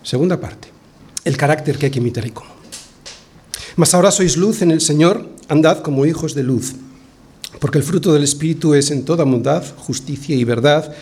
Segunda 0.03 0.39
parte, 0.39 0.69
el 1.25 1.37
carácter 1.37 1.79
que 1.79 1.87
hay 1.87 1.93
que 1.93 1.99
imitar. 1.99 2.31
Mas 3.77 3.95
ahora 3.95 4.11
sois 4.11 4.37
luz 4.37 4.63
en 4.63 4.71
el 4.71 4.81
Señor, 4.81 5.27
andad 5.49 5.81
como 5.81 6.05
hijos 6.05 6.35
de 6.35 6.43
luz, 6.43 6.75
porque 7.59 7.79
el 7.79 7.85
fruto 7.85 8.13
del 8.13 8.23
Espíritu 8.23 8.75
es 8.75 8.91
en 8.91 9.05
toda 9.05 9.25
bondad, 9.25 9.65
justicia 9.77 10.37
y 10.37 10.45
verdad, 10.45 10.93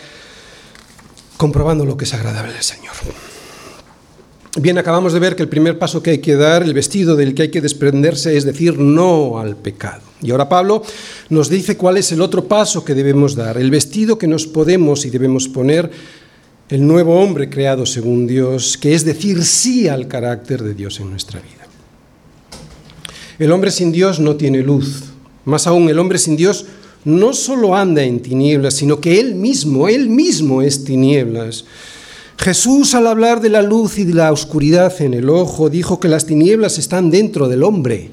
comprobando 1.37 1.85
lo 1.85 1.97
que 1.97 2.05
es 2.05 2.15
agradable 2.15 2.57
al 2.57 2.63
Señor. 2.63 2.95
Bien, 4.59 4.79
acabamos 4.79 5.13
de 5.13 5.21
ver 5.21 5.37
que 5.37 5.45
el 5.45 5.49
primer 5.49 5.79
paso 5.79 6.03
que 6.03 6.11
hay 6.11 6.19
que 6.19 6.35
dar, 6.35 6.65
el 6.65 6.75
vestido 6.75 7.15
del 7.15 7.35
que 7.35 7.43
hay 7.43 7.51
que 7.51 7.61
desprenderse, 7.61 8.37
es 8.37 8.45
decir 8.45 8.79
no 8.79 9.39
al 9.39 9.57
pecado. 9.57 10.03
Y 10.23 10.33
ahora 10.33 10.49
Pablo 10.49 10.83
nos 11.29 11.49
dice 11.49 11.77
cuál 11.77 11.99
es 11.99 12.11
el 12.11 12.21
otro 12.21 12.47
paso 12.47 12.85
que 12.85 12.95
debemos 12.95 13.37
dar, 13.37 13.59
el 13.59 13.71
vestido 13.71 14.19
que 14.19 14.27
nos 14.27 14.49
podemos 14.49 15.07
y 15.07 15.11
debemos 15.11 15.47
poner, 15.47 15.91
el 16.69 16.87
nuevo 16.87 17.21
hombre 17.21 17.49
creado 17.49 17.87
según 17.87 18.27
Dios, 18.27 18.77
que 18.77 18.95
es 18.95 19.05
decir 19.05 19.45
sí 19.45 19.89
al 19.89 20.09
carácter 20.09 20.63
de 20.63 20.75
Dios 20.75 20.99
en 20.99 21.11
nuestra 21.11 21.41
vida. 21.41 21.67
El 23.39 23.53
hombre 23.53 23.71
sin 23.71 23.93
Dios 23.93 24.19
no 24.19 24.37
tiene 24.37 24.63
luz. 24.63 25.05
Más 25.45 25.69
aún, 25.69 25.89
el 25.89 25.99
hombre 25.99 26.19
sin 26.19 26.37
Dios 26.37 26.67
no 27.05 27.33
solo 27.33 27.77
anda 27.77 28.03
en 28.03 28.21
tinieblas, 28.21 28.75
sino 28.75 29.01
que 29.01 29.19
él 29.19 29.35
mismo, 29.37 29.89
él 29.89 30.11
mismo 30.11 30.61
es 30.61 30.85
tinieblas. 30.85 31.65
Jesús 32.41 32.95
al 32.95 33.07
hablar 33.07 33.43
de 33.43 33.51
la 33.51 33.61
luz 33.61 33.99
y 33.99 34.05
de 34.05 34.15
la 34.15 34.33
oscuridad 34.33 35.03
en 35.03 35.13
el 35.13 35.29
ojo 35.29 35.69
dijo 35.69 36.01
que 36.01 36.09
las 36.09 36.25
tinieblas 36.25 36.79
están 36.79 37.11
dentro 37.11 37.49
del 37.49 37.63
hombre. 37.63 38.13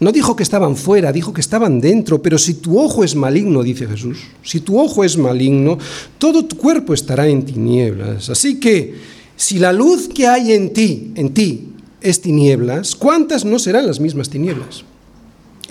No 0.00 0.10
dijo 0.10 0.34
que 0.34 0.42
estaban 0.42 0.74
fuera, 0.76 1.12
dijo 1.12 1.32
que 1.32 1.40
estaban 1.40 1.80
dentro, 1.80 2.20
pero 2.20 2.36
si 2.36 2.54
tu 2.54 2.80
ojo 2.80 3.04
es 3.04 3.14
maligno, 3.14 3.62
dice 3.62 3.86
Jesús, 3.86 4.18
si 4.42 4.58
tu 4.58 4.80
ojo 4.80 5.04
es 5.04 5.16
maligno, 5.16 5.78
todo 6.18 6.44
tu 6.44 6.56
cuerpo 6.56 6.94
estará 6.94 7.28
en 7.28 7.44
tinieblas. 7.44 8.28
Así 8.28 8.58
que 8.58 8.94
si 9.36 9.60
la 9.60 9.72
luz 9.72 10.08
que 10.08 10.26
hay 10.26 10.52
en 10.52 10.72
ti, 10.72 11.12
en 11.14 11.32
ti, 11.32 11.68
es 12.00 12.20
tinieblas, 12.20 12.96
¿cuántas 12.96 13.44
no 13.44 13.60
serán 13.60 13.86
las 13.86 14.00
mismas 14.00 14.28
tinieblas? 14.28 14.84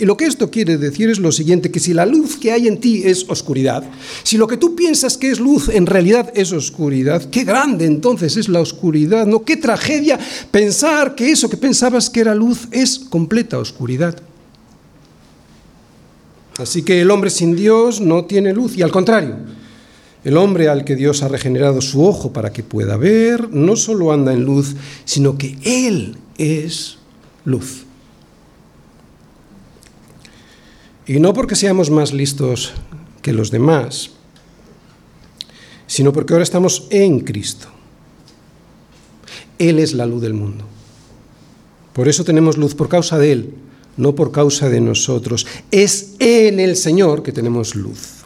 Y 0.00 0.06
lo 0.06 0.16
que 0.16 0.24
esto 0.24 0.50
quiere 0.50 0.78
decir 0.78 1.10
es 1.10 1.18
lo 1.18 1.30
siguiente, 1.30 1.70
que 1.70 1.78
si 1.78 1.92
la 1.92 2.06
luz 2.06 2.38
que 2.38 2.52
hay 2.52 2.66
en 2.66 2.80
ti 2.80 3.02
es 3.04 3.28
oscuridad, 3.28 3.84
si 4.22 4.38
lo 4.38 4.46
que 4.48 4.56
tú 4.56 4.74
piensas 4.74 5.18
que 5.18 5.30
es 5.30 5.38
luz 5.38 5.68
en 5.68 5.84
realidad 5.84 6.32
es 6.34 6.52
oscuridad, 6.52 7.28
qué 7.28 7.44
grande 7.44 7.84
entonces 7.84 8.38
es 8.38 8.48
la 8.48 8.60
oscuridad, 8.60 9.26
¿no? 9.26 9.44
Qué 9.44 9.58
tragedia 9.58 10.18
pensar 10.50 11.14
que 11.14 11.30
eso 11.30 11.50
que 11.50 11.58
pensabas 11.58 12.08
que 12.08 12.20
era 12.20 12.34
luz 12.34 12.66
es 12.70 12.98
completa 12.98 13.58
oscuridad. 13.58 14.18
Así 16.56 16.82
que 16.82 17.02
el 17.02 17.10
hombre 17.10 17.28
sin 17.28 17.54
Dios 17.54 18.00
no 18.00 18.24
tiene 18.24 18.54
luz 18.54 18.78
y 18.78 18.82
al 18.82 18.90
contrario, 18.90 19.36
el 20.24 20.38
hombre 20.38 20.68
al 20.70 20.84
que 20.84 20.96
Dios 20.96 21.22
ha 21.22 21.28
regenerado 21.28 21.82
su 21.82 22.06
ojo 22.06 22.32
para 22.32 22.54
que 22.54 22.62
pueda 22.62 22.96
ver, 22.96 23.52
no 23.52 23.76
solo 23.76 24.12
anda 24.12 24.32
en 24.32 24.44
luz, 24.44 24.76
sino 25.04 25.36
que 25.36 25.58
Él 25.62 26.16
es 26.38 26.96
luz. 27.44 27.84
Y 31.10 31.18
no 31.18 31.34
porque 31.34 31.56
seamos 31.56 31.90
más 31.90 32.12
listos 32.12 32.72
que 33.20 33.32
los 33.32 33.50
demás, 33.50 34.10
sino 35.88 36.12
porque 36.12 36.34
ahora 36.34 36.44
estamos 36.44 36.86
en 36.88 37.18
Cristo. 37.18 37.66
Él 39.58 39.80
es 39.80 39.92
la 39.92 40.06
luz 40.06 40.22
del 40.22 40.34
mundo. 40.34 40.64
Por 41.94 42.06
eso 42.06 42.22
tenemos 42.22 42.56
luz, 42.56 42.76
por 42.76 42.88
causa 42.88 43.18
de 43.18 43.32
Él, 43.32 43.54
no 43.96 44.14
por 44.14 44.30
causa 44.30 44.68
de 44.68 44.80
nosotros. 44.80 45.48
Es 45.72 46.14
en 46.20 46.60
el 46.60 46.76
Señor 46.76 47.24
que 47.24 47.32
tenemos 47.32 47.74
luz. 47.74 48.22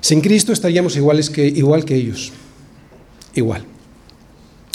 Sin 0.00 0.22
Cristo 0.22 0.54
estaríamos 0.54 0.96
iguales 0.96 1.28
que, 1.28 1.46
igual 1.46 1.84
que 1.84 1.96
ellos. 1.96 2.32
Igual. 3.34 3.62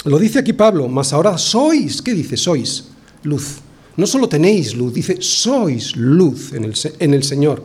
Lo 0.04 0.20
dice 0.20 0.38
aquí 0.38 0.52
Pablo, 0.52 0.86
mas 0.86 1.12
ahora 1.12 1.36
sois, 1.38 2.02
¿qué 2.02 2.14
dice? 2.14 2.36
Sois 2.36 2.84
luz. 3.24 3.56
No 3.96 4.06
solo 4.06 4.28
tenéis 4.28 4.74
luz, 4.74 4.94
dice, 4.94 5.18
sois 5.20 5.96
luz 5.96 6.52
en 6.52 6.64
el, 6.64 6.74
en 6.98 7.14
el 7.14 7.22
Señor. 7.22 7.62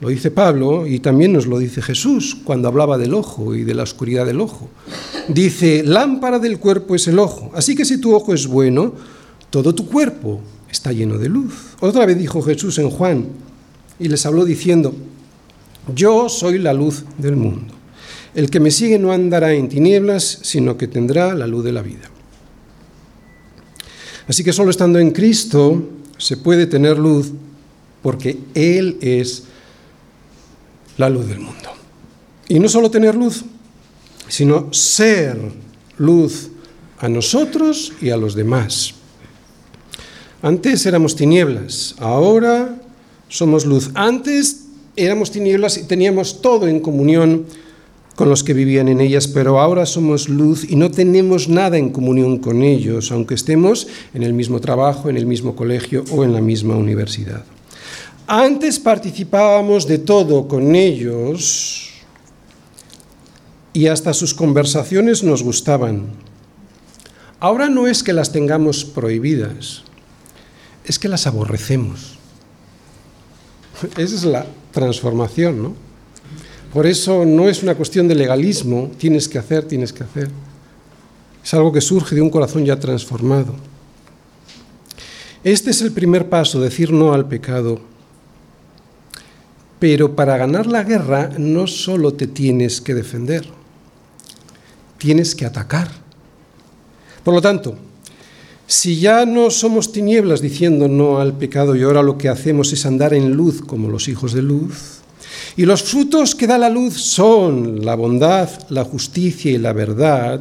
Lo 0.00 0.08
dice 0.08 0.30
Pablo 0.30 0.86
y 0.86 1.00
también 1.00 1.34
nos 1.34 1.46
lo 1.46 1.58
dice 1.58 1.82
Jesús 1.82 2.34
cuando 2.42 2.68
hablaba 2.68 2.96
del 2.96 3.12
ojo 3.12 3.54
y 3.54 3.64
de 3.64 3.74
la 3.74 3.82
oscuridad 3.82 4.24
del 4.24 4.40
ojo. 4.40 4.70
Dice, 5.28 5.82
lámpara 5.84 6.38
del 6.38 6.58
cuerpo 6.58 6.94
es 6.94 7.06
el 7.06 7.18
ojo. 7.18 7.50
Así 7.54 7.76
que 7.76 7.84
si 7.84 7.98
tu 7.98 8.14
ojo 8.14 8.32
es 8.32 8.46
bueno, 8.46 8.94
todo 9.50 9.74
tu 9.74 9.86
cuerpo 9.86 10.40
está 10.70 10.92
lleno 10.92 11.18
de 11.18 11.28
luz. 11.28 11.52
Otra 11.80 12.06
vez 12.06 12.18
dijo 12.18 12.40
Jesús 12.40 12.78
en 12.78 12.88
Juan 12.88 13.26
y 13.98 14.08
les 14.08 14.24
habló 14.24 14.46
diciendo, 14.46 14.94
yo 15.94 16.30
soy 16.30 16.58
la 16.58 16.72
luz 16.72 17.04
del 17.18 17.36
mundo. 17.36 17.74
El 18.34 18.48
que 18.48 18.60
me 18.60 18.70
sigue 18.70 18.98
no 18.98 19.12
andará 19.12 19.52
en 19.52 19.68
tinieblas, 19.68 20.38
sino 20.42 20.78
que 20.78 20.88
tendrá 20.88 21.34
la 21.34 21.46
luz 21.46 21.64
de 21.64 21.72
la 21.72 21.82
vida. 21.82 22.10
Así 24.30 24.44
que 24.44 24.52
solo 24.52 24.70
estando 24.70 25.00
en 25.00 25.10
Cristo 25.10 25.82
se 26.16 26.36
puede 26.36 26.68
tener 26.68 26.96
luz 26.96 27.32
porque 28.00 28.38
Él 28.54 28.96
es 29.00 29.42
la 30.98 31.10
luz 31.10 31.26
del 31.26 31.40
mundo. 31.40 31.70
Y 32.46 32.60
no 32.60 32.68
solo 32.68 32.92
tener 32.92 33.16
luz, 33.16 33.44
sino 34.28 34.72
ser 34.72 35.36
luz 35.98 36.50
a 37.00 37.08
nosotros 37.08 37.92
y 38.00 38.10
a 38.10 38.16
los 38.16 38.36
demás. 38.36 38.94
Antes 40.42 40.86
éramos 40.86 41.16
tinieblas, 41.16 41.96
ahora 41.98 42.80
somos 43.28 43.64
luz. 43.64 43.90
Antes 43.94 44.66
éramos 44.94 45.32
tinieblas 45.32 45.76
y 45.76 45.88
teníamos 45.88 46.40
todo 46.40 46.68
en 46.68 46.78
comunión 46.78 47.46
con 48.16 48.28
los 48.28 48.44
que 48.44 48.54
vivían 48.54 48.88
en 48.88 49.00
ellas, 49.00 49.28
pero 49.28 49.60
ahora 49.60 49.86
somos 49.86 50.28
luz 50.28 50.64
y 50.68 50.76
no 50.76 50.90
tenemos 50.90 51.48
nada 51.48 51.78
en 51.78 51.90
comunión 51.90 52.38
con 52.38 52.62
ellos, 52.62 53.12
aunque 53.12 53.34
estemos 53.34 53.86
en 54.12 54.22
el 54.22 54.34
mismo 54.34 54.60
trabajo, 54.60 55.08
en 55.08 55.16
el 55.16 55.26
mismo 55.26 55.56
colegio 55.56 56.04
o 56.10 56.24
en 56.24 56.32
la 56.32 56.40
misma 56.40 56.76
universidad. 56.76 57.44
Antes 58.26 58.78
participábamos 58.78 59.86
de 59.86 59.98
todo 59.98 60.46
con 60.46 60.76
ellos 60.76 61.90
y 63.72 63.86
hasta 63.86 64.14
sus 64.14 64.34
conversaciones 64.34 65.22
nos 65.22 65.42
gustaban. 65.42 66.06
Ahora 67.40 67.68
no 67.68 67.86
es 67.86 68.02
que 68.02 68.12
las 68.12 68.32
tengamos 68.32 68.84
prohibidas, 68.84 69.82
es 70.84 70.98
que 70.98 71.08
las 71.08 71.26
aborrecemos. 71.26 72.18
Esa 73.96 74.14
es 74.14 74.24
la 74.24 74.46
transformación, 74.72 75.62
¿no? 75.62 75.89
Por 76.72 76.86
eso 76.86 77.24
no 77.24 77.48
es 77.48 77.62
una 77.62 77.74
cuestión 77.74 78.06
de 78.06 78.14
legalismo, 78.14 78.90
tienes 78.96 79.28
que 79.28 79.38
hacer, 79.38 79.64
tienes 79.64 79.92
que 79.92 80.04
hacer. 80.04 80.30
Es 81.42 81.54
algo 81.54 81.72
que 81.72 81.80
surge 81.80 82.14
de 82.14 82.22
un 82.22 82.30
corazón 82.30 82.64
ya 82.64 82.78
transformado. 82.78 83.54
Este 85.42 85.70
es 85.70 85.80
el 85.82 85.90
primer 85.90 86.28
paso, 86.28 86.60
decir 86.60 86.92
no 86.92 87.12
al 87.12 87.26
pecado. 87.26 87.80
Pero 89.80 90.14
para 90.14 90.36
ganar 90.36 90.66
la 90.66 90.84
guerra 90.84 91.30
no 91.38 91.66
solo 91.66 92.12
te 92.12 92.26
tienes 92.26 92.80
que 92.80 92.94
defender, 92.94 93.46
tienes 94.98 95.34
que 95.34 95.46
atacar. 95.46 95.90
Por 97.24 97.34
lo 97.34 97.40
tanto, 97.40 97.76
si 98.66 99.00
ya 99.00 99.26
no 99.26 99.50
somos 99.50 99.90
tinieblas 99.90 100.40
diciendo 100.40 100.86
no 100.86 101.18
al 101.18 101.36
pecado 101.36 101.74
y 101.74 101.82
ahora 101.82 102.02
lo 102.02 102.16
que 102.18 102.28
hacemos 102.28 102.72
es 102.72 102.86
andar 102.86 103.14
en 103.14 103.32
luz 103.32 103.62
como 103.62 103.88
los 103.88 104.06
hijos 104.08 104.34
de 104.34 104.42
luz, 104.42 104.99
y 105.56 105.64
los 105.64 105.82
frutos 105.82 106.34
que 106.34 106.46
da 106.46 106.58
la 106.58 106.70
luz 106.70 107.00
son 107.00 107.84
la 107.84 107.94
bondad, 107.94 108.48
la 108.70 108.84
justicia 108.84 109.50
y 109.50 109.58
la 109.58 109.72
verdad. 109.72 110.40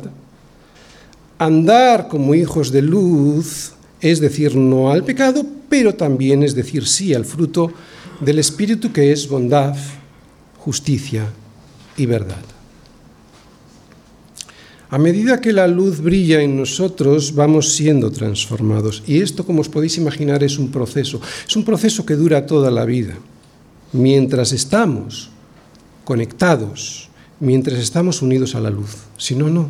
Andar 1.38 2.08
como 2.08 2.36
hijos 2.36 2.72
de 2.72 2.82
luz 2.82 3.74
es 4.02 4.20
decir 4.20 4.56
no 4.56 4.92
al 4.92 5.04
pecado, 5.04 5.46
pero 5.68 5.96
también 5.96 6.44
es 6.44 6.56
decir 6.56 6.88
sí 6.88 7.14
al 7.14 7.26
fruto 7.26 7.72
del 8.20 8.40
Espíritu 8.40 8.92
que 8.92 9.12
es 9.12 9.28
bondad, 9.28 9.76
justicia 10.58 11.26
y 11.98 12.06
verdad. 12.06 12.44
A 14.92 14.98
medida 14.98 15.40
que 15.40 15.54
la 15.54 15.68
luz 15.68 16.02
brilla 16.02 16.42
en 16.42 16.58
nosotros, 16.58 17.36
vamos 17.36 17.74
siendo 17.74 18.10
transformados. 18.10 19.04
Y 19.06 19.22
esto, 19.22 19.46
como 19.46 19.62
os 19.62 19.70
podéis 19.70 19.98
imaginar, 19.98 20.44
es 20.44 20.58
un 20.58 20.72
proceso. 20.72 21.22
Es 21.48 21.56
un 21.56 21.64
proceso 21.64 22.04
que 22.04 22.16
dura 22.16 22.48
toda 22.48 22.72
la 22.72 22.86
vida 22.86 23.16
mientras 23.92 24.52
estamos 24.52 25.30
conectados, 26.04 27.10
mientras 27.40 27.80
estamos 27.80 28.22
unidos 28.22 28.56
a 28.56 28.60
la 28.60 28.70
luz. 28.70 28.96
Si 29.18 29.36
no, 29.36 29.50
no. 29.50 29.70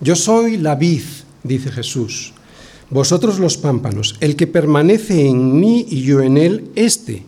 Yo 0.00 0.14
soy 0.16 0.56
la 0.56 0.74
vid, 0.74 1.02
dice 1.42 1.70
Jesús, 1.70 2.32
vosotros 2.90 3.38
los 3.38 3.56
pámpanos, 3.56 4.16
el 4.20 4.36
que 4.36 4.46
permanece 4.46 5.28
en 5.28 5.58
mí 5.58 5.86
y 5.88 6.02
yo 6.02 6.20
en 6.20 6.38
él, 6.38 6.70
este. 6.74 7.24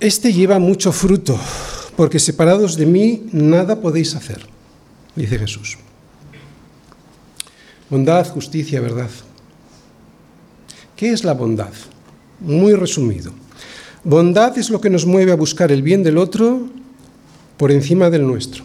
Este 0.00 0.32
lleva 0.32 0.58
mucho 0.58 0.92
fruto, 0.92 1.38
porque 1.96 2.18
separados 2.18 2.76
de 2.76 2.86
mí 2.86 3.26
nada 3.32 3.80
podéis 3.80 4.14
hacer, 4.14 4.44
dice 5.14 5.38
Jesús. 5.38 5.78
Bondad, 7.88 8.28
justicia, 8.28 8.80
verdad. 8.80 9.10
¿Qué 10.96 11.12
es 11.12 11.22
la 11.22 11.34
bondad? 11.34 11.72
Muy 12.40 12.74
resumido 12.74 13.32
Bondad 14.04 14.58
es 14.58 14.68
lo 14.68 14.80
que 14.80 14.90
nos 14.90 15.06
mueve 15.06 15.32
a 15.32 15.36
buscar 15.36 15.72
el 15.72 15.82
bien 15.82 16.02
del 16.02 16.18
otro 16.18 16.68
por 17.56 17.72
encima 17.72 18.10
del 18.10 18.26
nuestro. 18.26 18.62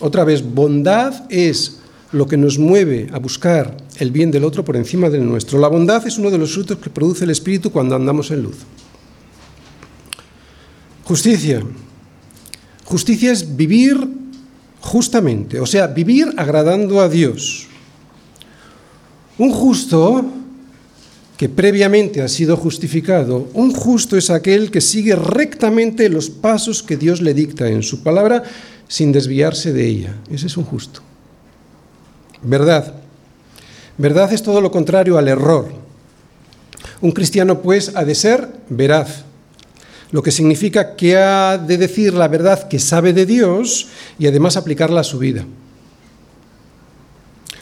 Otra 0.00 0.24
vez, 0.24 0.42
bondad 0.42 1.24
es 1.30 1.78
lo 2.12 2.26
que 2.26 2.36
nos 2.36 2.58
mueve 2.58 3.08
a 3.12 3.18
buscar 3.18 3.76
el 3.98 4.10
bien 4.10 4.30
del 4.30 4.44
otro 4.44 4.64
por 4.64 4.76
encima 4.76 5.08
del 5.08 5.26
nuestro. 5.26 5.58
La 5.58 5.68
bondad 5.68 6.04
es 6.06 6.18
uno 6.18 6.30
de 6.30 6.38
los 6.38 6.52
frutos 6.52 6.78
que 6.78 6.90
produce 6.90 7.24
el 7.24 7.30
Espíritu 7.30 7.70
cuando 7.70 7.94
andamos 7.94 8.30
en 8.32 8.42
luz. 8.42 8.56
Justicia. 11.04 11.62
Justicia 12.84 13.32
es 13.32 13.56
vivir 13.56 13.98
justamente, 14.80 15.60
o 15.60 15.66
sea, 15.66 15.86
vivir 15.86 16.32
agradando 16.36 17.00
a 17.00 17.08
Dios. 17.08 17.66
Un 19.36 19.50
justo 19.52 20.24
que 21.38 21.48
previamente 21.48 22.20
ha 22.20 22.26
sido 22.26 22.56
justificado, 22.56 23.48
un 23.54 23.72
justo 23.72 24.16
es 24.16 24.28
aquel 24.28 24.72
que 24.72 24.80
sigue 24.80 25.14
rectamente 25.14 26.08
los 26.08 26.30
pasos 26.30 26.82
que 26.82 26.96
Dios 26.96 27.22
le 27.22 27.32
dicta 27.32 27.68
en 27.68 27.84
su 27.84 28.02
palabra 28.02 28.42
sin 28.88 29.12
desviarse 29.12 29.72
de 29.72 29.86
ella. 29.86 30.16
Ese 30.32 30.48
es 30.48 30.56
un 30.56 30.64
justo. 30.64 31.00
Verdad. 32.42 32.92
Verdad 33.98 34.32
es 34.32 34.42
todo 34.42 34.60
lo 34.60 34.72
contrario 34.72 35.16
al 35.16 35.28
error. 35.28 35.68
Un 37.00 37.12
cristiano, 37.12 37.62
pues, 37.62 37.92
ha 37.94 38.04
de 38.04 38.16
ser 38.16 38.48
veraz, 38.68 39.22
lo 40.10 40.24
que 40.24 40.32
significa 40.32 40.96
que 40.96 41.16
ha 41.16 41.56
de 41.56 41.78
decir 41.78 42.14
la 42.14 42.26
verdad 42.26 42.66
que 42.66 42.80
sabe 42.80 43.12
de 43.12 43.26
Dios 43.26 43.86
y 44.18 44.26
además 44.26 44.56
aplicarla 44.56 45.02
a 45.02 45.04
su 45.04 45.18
vida. 45.18 45.44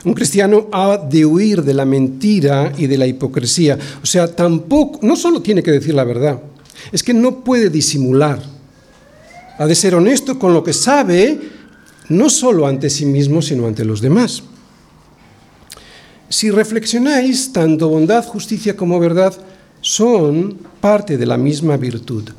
Un 0.06 0.14
cristiano 0.14 0.68
ha 0.72 0.98
de 0.98 1.26
huir 1.26 1.64
de 1.64 1.74
la 1.74 1.84
mentira 1.84 2.72
y 2.78 2.86
de 2.86 2.96
la 2.96 3.08
hipocresía. 3.08 3.76
O 4.00 4.06
sea, 4.06 4.28
tampoco, 4.28 5.00
no 5.02 5.16
solo 5.16 5.42
tiene 5.42 5.64
que 5.64 5.72
decir 5.72 5.94
la 5.94 6.04
verdad, 6.04 6.40
es 6.92 7.02
que 7.02 7.12
no 7.12 7.42
puede 7.42 7.70
disimular. 7.70 8.40
Ha 9.58 9.66
de 9.66 9.74
ser 9.74 9.96
honesto 9.96 10.38
con 10.38 10.54
lo 10.54 10.62
que 10.62 10.72
sabe, 10.72 11.40
no 12.08 12.30
solo 12.30 12.68
ante 12.68 12.88
sí 12.88 13.04
mismo, 13.04 13.42
sino 13.42 13.66
ante 13.66 13.84
los 13.84 14.00
demás. 14.00 14.44
si 16.28 16.52
reflexionáis, 16.52 17.52
tanto 17.52 17.88
bondad, 17.88 18.24
justicia 18.24 18.76
como 18.76 19.00
verdad 19.00 19.34
son 19.80 20.56
parte 20.80 21.18
de 21.18 21.26
la 21.26 21.36
misma 21.36 21.76
virtud, 21.76 22.30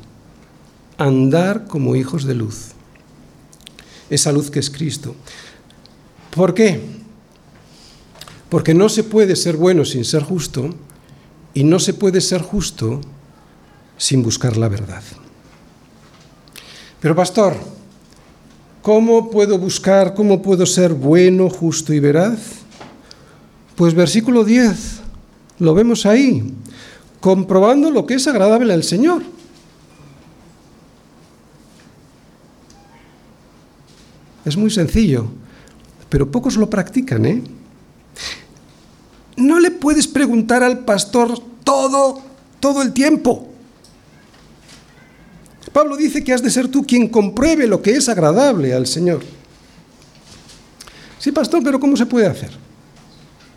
andar 0.96 1.66
como 1.66 1.96
hijos 1.96 2.24
de 2.24 2.34
luz, 2.34 2.68
esa 4.08 4.32
luz 4.32 4.50
que 4.50 4.58
es 4.58 4.70
Cristo. 4.70 5.14
¿Por 6.30 6.54
qué? 6.54 6.97
Porque 8.48 8.74
no 8.74 8.88
se 8.88 9.04
puede 9.04 9.36
ser 9.36 9.56
bueno 9.56 9.84
sin 9.84 10.04
ser 10.04 10.22
justo 10.22 10.70
y 11.54 11.64
no 11.64 11.78
se 11.78 11.92
puede 11.94 12.20
ser 12.20 12.42
justo 12.42 13.00
sin 13.96 14.22
buscar 14.22 14.56
la 14.56 14.68
verdad. 14.68 15.02
Pero 17.00 17.14
pastor, 17.14 17.54
¿cómo 18.82 19.30
puedo 19.30 19.58
buscar, 19.58 20.14
cómo 20.14 20.40
puedo 20.40 20.64
ser 20.66 20.94
bueno, 20.94 21.50
justo 21.50 21.92
y 21.92 22.00
veraz? 22.00 22.38
Pues 23.76 23.94
versículo 23.94 24.44
10, 24.44 25.00
lo 25.60 25.74
vemos 25.74 26.06
ahí, 26.06 26.54
comprobando 27.20 27.90
lo 27.90 28.06
que 28.06 28.14
es 28.14 28.26
agradable 28.26 28.72
al 28.72 28.82
Señor. 28.82 29.22
Es 34.44 34.56
muy 34.56 34.70
sencillo, 34.70 35.26
pero 36.08 36.30
pocos 36.30 36.56
lo 36.56 36.70
practican, 36.70 37.26
¿eh? 37.26 37.42
No 39.38 39.60
le 39.60 39.70
puedes 39.70 40.08
preguntar 40.08 40.64
al 40.64 40.80
pastor 40.80 41.40
todo, 41.62 42.20
todo 42.58 42.82
el 42.82 42.92
tiempo. 42.92 43.48
Pablo 45.72 45.96
dice 45.96 46.24
que 46.24 46.32
has 46.32 46.42
de 46.42 46.50
ser 46.50 46.66
tú 46.66 46.84
quien 46.84 47.08
compruebe 47.08 47.68
lo 47.68 47.80
que 47.80 47.92
es 47.92 48.08
agradable 48.08 48.74
al 48.74 48.88
Señor. 48.88 49.20
Sí, 51.20 51.30
pastor, 51.30 51.62
pero 51.62 51.78
¿cómo 51.78 51.96
se 51.96 52.06
puede 52.06 52.26
hacer? 52.26 52.50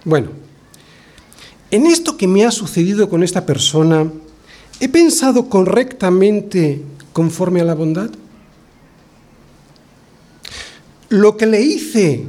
Bueno, 0.06 0.30
en 1.72 1.88
esto 1.88 2.16
que 2.16 2.28
me 2.28 2.46
ha 2.46 2.52
sucedido 2.52 3.10
con 3.10 3.24
esta 3.24 3.44
persona, 3.44 4.08
¿he 4.80 4.88
pensado 4.88 5.50
correctamente 5.50 6.84
conforme 7.12 7.62
a 7.62 7.66
la 7.66 7.74
bondad? 7.74 8.12
¿Lo 11.10 11.38
que 11.38 11.48
le 11.48 11.60
hice 11.60 12.26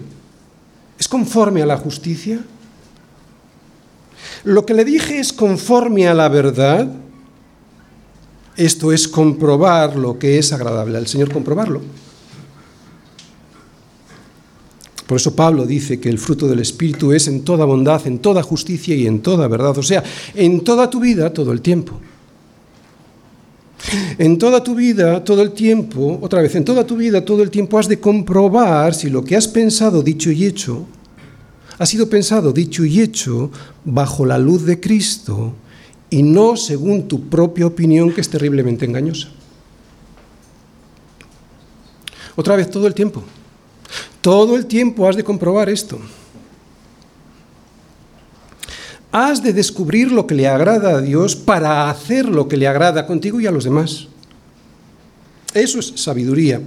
es 0.98 1.06
conforme 1.06 1.60
a 1.60 1.66
la 1.66 1.76
justicia? 1.76 2.40
¿Lo 4.44 4.66
que 4.66 4.74
le 4.74 4.84
dije 4.84 5.18
es 5.18 5.32
conforme 5.32 6.08
a 6.08 6.14
la 6.14 6.28
verdad? 6.28 6.88
Esto 8.56 8.92
es 8.92 9.08
comprobar 9.08 9.96
lo 9.96 10.18
que 10.18 10.38
es 10.38 10.52
agradable 10.52 10.98
al 10.98 11.06
Señor, 11.06 11.32
comprobarlo. 11.32 11.80
Por 15.06 15.16
eso 15.16 15.36
Pablo 15.36 15.66
dice 15.66 16.00
que 16.00 16.08
el 16.08 16.18
fruto 16.18 16.48
del 16.48 16.60
Espíritu 16.60 17.12
es 17.12 17.28
en 17.28 17.44
toda 17.44 17.64
bondad, 17.64 18.06
en 18.06 18.18
toda 18.18 18.42
justicia 18.42 18.94
y 18.94 19.06
en 19.06 19.20
toda 19.20 19.46
verdad. 19.46 19.76
O 19.76 19.82
sea, 19.82 20.02
en 20.34 20.62
toda 20.62 20.88
tu 20.88 21.00
vida, 21.00 21.32
todo 21.32 21.52
el 21.52 21.60
tiempo. 21.60 22.00
En 24.18 24.38
toda 24.38 24.62
tu 24.62 24.74
vida, 24.74 25.22
todo 25.24 25.42
el 25.42 25.52
tiempo, 25.52 26.18
otra 26.22 26.40
vez, 26.40 26.54
en 26.54 26.64
toda 26.64 26.86
tu 26.86 26.96
vida, 26.96 27.24
todo 27.24 27.42
el 27.42 27.50
tiempo 27.50 27.78
has 27.78 27.88
de 27.88 28.00
comprobar 28.00 28.94
si 28.94 29.10
lo 29.10 29.24
que 29.24 29.36
has 29.36 29.48
pensado, 29.48 30.02
dicho 30.02 30.30
y 30.30 30.46
hecho, 30.46 30.86
ha 31.82 31.86
sido 31.86 32.08
pensado, 32.08 32.52
dicho 32.52 32.84
y 32.84 33.00
hecho 33.00 33.50
bajo 33.84 34.24
la 34.24 34.38
luz 34.38 34.64
de 34.64 34.78
Cristo 34.78 35.52
y 36.10 36.22
no 36.22 36.56
según 36.56 37.08
tu 37.08 37.28
propia 37.28 37.66
opinión 37.66 38.12
que 38.12 38.20
es 38.20 38.30
terriblemente 38.30 38.84
engañosa. 38.84 39.30
Otra 42.36 42.54
vez, 42.54 42.70
todo 42.70 42.86
el 42.86 42.94
tiempo. 42.94 43.24
Todo 44.20 44.54
el 44.54 44.66
tiempo 44.66 45.08
has 45.08 45.16
de 45.16 45.24
comprobar 45.24 45.68
esto. 45.68 45.98
Has 49.10 49.42
de 49.42 49.52
descubrir 49.52 50.12
lo 50.12 50.24
que 50.24 50.36
le 50.36 50.46
agrada 50.46 50.98
a 50.98 51.00
Dios 51.00 51.34
para 51.34 51.90
hacer 51.90 52.26
lo 52.26 52.46
que 52.46 52.56
le 52.56 52.68
agrada 52.68 53.08
contigo 53.08 53.40
y 53.40 53.48
a 53.48 53.50
los 53.50 53.64
demás. 53.64 54.06
Eso 55.52 55.80
es 55.80 55.94
sabiduría. 55.96 56.62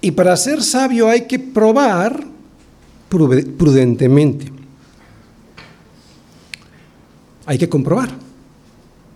Y 0.00 0.10
para 0.10 0.36
ser 0.36 0.64
sabio 0.64 1.08
hay 1.08 1.28
que 1.28 1.38
probar 1.38 2.37
prudentemente. 3.08 4.52
Hay 7.46 7.58
que 7.58 7.68
comprobar 7.68 8.10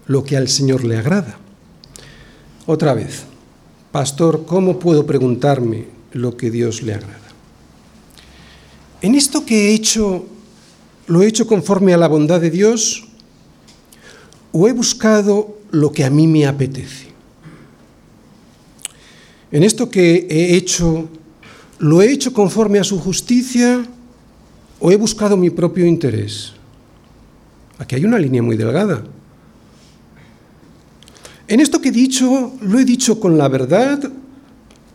lo 0.06 0.24
que 0.24 0.36
al 0.36 0.48
Señor 0.48 0.84
le 0.84 0.96
agrada. 0.96 1.38
Otra 2.66 2.94
vez, 2.94 3.24
pastor, 3.90 4.44
¿cómo 4.46 4.78
puedo 4.78 5.04
preguntarme 5.04 5.86
lo 6.12 6.36
que 6.36 6.50
Dios 6.50 6.82
le 6.82 6.94
agrada? 6.94 7.18
En 9.02 9.14
esto 9.14 9.44
que 9.44 9.70
he 9.70 9.74
hecho, 9.74 10.26
¿lo 11.08 11.22
he 11.22 11.26
hecho 11.26 11.46
conforme 11.46 11.92
a 11.92 11.98
la 11.98 12.08
bondad 12.08 12.40
de 12.40 12.50
Dios 12.50 13.04
o 14.52 14.68
he 14.68 14.72
buscado 14.72 15.58
lo 15.70 15.92
que 15.92 16.04
a 16.04 16.10
mí 16.10 16.26
me 16.26 16.46
apetece? 16.46 17.08
En 19.50 19.64
esto 19.64 19.90
que 19.90 20.26
he 20.30 20.56
hecho, 20.56 21.08
¿lo 21.82 22.00
he 22.00 22.12
hecho 22.12 22.32
conforme 22.32 22.78
a 22.78 22.84
su 22.84 22.98
justicia 23.00 23.84
o 24.78 24.92
he 24.92 24.96
buscado 24.96 25.36
mi 25.36 25.50
propio 25.50 25.84
interés? 25.84 26.52
Aquí 27.76 27.96
hay 27.96 28.04
una 28.04 28.20
línea 28.20 28.40
muy 28.40 28.56
delgada. 28.56 29.02
En 31.48 31.58
esto 31.58 31.80
que 31.80 31.88
he 31.88 31.92
dicho, 31.92 32.52
¿lo 32.60 32.78
he 32.78 32.84
dicho 32.84 33.18
con 33.18 33.36
la 33.36 33.48
verdad 33.48 33.98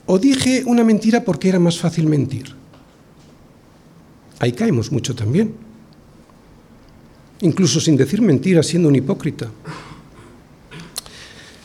o 0.06 0.18
dije 0.18 0.64
una 0.66 0.86
mentira 0.86 1.26
porque 1.26 1.50
era 1.50 1.60
más 1.60 1.78
fácil 1.78 2.08
mentir? 2.08 2.56
Ahí 4.40 4.54
caemos 4.54 4.90
mucho 4.90 5.14
también. 5.14 5.54
Incluso 7.42 7.82
sin 7.82 7.98
decir 7.98 8.22
mentiras, 8.22 8.66
siendo 8.66 8.88
un 8.88 8.96
hipócrita. 8.96 9.52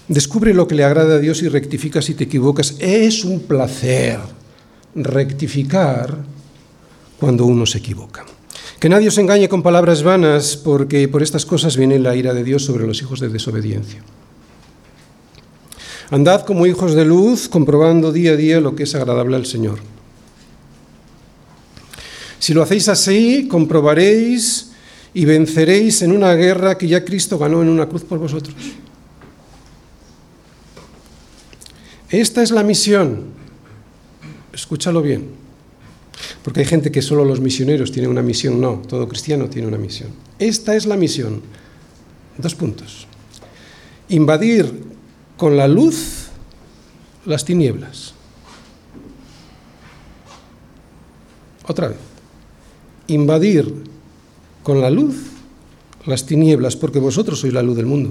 Descubre 0.09 0.53
lo 0.53 0.67
que 0.67 0.75
le 0.75 0.83
agrada 0.83 1.15
a 1.15 1.19
Dios 1.21 1.43
y 1.43 1.49
rectifica 1.49 2.03
si 2.03 2.15
te 2.15 2.25
equivocas. 2.25 2.75
Es 2.81 3.25
un 3.25 3.41
placer 3.41 4.19
rectificar 4.95 6.19
cuando 7.19 7.47
uno 7.47 7.67
se 7.67 7.79
equivoca. 7.79 8.25
Que 8.81 8.89
nadie 8.89 9.09
os 9.09 9.19
engañe 9.19 9.49
con 9.49 9.63
palabras 9.63 10.03
vanas, 10.03 10.57
porque 10.57 11.07
por 11.07 11.23
estas 11.23 11.47
cosas 11.47 11.77
viene 11.77 11.99
la 11.99 12.17
ira 12.17 12.35
de 12.35 12.43
Dios 12.43 12.65
sobre 12.65 12.87
los 12.87 13.01
hijos 13.01 13.21
de 13.21 13.29
desobediencia. 13.29 14.03
Andad 16.11 16.45
como 16.45 16.67
hijos 16.67 16.95
de 16.95 17.05
luz, 17.05 17.49
comprobando 17.49 18.13
día 18.13 18.33
a 18.33 18.37
día 18.37 18.61
lo 18.61 18.75
que 18.75 18.83
es 18.83 18.95
agradable 18.95 19.37
al 19.37 19.47
Señor. 19.47 19.79
Si 22.39 22.53
lo 22.53 22.63
hacéis 22.63 22.89
así, 22.89 23.47
comprobaréis 23.49 24.73
y 25.15 25.25
venceréis 25.25 26.03
en 26.03 26.11
una 26.11 26.35
guerra 26.35 26.77
que 26.77 26.89
ya 26.89 27.05
Cristo 27.05 27.39
ganó 27.39 27.63
en 27.63 27.69
una 27.69 27.89
cruz 27.89 28.03
por 28.03 28.19
vosotros. 28.19 28.57
Esta 32.11 32.43
es 32.43 32.51
la 32.51 32.63
misión. 32.63 33.42
Escúchalo 34.53 35.03
bien. 35.03 35.31
Porque 36.45 36.61
hay 36.61 36.67
gente 36.67 36.93
que 36.93 37.03
solo 37.03 37.25
los 37.25 37.41
misioneros 37.41 37.93
tienen 37.93 38.11
una 38.11 38.23
misión. 38.23 38.61
No, 38.61 38.83
todo 38.87 39.09
cristiano 39.09 39.49
tiene 39.49 39.69
una 39.69 39.79
misión. 39.79 40.11
Esta 40.39 40.77
es 40.77 40.87
la 40.87 40.97
misión. 40.97 41.43
Dos 42.39 42.55
puntos. 42.55 43.07
Invadir 44.09 44.85
con 45.37 45.57
la 45.57 45.69
luz 45.69 46.29
las 47.25 47.45
tinieblas. 47.45 48.15
Otra 51.67 51.89
vez, 51.89 51.99
invadir 53.07 53.73
con 54.63 54.81
la 54.81 54.91
luz 54.91 55.17
las 56.07 56.27
tinieblas, 56.27 56.75
porque 56.75 56.99
vosotros 56.99 57.39
sois 57.39 57.55
la 57.55 57.63
luz 57.63 57.77
del 57.77 57.87
mundo. 57.87 58.11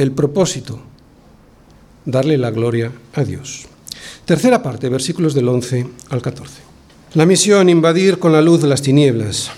El 0.00 0.12
propósito, 0.12 0.80
darle 2.06 2.38
la 2.38 2.50
gloria 2.50 2.90
a 3.12 3.22
Dios. 3.22 3.66
Tercera 4.24 4.62
parte, 4.62 4.88
versículos 4.88 5.34
del 5.34 5.46
11 5.46 5.86
al 6.08 6.22
14. 6.22 6.54
La 7.12 7.26
misión, 7.26 7.68
invadir 7.68 8.18
con 8.18 8.32
la 8.32 8.40
luz 8.40 8.62
las 8.62 8.80
tinieblas. 8.80 9.50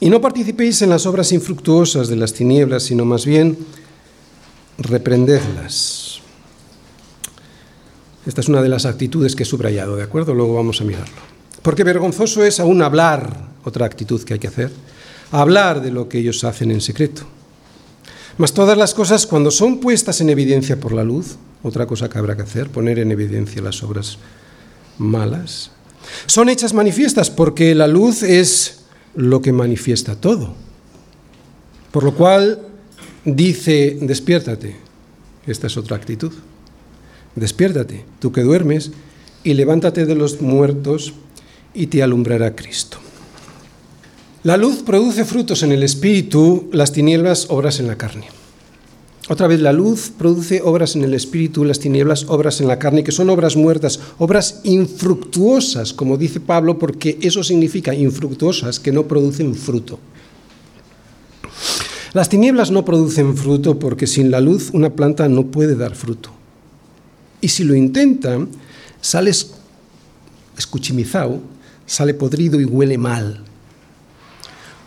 Y 0.00 0.10
no 0.10 0.20
participéis 0.20 0.82
en 0.82 0.90
las 0.90 1.06
obras 1.06 1.30
infructuosas 1.30 2.08
de 2.08 2.16
las 2.16 2.32
tinieblas, 2.32 2.82
sino 2.82 3.04
más 3.04 3.26
bien 3.26 3.56
reprendedlas. 4.76 6.18
Esta 8.26 8.40
es 8.40 8.48
una 8.48 8.60
de 8.60 8.70
las 8.70 8.86
actitudes 8.86 9.36
que 9.36 9.44
he 9.44 9.46
subrayado, 9.46 9.94
¿de 9.94 10.02
acuerdo? 10.02 10.34
Luego 10.34 10.54
vamos 10.54 10.80
a 10.80 10.84
mirarlo. 10.84 11.14
Porque 11.62 11.84
vergonzoso 11.84 12.42
es 12.42 12.58
aún 12.58 12.82
hablar 12.82 13.50
otra 13.62 13.86
actitud 13.86 14.20
que 14.24 14.32
hay 14.34 14.40
que 14.40 14.48
hacer, 14.48 14.72
hablar 15.30 15.80
de 15.80 15.92
lo 15.92 16.08
que 16.08 16.18
ellos 16.18 16.42
hacen 16.42 16.72
en 16.72 16.80
secreto. 16.80 17.24
Mas 18.36 18.52
todas 18.52 18.76
las 18.76 18.94
cosas, 18.94 19.26
cuando 19.26 19.50
son 19.50 19.78
puestas 19.78 20.20
en 20.20 20.30
evidencia 20.30 20.80
por 20.80 20.92
la 20.92 21.04
luz, 21.04 21.36
otra 21.62 21.86
cosa 21.86 22.08
que 22.08 22.18
habrá 22.18 22.36
que 22.36 22.42
hacer, 22.42 22.68
poner 22.68 22.98
en 22.98 23.12
evidencia 23.12 23.62
las 23.62 23.82
obras 23.82 24.18
malas, 24.98 25.70
son 26.26 26.48
hechas 26.48 26.74
manifiestas 26.74 27.30
porque 27.30 27.74
la 27.74 27.86
luz 27.86 28.22
es 28.22 28.80
lo 29.14 29.40
que 29.40 29.52
manifiesta 29.52 30.16
todo. 30.16 30.54
Por 31.90 32.02
lo 32.02 32.14
cual 32.14 32.60
dice, 33.24 33.98
despiértate. 34.00 34.76
Esta 35.46 35.68
es 35.68 35.76
otra 35.76 35.96
actitud. 35.96 36.32
Despiértate, 37.36 38.04
tú 38.18 38.32
que 38.32 38.42
duermes, 38.42 38.90
y 39.42 39.54
levántate 39.54 40.06
de 40.06 40.14
los 40.14 40.40
muertos 40.40 41.12
y 41.74 41.88
te 41.88 42.02
alumbrará 42.02 42.56
Cristo. 42.56 42.98
La 44.44 44.58
luz 44.58 44.82
produce 44.82 45.24
frutos 45.24 45.62
en 45.62 45.72
el 45.72 45.82
espíritu, 45.82 46.68
las 46.70 46.92
tinieblas 46.92 47.46
obras 47.48 47.80
en 47.80 47.86
la 47.86 47.96
carne. 47.96 48.26
Otra 49.30 49.46
vez, 49.46 49.58
la 49.58 49.72
luz 49.72 50.12
produce 50.18 50.60
obras 50.62 50.96
en 50.96 51.02
el 51.02 51.14
espíritu, 51.14 51.64
las 51.64 51.78
tinieblas 51.78 52.26
obras 52.28 52.60
en 52.60 52.68
la 52.68 52.78
carne, 52.78 53.02
que 53.02 53.10
son 53.10 53.30
obras 53.30 53.56
muertas, 53.56 53.98
obras 54.18 54.60
infructuosas, 54.64 55.94
como 55.94 56.18
dice 56.18 56.40
Pablo, 56.40 56.78
porque 56.78 57.18
eso 57.22 57.42
significa 57.42 57.94
infructuosas, 57.94 58.78
que 58.78 58.92
no 58.92 59.08
producen 59.08 59.54
fruto. 59.54 59.98
Las 62.12 62.28
tinieblas 62.28 62.70
no 62.70 62.84
producen 62.84 63.38
fruto 63.38 63.78
porque 63.78 64.06
sin 64.06 64.30
la 64.30 64.42
luz 64.42 64.68
una 64.74 64.90
planta 64.90 65.26
no 65.26 65.46
puede 65.46 65.74
dar 65.74 65.94
fruto. 65.94 66.28
Y 67.40 67.48
si 67.48 67.64
lo 67.64 67.74
intenta, 67.74 68.46
sale 69.00 69.32
escuchimizado, 70.58 71.40
sale 71.86 72.12
podrido 72.12 72.60
y 72.60 72.66
huele 72.66 72.98
mal. 72.98 73.42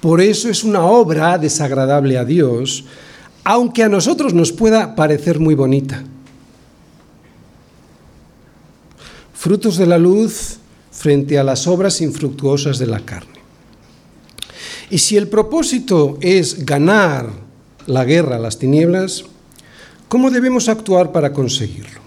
Por 0.01 0.21
eso 0.21 0.49
es 0.49 0.63
una 0.63 0.83
obra 0.83 1.37
desagradable 1.37 2.17
a 2.17 2.25
Dios, 2.25 2.85
aunque 3.43 3.83
a 3.83 3.89
nosotros 3.89 4.33
nos 4.33 4.51
pueda 4.51 4.95
parecer 4.95 5.39
muy 5.39 5.55
bonita. 5.55 6.03
Frutos 9.33 9.77
de 9.77 9.85
la 9.85 9.97
luz 9.97 10.57
frente 10.91 11.37
a 11.39 11.43
las 11.43 11.67
obras 11.67 12.01
infructuosas 12.01 12.79
de 12.79 12.87
la 12.87 12.99
carne. 12.99 13.37
Y 14.89 14.99
si 14.99 15.17
el 15.17 15.27
propósito 15.27 16.17
es 16.21 16.65
ganar 16.65 17.29
la 17.85 18.05
guerra 18.05 18.37
a 18.37 18.39
las 18.39 18.57
tinieblas, 18.57 19.25
¿cómo 20.07 20.31
debemos 20.31 20.69
actuar 20.69 21.11
para 21.11 21.33
conseguirlo? 21.33 22.06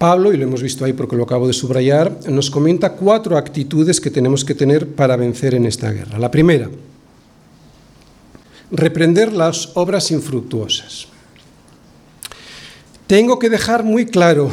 Pablo, 0.00 0.32
y 0.32 0.38
lo 0.38 0.44
hemos 0.44 0.62
visto 0.62 0.86
ahí 0.86 0.94
porque 0.94 1.14
lo 1.14 1.24
acabo 1.24 1.46
de 1.46 1.52
subrayar, 1.52 2.20
nos 2.26 2.50
comenta 2.50 2.94
cuatro 2.94 3.36
actitudes 3.36 4.00
que 4.00 4.10
tenemos 4.10 4.46
que 4.46 4.54
tener 4.54 4.88
para 4.94 5.14
vencer 5.14 5.54
en 5.54 5.66
esta 5.66 5.92
guerra. 5.92 6.18
La 6.18 6.30
primera, 6.30 6.70
reprender 8.70 9.30
las 9.30 9.72
obras 9.74 10.10
infructuosas. 10.10 11.06
Tengo 13.06 13.38
que 13.38 13.50
dejar 13.50 13.84
muy 13.84 14.06
claro 14.06 14.50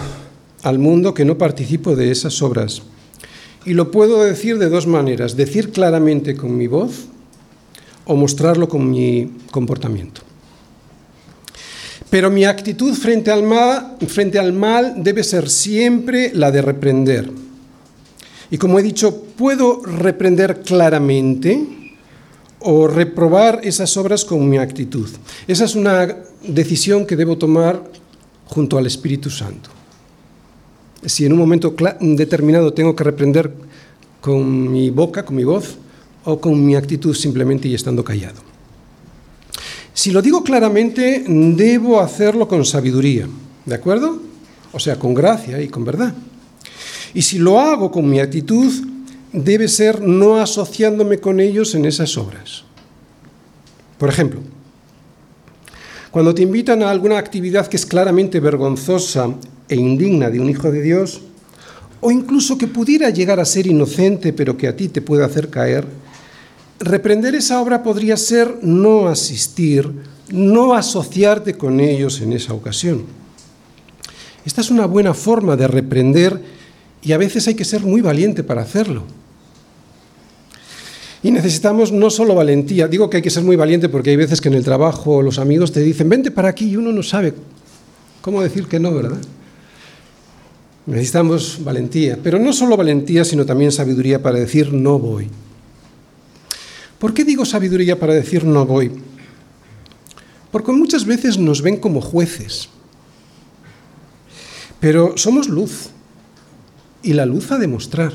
al 0.64 0.80
mundo 0.80 1.14
que 1.14 1.24
no 1.24 1.38
participo 1.38 1.95
de 1.95 2.12
esas 2.12 2.41
obras. 2.41 2.82
Y 3.64 3.74
lo 3.74 3.89
puedo 3.89 4.22
decir 4.26 4.58
de 4.58 4.68
dos 4.68 4.86
maneras, 4.86 5.38
decir 5.38 5.72
claramente 5.72 6.36
con 6.36 6.58
mi 6.58 6.68
voz 6.68 7.06
o 8.04 8.18
mostrarlo 8.18 8.68
con 8.68 8.89
mi 8.89 9.32
comportamiento. 9.50 10.27
Pero 12.10 12.32
mi 12.32 12.45
actitud 12.45 12.93
frente 12.93 13.32
al, 13.32 13.43
mal, 14.53 14.95
debe 14.97 15.24
ser 15.24 15.49
siempre 15.49 16.32
la 16.34 16.51
de 16.51 16.62
reprender. 16.62 17.30
Y 18.49 18.58
como 18.58 18.80
he 18.80 18.84
dicho, 18.84 19.24
puedo 19.36 19.82
reprender 19.84 20.62
claramente 20.62 21.68
o 22.60 22.88
reprobar 22.88 23.60
esas 23.64 23.97
obras 23.97 24.24
con 24.24 24.47
mi 24.47 24.58
actitud. 24.58 25.10
Esa 25.47 25.66
es 25.66 25.76
una 25.76 26.18
decisión 26.47 27.05
que 27.05 27.18
debo 27.18 27.38
tomar 27.38 27.84
junto 28.45 28.78
al 28.78 28.86
Espíritu 28.86 29.30
Santo. 29.30 29.70
Si 31.05 31.26
en 31.26 31.34
un 31.34 31.39
momento 31.39 31.76
determinado 31.99 32.74
tengo 32.74 32.95
que 32.95 33.03
reprender 33.03 33.51
con 34.22 34.72
mi 34.72 34.89
boca, 34.89 35.26
con 35.26 35.36
mi 35.36 35.43
voz, 35.43 35.78
o 36.24 36.41
con 36.41 36.66
mi 36.66 36.76
actitud 36.76 37.16
simplemente 37.16 37.70
y 37.70 37.74
estando 37.74 38.03
callado. 38.03 38.47
Si 39.98 40.12
lo 40.12 40.22
digo 40.22 40.43
claramente, 40.43 41.24
debo 41.28 42.00
hacerlo 42.00 42.48
con 42.48 42.64
sabiduría, 42.64 43.28
¿de 43.66 43.74
acuerdo? 43.74 44.22
O 44.72 44.80
sea, 44.80 45.00
con 45.00 45.16
gracia 45.16 45.60
y 45.60 45.70
con 45.70 45.84
verdad. 45.84 46.14
Y 47.16 47.24
si 47.24 47.39
lo 47.39 47.60
hago 47.60 47.89
con 47.89 48.08
mi 48.08 48.20
actitud, 48.20 48.72
debe 49.34 49.68
ser 49.68 50.00
no 50.00 50.38
asociándome 50.38 51.18
con 51.18 51.39
ellos 51.39 51.74
en 51.74 51.86
esas 51.86 52.16
obras. 52.16 52.64
Por 53.98 54.10
ejemplo, 54.10 54.41
cuando 56.12 56.36
te 56.36 56.43
invitan 56.43 56.84
a 56.84 56.91
alguna 56.91 57.18
actividad 57.18 57.66
que 57.66 57.78
es 57.78 57.86
claramente 57.88 58.39
vergonzosa 58.39 59.34
e 59.68 59.76
indigna 59.78 60.30
de 60.30 60.39
un 60.39 60.48
hijo 60.52 60.72
de 60.72 60.84
Dios, 60.84 61.22
o 62.02 62.12
incluso 62.12 62.56
que 62.56 62.68
pudiera 62.68 63.10
llegar 63.10 63.39
a 63.39 63.45
ser 63.45 63.66
inocente 63.66 64.32
pero 64.32 64.58
que 64.58 64.68
a 64.68 64.76
ti 64.76 64.89
te 64.89 65.02
puede 65.02 65.26
hacer 65.26 65.50
caer, 65.50 65.88
Reprender 66.80 67.34
esa 67.34 67.60
obra 67.62 67.82
podría 67.82 68.18
ser 68.18 68.60
no 68.62 69.08
asistir, 69.08 69.92
no 70.30 70.76
asociarte 70.76 71.58
con 71.58 71.80
ellos 71.80 72.22
en 72.22 72.34
esa 72.34 72.54
ocasión. 72.54 73.04
Esta 74.46 74.62
es 74.62 74.70
una 74.70 74.86
buena 74.86 75.14
forma 75.14 75.56
de 75.56 75.68
reprender 75.68 76.40
y 77.02 77.12
a 77.12 77.18
veces 77.18 77.48
hay 77.48 77.56
que 77.56 77.66
ser 77.66 77.82
muy 77.82 78.02
valiente 78.02 78.44
para 78.44 78.62
hacerlo. 78.62 79.04
Y 81.24 81.32
necesitamos 81.32 81.92
no 81.92 82.10
solo 82.10 82.36
valentía, 82.36 82.88
digo 82.88 83.10
que 83.10 83.18
hay 83.18 83.24
que 83.24 83.30
ser 83.32 83.44
muy 83.44 83.56
valiente 83.56 83.90
porque 83.90 84.12
hay 84.12 84.16
veces 84.16 84.40
que 84.40 84.50
en 84.50 84.54
el 84.54 84.64
trabajo 84.64 85.22
los 85.22 85.40
amigos 85.40 85.72
te 85.72 85.82
dicen, 85.82 86.08
vente 86.08 86.32
para 86.32 86.50
aquí 86.50 86.70
y 86.70 86.78
uno 86.78 86.92
no 86.92 87.02
sabe 87.02 87.34
cómo 88.22 88.42
decir 88.42 88.68
que 88.68 88.80
no, 88.80 88.94
¿verdad? 88.94 89.18
Necesitamos 90.86 91.60
valentía, 91.64 92.20
pero 92.24 92.40
no 92.40 92.54
solo 92.54 92.78
valentía, 92.78 93.26
sino 93.26 93.46
también 93.46 93.72
sabiduría 93.72 94.22
para 94.22 94.40
decir 94.40 94.72
no 94.72 95.00
voy. 95.00 95.28
¿Por 97.00 97.14
qué 97.14 97.24
digo 97.24 97.45
sabiduría 97.45 98.00
para 98.00 98.14
decir 98.14 98.43
no 98.43 98.66
voy? 98.66 98.91
Porque 100.52 100.72
muchas 100.72 101.06
veces 101.06 101.38
nos 101.38 101.62
ven 101.62 101.78
como 101.78 102.02
jueces. 102.02 102.70
Pero 104.80 105.18
somos 105.18 105.48
luz. 105.48 105.89
Y 107.04 107.14
la 107.14 107.26
luz 107.26 107.52
a 107.52 107.58
demostrar. 107.58 108.14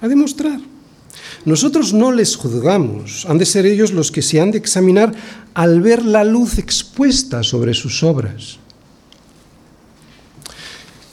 A 0.00 0.08
demostrar. 0.08 0.58
Nosotros 1.44 1.92
no 1.92 2.12
les 2.12 2.36
juzgamos. 2.36 3.26
Han 3.26 3.38
de 3.38 3.46
ser 3.46 3.66
ellos 3.66 3.92
los 3.92 4.10
que 4.10 4.22
se 4.22 4.40
han 4.40 4.50
de 4.50 4.58
examinar 4.58 5.12
al 5.54 5.80
ver 5.80 6.04
la 6.04 6.24
luz 6.24 6.58
expuesta 6.58 7.42
sobre 7.42 7.74
sus 7.74 8.02
obras. 8.02 8.58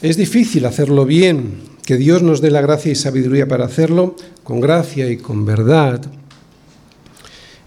Es 0.01 0.15
difícil 0.15 0.65
hacerlo 0.65 1.05
bien, 1.05 1.61
que 1.83 1.97
Dios 1.97 2.21
nos 2.21 2.41
dé 2.41 2.51
la 2.51 2.61
gracia 2.61 2.91
y 2.91 2.95
sabiduría 2.95 3.47
para 3.47 3.65
hacerlo, 3.65 4.15
con 4.43 4.61
gracia 4.61 5.09
y 5.11 5.17
con 5.17 5.45
verdad. 5.45 6.01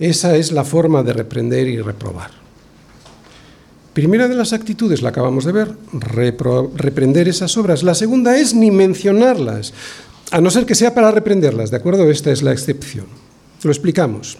Esa 0.03 0.35
es 0.35 0.51
la 0.51 0.65
forma 0.65 1.05
de 1.05 1.13
reprender 1.13 1.69
y 1.69 1.81
reprobar. 1.81 2.33
Primera 3.95 4.27
de 4.27 4.35
las 4.35 4.53
actitudes, 4.53 5.01
la 5.01 5.11
acabamos 5.11 5.45
de 5.45 5.53
ver, 5.53 5.77
reprender 6.75 7.29
esas 7.29 7.57
obras. 7.57 7.85
La 7.85 7.95
segunda 7.95 8.37
es 8.37 8.53
ni 8.53 8.73
mencionarlas, 8.73 9.73
a 10.33 10.41
no 10.41 10.51
ser 10.51 10.67
que 10.67 10.75
sea 10.75 10.93
para 10.93 11.13
reprenderlas, 11.13 11.71
¿de 11.71 11.77
acuerdo? 11.77 12.11
Esta 12.11 12.33
es 12.33 12.43
la 12.43 12.51
excepción. 12.51 13.07
Lo 13.63 13.71
explicamos. 13.71 14.39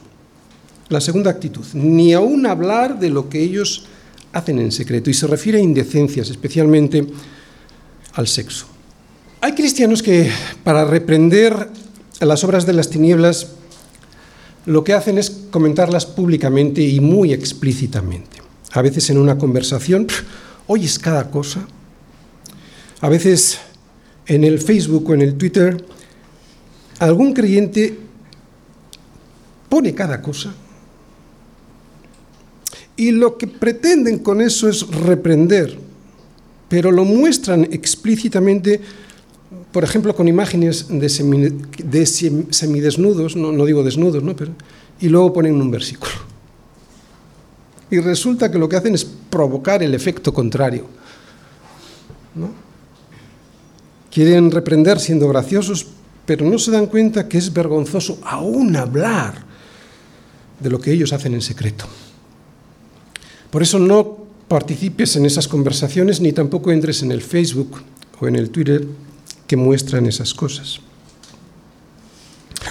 La 0.89 1.01
segunda 1.01 1.31
actitud, 1.31 1.65
ni 1.75 2.13
aún 2.13 2.45
hablar 2.47 2.99
de 2.99 3.11
lo 3.11 3.29
que 3.29 3.41
ellos 3.41 3.87
hacen 4.33 4.59
en 4.59 4.73
secreto, 4.73 5.11
y 5.11 5.15
se 5.15 5.29
refiere 5.29 5.59
a 5.59 5.63
indecencias, 5.63 6.29
especialmente 6.29 7.07
al 8.15 8.27
sexo. 8.27 8.67
Hay 9.41 9.53
cristianos 9.53 10.03
que 10.03 10.29
para 10.65 10.85
reprender 10.85 11.69
las 12.19 12.43
obras 12.43 12.67
de 12.67 12.73
las 12.73 12.91
tinieblas 12.91 13.53
lo 14.67 14.85
que 14.85 14.93
hacen 14.93 15.19
es 15.19 15.31
comentarlas 15.51 16.07
públicamente 16.07 16.83
y 16.83 17.01
muy 17.01 17.33
explícitamente. 17.33 18.39
A 18.73 18.83
veces 18.83 19.11
en 19.11 19.19
una 19.19 19.39
conversación 19.39 20.07
oyes 20.67 20.99
cada 20.99 21.31
cosa. 21.31 21.67
A 23.01 23.09
veces 23.09 23.59
en 24.27 24.45
el 24.45 24.61
Facebook 24.61 25.11
o 25.11 25.15
en 25.15 25.23
el 25.23 25.35
Twitter 25.35 25.85
algún 26.99 27.33
creyente 27.33 27.99
pone 29.69 29.95
cada 29.95 30.23
cosa. 30.23 30.55
Y 32.97 33.11
lo 33.11 33.37
que 33.37 33.47
pretenden 33.47 34.19
con 34.19 34.41
eso 34.41 34.69
es 34.69 34.87
reprender, 34.87 35.77
pero 36.69 36.93
lo 36.93 37.05
muestran 37.05 37.65
explícitamente 37.73 38.81
por 39.73 39.83
ejemplo, 39.85 40.15
con 40.15 40.29
imágenes 40.29 40.87
de, 40.89 41.09
semidesnudos, 42.51 43.37
no, 43.37 43.65
digo 43.65 43.83
desnudos, 43.83 44.23
¿no? 44.23 44.37
Pero, 44.37 44.53
y 45.01 45.09
luego 45.09 45.33
ponen 45.33 45.61
un 45.61 45.71
versículo. 45.71 46.13
Y 47.91 47.99
resulta 47.99 48.51
que 48.51 48.59
lo 48.59 48.69
que 48.69 48.77
hacen 48.77 48.95
es 48.95 49.05
provocar 49.05 49.83
el 49.83 49.95
efecto 49.95 50.33
contrario. 50.33 50.87
¿no? 52.35 52.51
Quieren 54.11 54.51
reprender 54.51 55.01
siendo 55.01 55.29
graciosos, 55.29 55.87
pero 56.25 56.49
no 56.49 56.59
se 56.59 56.71
dan 56.71 56.87
cuenta 56.87 57.29
que 57.29 57.39
es 57.39 57.53
vergonzoso 57.53 58.19
aún 58.25 58.77
hablar 58.77 59.45
de 60.61 60.71
lo 60.71 60.81
que 60.81 60.93
ellos 60.93 61.13
hacen 61.13 61.35
en 61.35 61.43
secreto. 61.43 61.87
Por 63.51 63.63
eso 63.63 63.79
no 63.79 64.19
participes 64.49 65.17
en 65.17 65.27
esas 65.27 65.49
conversaciones 65.49 66.21
ni 66.21 66.33
tampoco 66.33 66.73
entres 66.73 67.03
en 67.03 67.11
el 67.11 67.23
Facebook 67.23 67.83
o 68.21 68.29
en 68.29 68.37
el 68.37 68.51
Twitter 68.51 68.87
que 69.53 69.57
muestran 69.59 70.07
esas 70.07 70.33
cosas. 70.33 70.81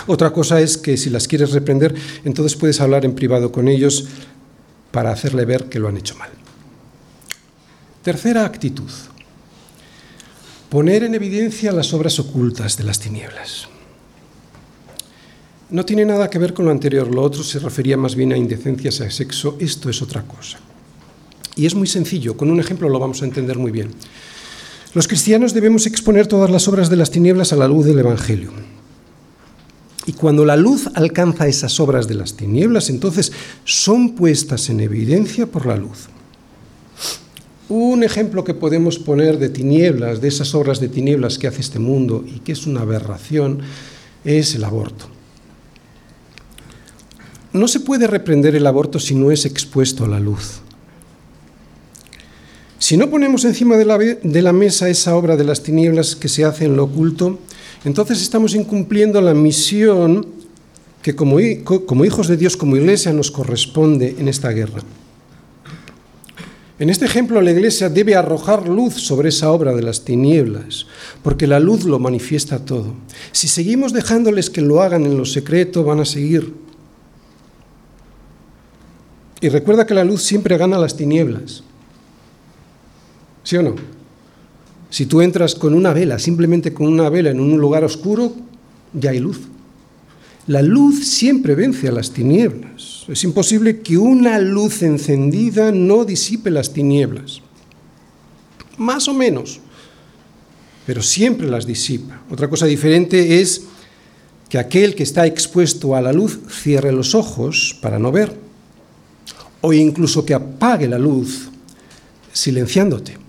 Otra 0.08 0.34
cosa 0.34 0.60
es 0.62 0.80
que 0.80 0.98
si 0.98 1.12
las 1.12 1.28
quieres 1.28 1.52
reprender, 1.52 1.94
entonces 2.26 2.58
puedes 2.58 2.82
hablar 2.82 3.06
en 3.06 3.14
privado 3.14 3.52
con 3.52 3.68
ellos 3.68 4.08
para 4.90 5.12
hacerle 5.12 5.46
ver 5.46 5.66
que 5.70 5.78
lo 5.78 5.90
han 5.90 5.98
hecho 5.98 6.16
mal. 6.16 6.32
Tercera 8.02 8.46
actitud. 8.46 8.90
Poner 10.72 11.04
en 11.04 11.14
evidencia 11.14 11.72
las 11.72 11.94
obras 11.94 12.18
ocultas 12.18 12.78
de 12.78 12.84
las 12.84 13.00
tinieblas. 13.00 13.68
No 15.70 15.86
tiene 15.86 16.04
nada 16.04 16.32
que 16.32 16.40
ver 16.40 16.56
con 16.56 16.66
lo 16.66 16.72
anterior, 16.72 17.14
lo 17.14 17.22
otro 17.22 17.44
se 17.44 17.60
refería 17.60 17.96
más 17.96 18.16
bien 18.16 18.34
a 18.34 18.38
indecencias 18.38 19.02
a 19.02 19.12
sexo, 19.12 19.56
esto 19.60 19.88
es 19.92 20.02
otra 20.02 20.24
cosa. 20.24 20.58
Y 21.56 21.68
es 21.68 21.76
muy 21.76 21.86
sencillo, 21.86 22.36
con 22.36 22.50
un 22.50 22.60
ejemplo 22.60 22.90
lo 22.90 22.98
vamos 22.98 23.22
a 23.22 23.26
entender 23.26 23.60
muy 23.60 23.70
bien. 23.70 23.94
Los 24.94 25.08
cristianos 25.08 25.54
debemos 25.54 25.86
exponer 25.86 26.28
todas 26.28 26.50
las 26.50 26.68
obras 26.68 26.90
de 26.90 26.98
las 26.98 27.12
tinieblas 27.12 27.54
a 27.54 27.56
la 27.56 27.68
luz 27.68 27.86
del 27.86 28.00
Evangelio. 28.00 28.52
Y 30.06 30.14
cuando 30.14 30.44
la 30.44 30.58
luz 30.58 30.90
alcanza 30.96 31.48
esas 31.48 31.80
obras 31.80 32.08
de 32.08 32.16
las 32.16 32.36
tinieblas, 32.36 32.90
entonces 32.90 33.32
son 33.64 34.16
puestas 34.16 34.70
en 34.70 34.82
evidencia 34.82 35.46
por 35.46 35.66
la 35.66 35.78
luz. 35.78 36.10
Un 37.70 38.04
ejemplo 38.04 38.44
que 38.44 38.54
podemos 38.54 39.00
poner 39.00 39.38
de 39.40 39.48
tinieblas, 39.48 40.20
de 40.20 40.28
esas 40.28 40.54
obras 40.56 40.82
de 40.82 40.90
tinieblas 40.90 41.38
que 41.38 41.48
hace 41.48 41.62
este 41.62 41.80
mundo 41.80 42.26
y 42.28 42.40
que 42.40 42.52
es 42.52 42.68
una 42.68 42.82
aberración, 42.82 43.60
es 44.26 44.56
el 44.56 44.66
aborto. 44.66 45.06
No 47.54 47.70
se 47.70 47.80
puede 47.80 48.08
reprender 48.08 48.56
el 48.56 48.68
aborto 48.68 49.00
si 49.00 49.16
no 49.16 49.32
es 49.32 49.46
expuesto 49.46 50.04
a 50.04 50.10
la 50.10 50.20
luz. 50.20 50.62
Si 52.82 52.98
no 52.98 53.12
ponemos 53.12 53.46
encima 53.46 53.78
de 53.78 53.86
la, 54.42 54.54
mesa 54.54 54.90
esa 54.90 55.16
obra 55.16 55.38
de 55.38 55.44
las 55.44 55.62
tinieblas 55.62 56.16
que 56.16 56.28
se 56.28 56.46
hace 56.46 56.66
en 56.66 56.76
lo 56.76 56.86
oculto, 56.86 57.38
entonces 57.86 58.24
estamos 58.24 58.56
incumpliendo 58.56 59.22
la 59.22 59.36
misión 59.36 60.26
que 61.04 61.16
como 61.16 61.40
hijos 61.40 62.28
de 62.28 62.38
Dios, 62.38 62.58
como 62.58 62.76
iglesia, 62.76 63.14
nos 63.14 63.30
corresponde 63.30 64.16
en 64.18 64.28
esta 64.28 64.50
guerra. 64.50 64.82
En 66.80 66.90
este 66.90 67.06
ejemplo, 67.06 67.40
la 67.40 67.52
Iglesia 67.52 67.88
debe 67.88 68.16
arrojar 68.16 68.68
luz 68.68 68.96
sobre 68.96 69.30
esa 69.30 69.52
obra 69.52 69.76
de 69.76 69.84
las 69.84 70.04
tinieblas, 70.04 70.88
porque 71.22 71.46
la 71.46 71.60
luz 71.60 71.84
lo 71.84 72.00
manifiesta 72.00 72.66
todo. 72.66 72.96
Si 73.32 73.48
seguimos 73.48 73.94
dejándoles 73.94 74.50
que 74.50 74.62
lo 74.62 74.82
hagan 74.82 75.06
en 75.06 75.20
lo 75.20 75.26
secreto, 75.26 75.84
van 75.84 76.00
a 76.00 76.06
seguir. 76.06 76.56
Y 79.40 79.50
recuerda 79.50 79.86
que 79.86 79.94
la 79.94 80.04
luz 80.04 80.24
siempre 80.24 80.58
gana 80.58 80.80
las 80.80 80.98
tinieblas. 80.98 81.64
¿Sí 83.44 83.58
o 83.58 83.64
no? 83.64 83.76
Si 84.90 85.06
tú 85.06 85.22
entras 85.22 85.56
con 85.56 85.74
una 85.74 85.94
vela, 85.94 86.20
simplemente 86.20 86.74
con 86.74 86.88
una 86.88 87.10
vela 87.10 87.30
en 87.30 87.40
un 87.40 87.60
lugar 87.60 87.84
oscuro, 87.84 88.34
ya 88.94 89.12
hay 89.12 89.20
luz. 89.20 89.40
La 90.48 90.62
luz 90.62 91.08
siempre 91.08 91.56
vence 91.56 91.88
a 91.88 91.92
las 91.92 92.12
tinieblas. 92.12 93.06
Es 93.08 93.24
imposible 93.24 93.80
que 93.80 93.98
una 93.98 94.40
luz 94.40 94.82
encendida 94.82 95.72
no 95.72 96.04
disipe 96.04 96.52
las 96.52 96.74
tinieblas. 96.74 97.42
Más 98.78 99.08
o 99.08 99.14
menos, 99.14 99.60
pero 100.86 101.02
siempre 101.02 101.48
las 101.48 101.66
disipa. 101.66 102.22
Otra 102.30 102.50
cosa 102.50 102.66
diferente 102.66 103.40
es 103.40 103.64
que 104.50 104.58
aquel 104.58 104.96
que 104.96 105.04
está 105.04 105.26
expuesto 105.26 105.96
a 105.96 106.02
la 106.02 106.12
luz 106.12 106.40
cierre 106.50 106.92
los 106.92 107.16
ojos 107.16 107.78
para 107.82 108.00
no 108.00 108.12
ver, 108.12 108.36
o 109.62 109.72
incluso 109.72 110.26
que 110.26 110.34
apague 110.34 110.88
la 110.90 111.00
luz 111.00 111.50
silenciándote, 112.34 113.21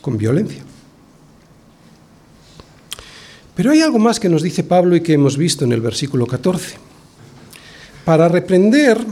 con 0.00 0.16
violencia. 0.16 0.62
Pero 3.54 3.72
hay 3.72 3.80
algo 3.80 3.98
más 3.98 4.20
que 4.20 4.28
nos 4.28 4.42
dice 4.42 4.62
Pablo 4.62 4.94
y 4.94 5.00
que 5.00 5.14
hemos 5.14 5.36
visto 5.36 5.64
en 5.64 5.72
el 5.72 5.80
versículo 5.80 6.26
14 6.26 6.76
para 8.04 8.28
reprender, 8.28 9.04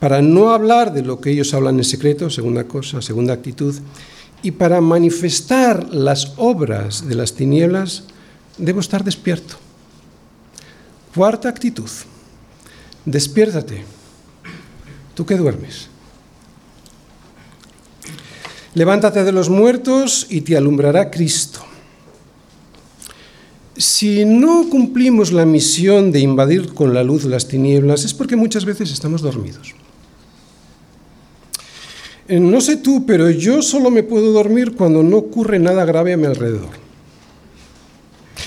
para 0.00 0.20
no 0.20 0.50
hablar 0.50 0.92
de 0.92 1.02
lo 1.02 1.20
que 1.20 1.30
ellos 1.30 1.54
hablan 1.54 1.76
en 1.76 1.84
secreto, 1.84 2.28
segunda 2.28 2.64
cosa, 2.64 3.00
segunda 3.00 3.32
actitud, 3.34 3.76
y 4.42 4.50
para 4.50 4.80
manifestar 4.80 5.88
las 5.94 6.32
obras 6.36 7.06
de 7.06 7.14
las 7.14 7.34
tinieblas, 7.34 8.04
debo 8.58 8.80
estar 8.80 9.04
despierto. 9.04 9.56
Cuarta 11.14 11.48
actitud, 11.48 11.90
despiértate, 13.04 13.84
tú 15.14 15.24
que 15.24 15.36
duermes. 15.36 15.93
Levántate 18.74 19.22
de 19.22 19.32
los 19.32 19.48
muertos 19.48 20.26
y 20.28 20.40
te 20.40 20.56
alumbrará 20.56 21.10
Cristo. 21.10 21.60
Si 23.76 24.24
no 24.24 24.68
cumplimos 24.68 25.32
la 25.32 25.44
misión 25.44 26.12
de 26.12 26.20
invadir 26.20 26.74
con 26.74 26.94
la 26.94 27.02
luz 27.02 27.24
las 27.24 27.48
tinieblas 27.48 28.04
es 28.04 28.14
porque 28.14 28.36
muchas 28.36 28.64
veces 28.64 28.92
estamos 28.92 29.22
dormidos. 29.22 29.74
Eh, 32.26 32.40
no 32.40 32.60
sé 32.60 32.76
tú, 32.76 33.04
pero 33.06 33.30
yo 33.30 33.62
solo 33.62 33.90
me 33.90 34.02
puedo 34.02 34.32
dormir 34.32 34.74
cuando 34.74 35.02
no 35.02 35.18
ocurre 35.18 35.58
nada 35.58 35.84
grave 35.84 36.12
a 36.12 36.16
mi 36.16 36.26
alrededor. 36.26 36.70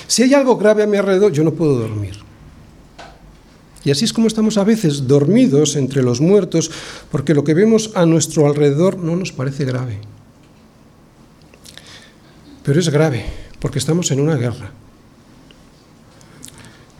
Si 0.06 0.22
hay 0.22 0.34
algo 0.34 0.56
grave 0.56 0.82
a 0.82 0.86
mi 0.86 0.96
alrededor, 0.96 1.32
yo 1.32 1.44
no 1.44 1.52
puedo 1.52 1.78
dormir. 1.78 2.14
Y 3.84 3.90
así 3.90 4.04
es 4.04 4.12
como 4.12 4.26
estamos 4.26 4.58
a 4.58 4.64
veces 4.64 5.06
dormidos 5.06 5.76
entre 5.76 6.02
los 6.02 6.20
muertos, 6.20 6.70
porque 7.10 7.34
lo 7.34 7.44
que 7.44 7.54
vemos 7.54 7.92
a 7.94 8.04
nuestro 8.04 8.46
alrededor 8.46 8.98
no 8.98 9.14
nos 9.16 9.32
parece 9.32 9.64
grave. 9.64 9.98
Pero 12.68 12.80
es 12.80 12.90
grave, 12.90 13.24
porque 13.60 13.78
estamos 13.78 14.10
en 14.10 14.20
una 14.20 14.36
guerra. 14.36 14.70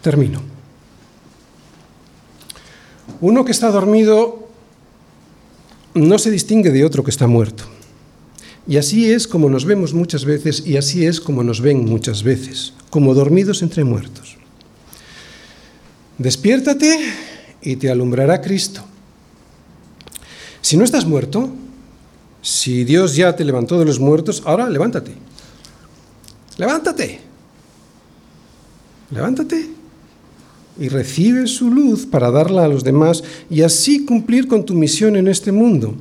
Termino. 0.01 0.41
Uno 3.21 3.45
que 3.45 3.53
está 3.53 3.71
dormido 3.71 4.49
no 5.93 6.19
se 6.19 6.31
distingue 6.31 6.71
de 6.71 6.87
otro 6.87 7.05
que 7.05 7.11
está 7.11 7.27
muerto. 7.27 7.65
Y 8.67 8.79
así 8.79 9.13
es 9.13 9.29
como 9.29 9.51
nos 9.51 9.67
vemos 9.67 9.93
muchas 9.93 10.25
veces 10.25 10.67
y 10.67 10.79
así 10.79 11.05
es 11.05 11.21
como 11.21 11.45
nos 11.45 11.61
ven 11.61 11.85
muchas 11.85 12.23
veces, 12.23 12.73
como 12.89 13.13
dormidos 13.13 13.61
entre 13.61 13.85
muertos. 13.85 14.39
Despiértate 16.17 16.99
y 17.61 17.77
te 17.77 17.91
alumbrará 17.91 18.41
Cristo. 18.41 18.81
Si 20.63 20.79
no 20.79 20.85
estás 20.85 21.05
muerto, 21.05 21.51
si 22.41 22.85
Dios 22.85 23.17
ya 23.17 23.37
te 23.37 23.45
levantó 23.45 23.79
de 23.79 23.85
los 23.85 24.01
muertos, 24.01 24.43
ahora 24.47 24.71
levántate. 24.71 25.29
Levántate. 26.59 27.21
Levántate 29.11 29.79
y 30.79 30.89
recibes 30.89 31.57
su 31.57 31.71
luz 31.71 32.07
para 32.07 32.31
darla 32.31 32.65
a 32.65 32.69
los 32.69 32.85
demás 32.85 33.25
y 33.51 33.63
así 33.63 34.05
cumplir 34.05 34.47
con 34.47 34.65
tu 34.65 34.75
misión 34.75 35.17
en 35.17 35.27
este 35.27 35.51
mundo, 35.51 35.95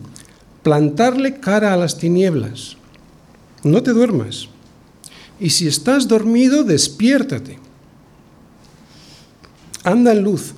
plantarle 0.62 1.40
cara 1.40 1.74
a 1.74 1.78
las 1.78 1.98
tinieblas. 1.98 2.78
No 3.64 3.82
te 3.82 3.92
duermas. 3.92 4.50
Y 5.40 5.50
si 5.50 5.68
estás 5.68 6.08
dormido, 6.08 6.64
despiértate. 6.64 7.60
Anda 9.84 10.12
en 10.12 10.24
luz. 10.24 10.54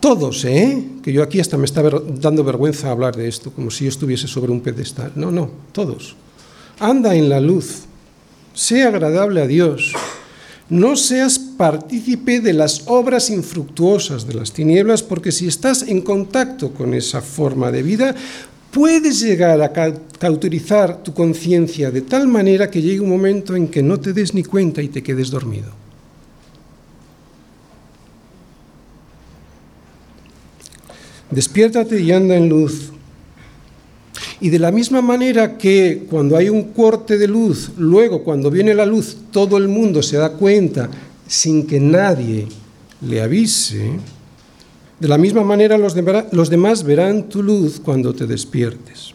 Todos, 0.00 0.44
¿eh? 0.44 0.86
Que 1.02 1.12
yo 1.12 1.22
aquí 1.22 1.40
hasta 1.40 1.56
me 1.56 1.64
está 1.64 1.82
dando 1.82 2.44
vergüenza 2.44 2.90
hablar 2.90 3.16
de 3.16 3.28
esto, 3.28 3.52
como 3.52 3.70
si 3.70 3.84
yo 3.84 3.90
estuviese 3.90 4.28
sobre 4.28 4.52
un 4.52 4.60
pedestal. 4.60 5.12
No, 5.14 5.30
no, 5.30 5.50
todos. 5.72 6.16
Anda 6.78 7.14
en 7.14 7.28
la 7.28 7.40
luz. 7.40 7.87
Sea 8.58 8.88
agradable 8.88 9.40
a 9.40 9.46
Dios 9.46 9.92
no 10.68 10.96
seas 10.96 11.38
partícipe 11.38 12.40
de 12.40 12.52
las 12.52 12.82
obras 12.86 13.30
infructuosas 13.30 14.26
de 14.26 14.34
las 14.34 14.52
tinieblas, 14.52 15.00
porque 15.00 15.30
si 15.30 15.46
estás 15.46 15.82
en 15.82 16.00
contacto 16.02 16.74
con 16.74 16.92
esa 16.92 17.22
forma 17.22 17.70
de 17.70 17.84
vida, 17.84 18.16
puedes 18.72 19.20
llegar 19.20 19.62
a 19.62 19.72
cauterizar 20.18 21.04
tu 21.04 21.14
conciencia 21.14 21.92
de 21.92 22.00
tal 22.00 22.26
manera 22.26 22.68
que 22.68 22.82
llegue 22.82 22.98
un 22.98 23.10
momento 23.10 23.54
en 23.54 23.68
que 23.68 23.80
no 23.80 24.00
te 24.00 24.12
des 24.12 24.34
ni 24.34 24.42
cuenta 24.42 24.82
y 24.82 24.88
te 24.88 25.04
quedes 25.04 25.30
dormido. 25.30 25.70
Despiértate 31.30 32.00
y 32.00 32.10
anda 32.10 32.34
en 32.34 32.48
luz, 32.48 32.90
y 34.40 34.50
de 34.50 34.58
la 34.58 34.70
misma 34.70 35.02
manera 35.02 35.58
que 35.58 36.06
cuando 36.08 36.36
hay 36.36 36.48
un 36.48 36.72
corte 36.72 37.18
de 37.18 37.28
luz, 37.28 37.72
luego 37.76 38.22
cuando 38.22 38.50
viene 38.50 38.74
la 38.74 38.86
luz, 38.86 39.16
todo 39.30 39.56
el 39.56 39.68
mundo 39.68 40.02
se 40.02 40.16
da 40.16 40.30
cuenta 40.30 40.88
sin 41.26 41.66
que 41.66 41.80
nadie 41.80 42.46
le 43.02 43.20
avise, 43.20 43.92
de 44.98 45.06
la 45.06 45.18
misma 45.18 45.44
manera 45.44 45.78
los, 45.78 45.94
demás 46.50 46.82
verán 46.82 47.28
tu 47.28 47.42
luz 47.42 47.80
cuando 47.80 48.14
te 48.14 48.26
despiertes. 48.26 49.14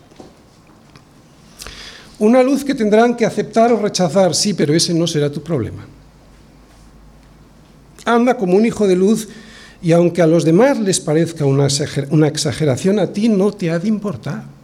Una 2.20 2.42
luz 2.42 2.64
que 2.64 2.74
tendrán 2.74 3.18
que 3.18 3.26
aceptar 3.26 3.74
o 3.74 3.82
rechazar, 3.82 4.34
sí, 4.34 4.54
pero 4.54 4.74
ese 4.74 4.94
no 4.94 5.08
será 5.08 5.30
tu 5.30 5.44
problema. 5.44 5.86
Anda 8.06 8.38
como 8.38 8.56
un 8.56 8.66
hijo 8.66 8.88
de 8.88 8.96
luz 8.96 9.28
y 9.82 9.92
aunque 9.92 10.22
a 10.22 10.28
los 10.28 10.46
demás 10.46 10.80
les 10.80 11.02
parezca 11.02 11.44
una 11.46 12.28
exageración, 12.28 13.00
a 13.00 13.08
ti 13.08 13.28
no 13.28 13.52
te 13.52 13.70
ha 13.70 13.80
de 13.80 13.90
importar. 13.90 14.63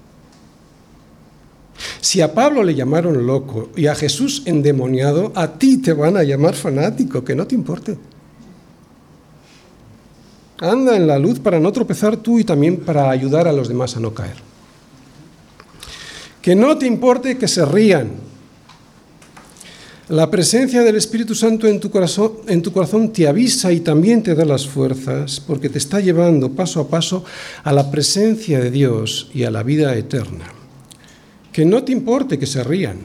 Si 2.02 2.22
a 2.22 2.34
Pablo 2.34 2.64
le 2.64 2.76
llamaron 2.76 3.26
loco 3.26 3.70
y 3.76 3.88
a 3.88 3.96
Jesús 3.96 4.44
endemoniado, 4.46 5.32
a 5.36 5.54
ti 5.54 5.78
te 5.78 5.94
van 5.94 6.18
a 6.18 6.24
llamar 6.24 6.56
fanático, 6.56 7.24
que 7.24 7.36
no 7.36 7.48
te 7.48 7.56
importe. 7.56 7.98
Anda 10.60 10.98
en 10.98 11.08
la 11.08 11.18
luz 11.18 11.40
para 11.40 11.60
no 11.60 11.72
tropezar 11.72 12.18
tú 12.18 12.40
y 12.40 12.44
también 12.44 12.78
para 12.78 13.10
ayudar 13.10 13.48
a 13.48 13.54
los 13.54 13.70
demás 13.70 13.96
a 13.96 14.00
no 14.00 14.14
caer. 14.14 14.36
Que 16.42 16.56
no 16.56 16.78
te 16.78 16.86
importe 16.86 17.38
que 17.38 17.48
se 17.48 17.66
rían. 17.66 18.12
La 20.10 20.30
presencia 20.32 20.82
del 20.82 20.96
Espíritu 20.96 21.36
Santo 21.36 21.68
en 21.68 21.80
tu, 21.80 21.92
corazón, 21.92 22.34
en 22.48 22.62
tu 22.62 22.74
corazón 22.74 23.14
te 23.14 23.28
avisa 23.28 23.72
y 23.72 23.82
también 23.82 24.24
te 24.24 24.34
da 24.34 24.44
las 24.44 24.68
fuerzas 24.68 25.40
porque 25.40 25.70
te 25.70 25.78
está 25.78 26.00
llevando 26.00 26.52
paso 26.52 26.82
a 26.82 26.88
paso 26.88 27.24
a 27.64 27.72
la 27.72 27.92
presencia 27.92 28.60
de 28.60 28.72
Dios 28.72 29.30
y 29.34 29.44
a 29.44 29.52
la 29.52 29.62
vida 29.64 29.96
eterna. 29.96 30.59
Que 31.60 31.66
no 31.66 31.84
te 31.84 31.92
importe 31.92 32.40
que 32.40 32.46
se 32.46 32.64
rían 32.64 33.00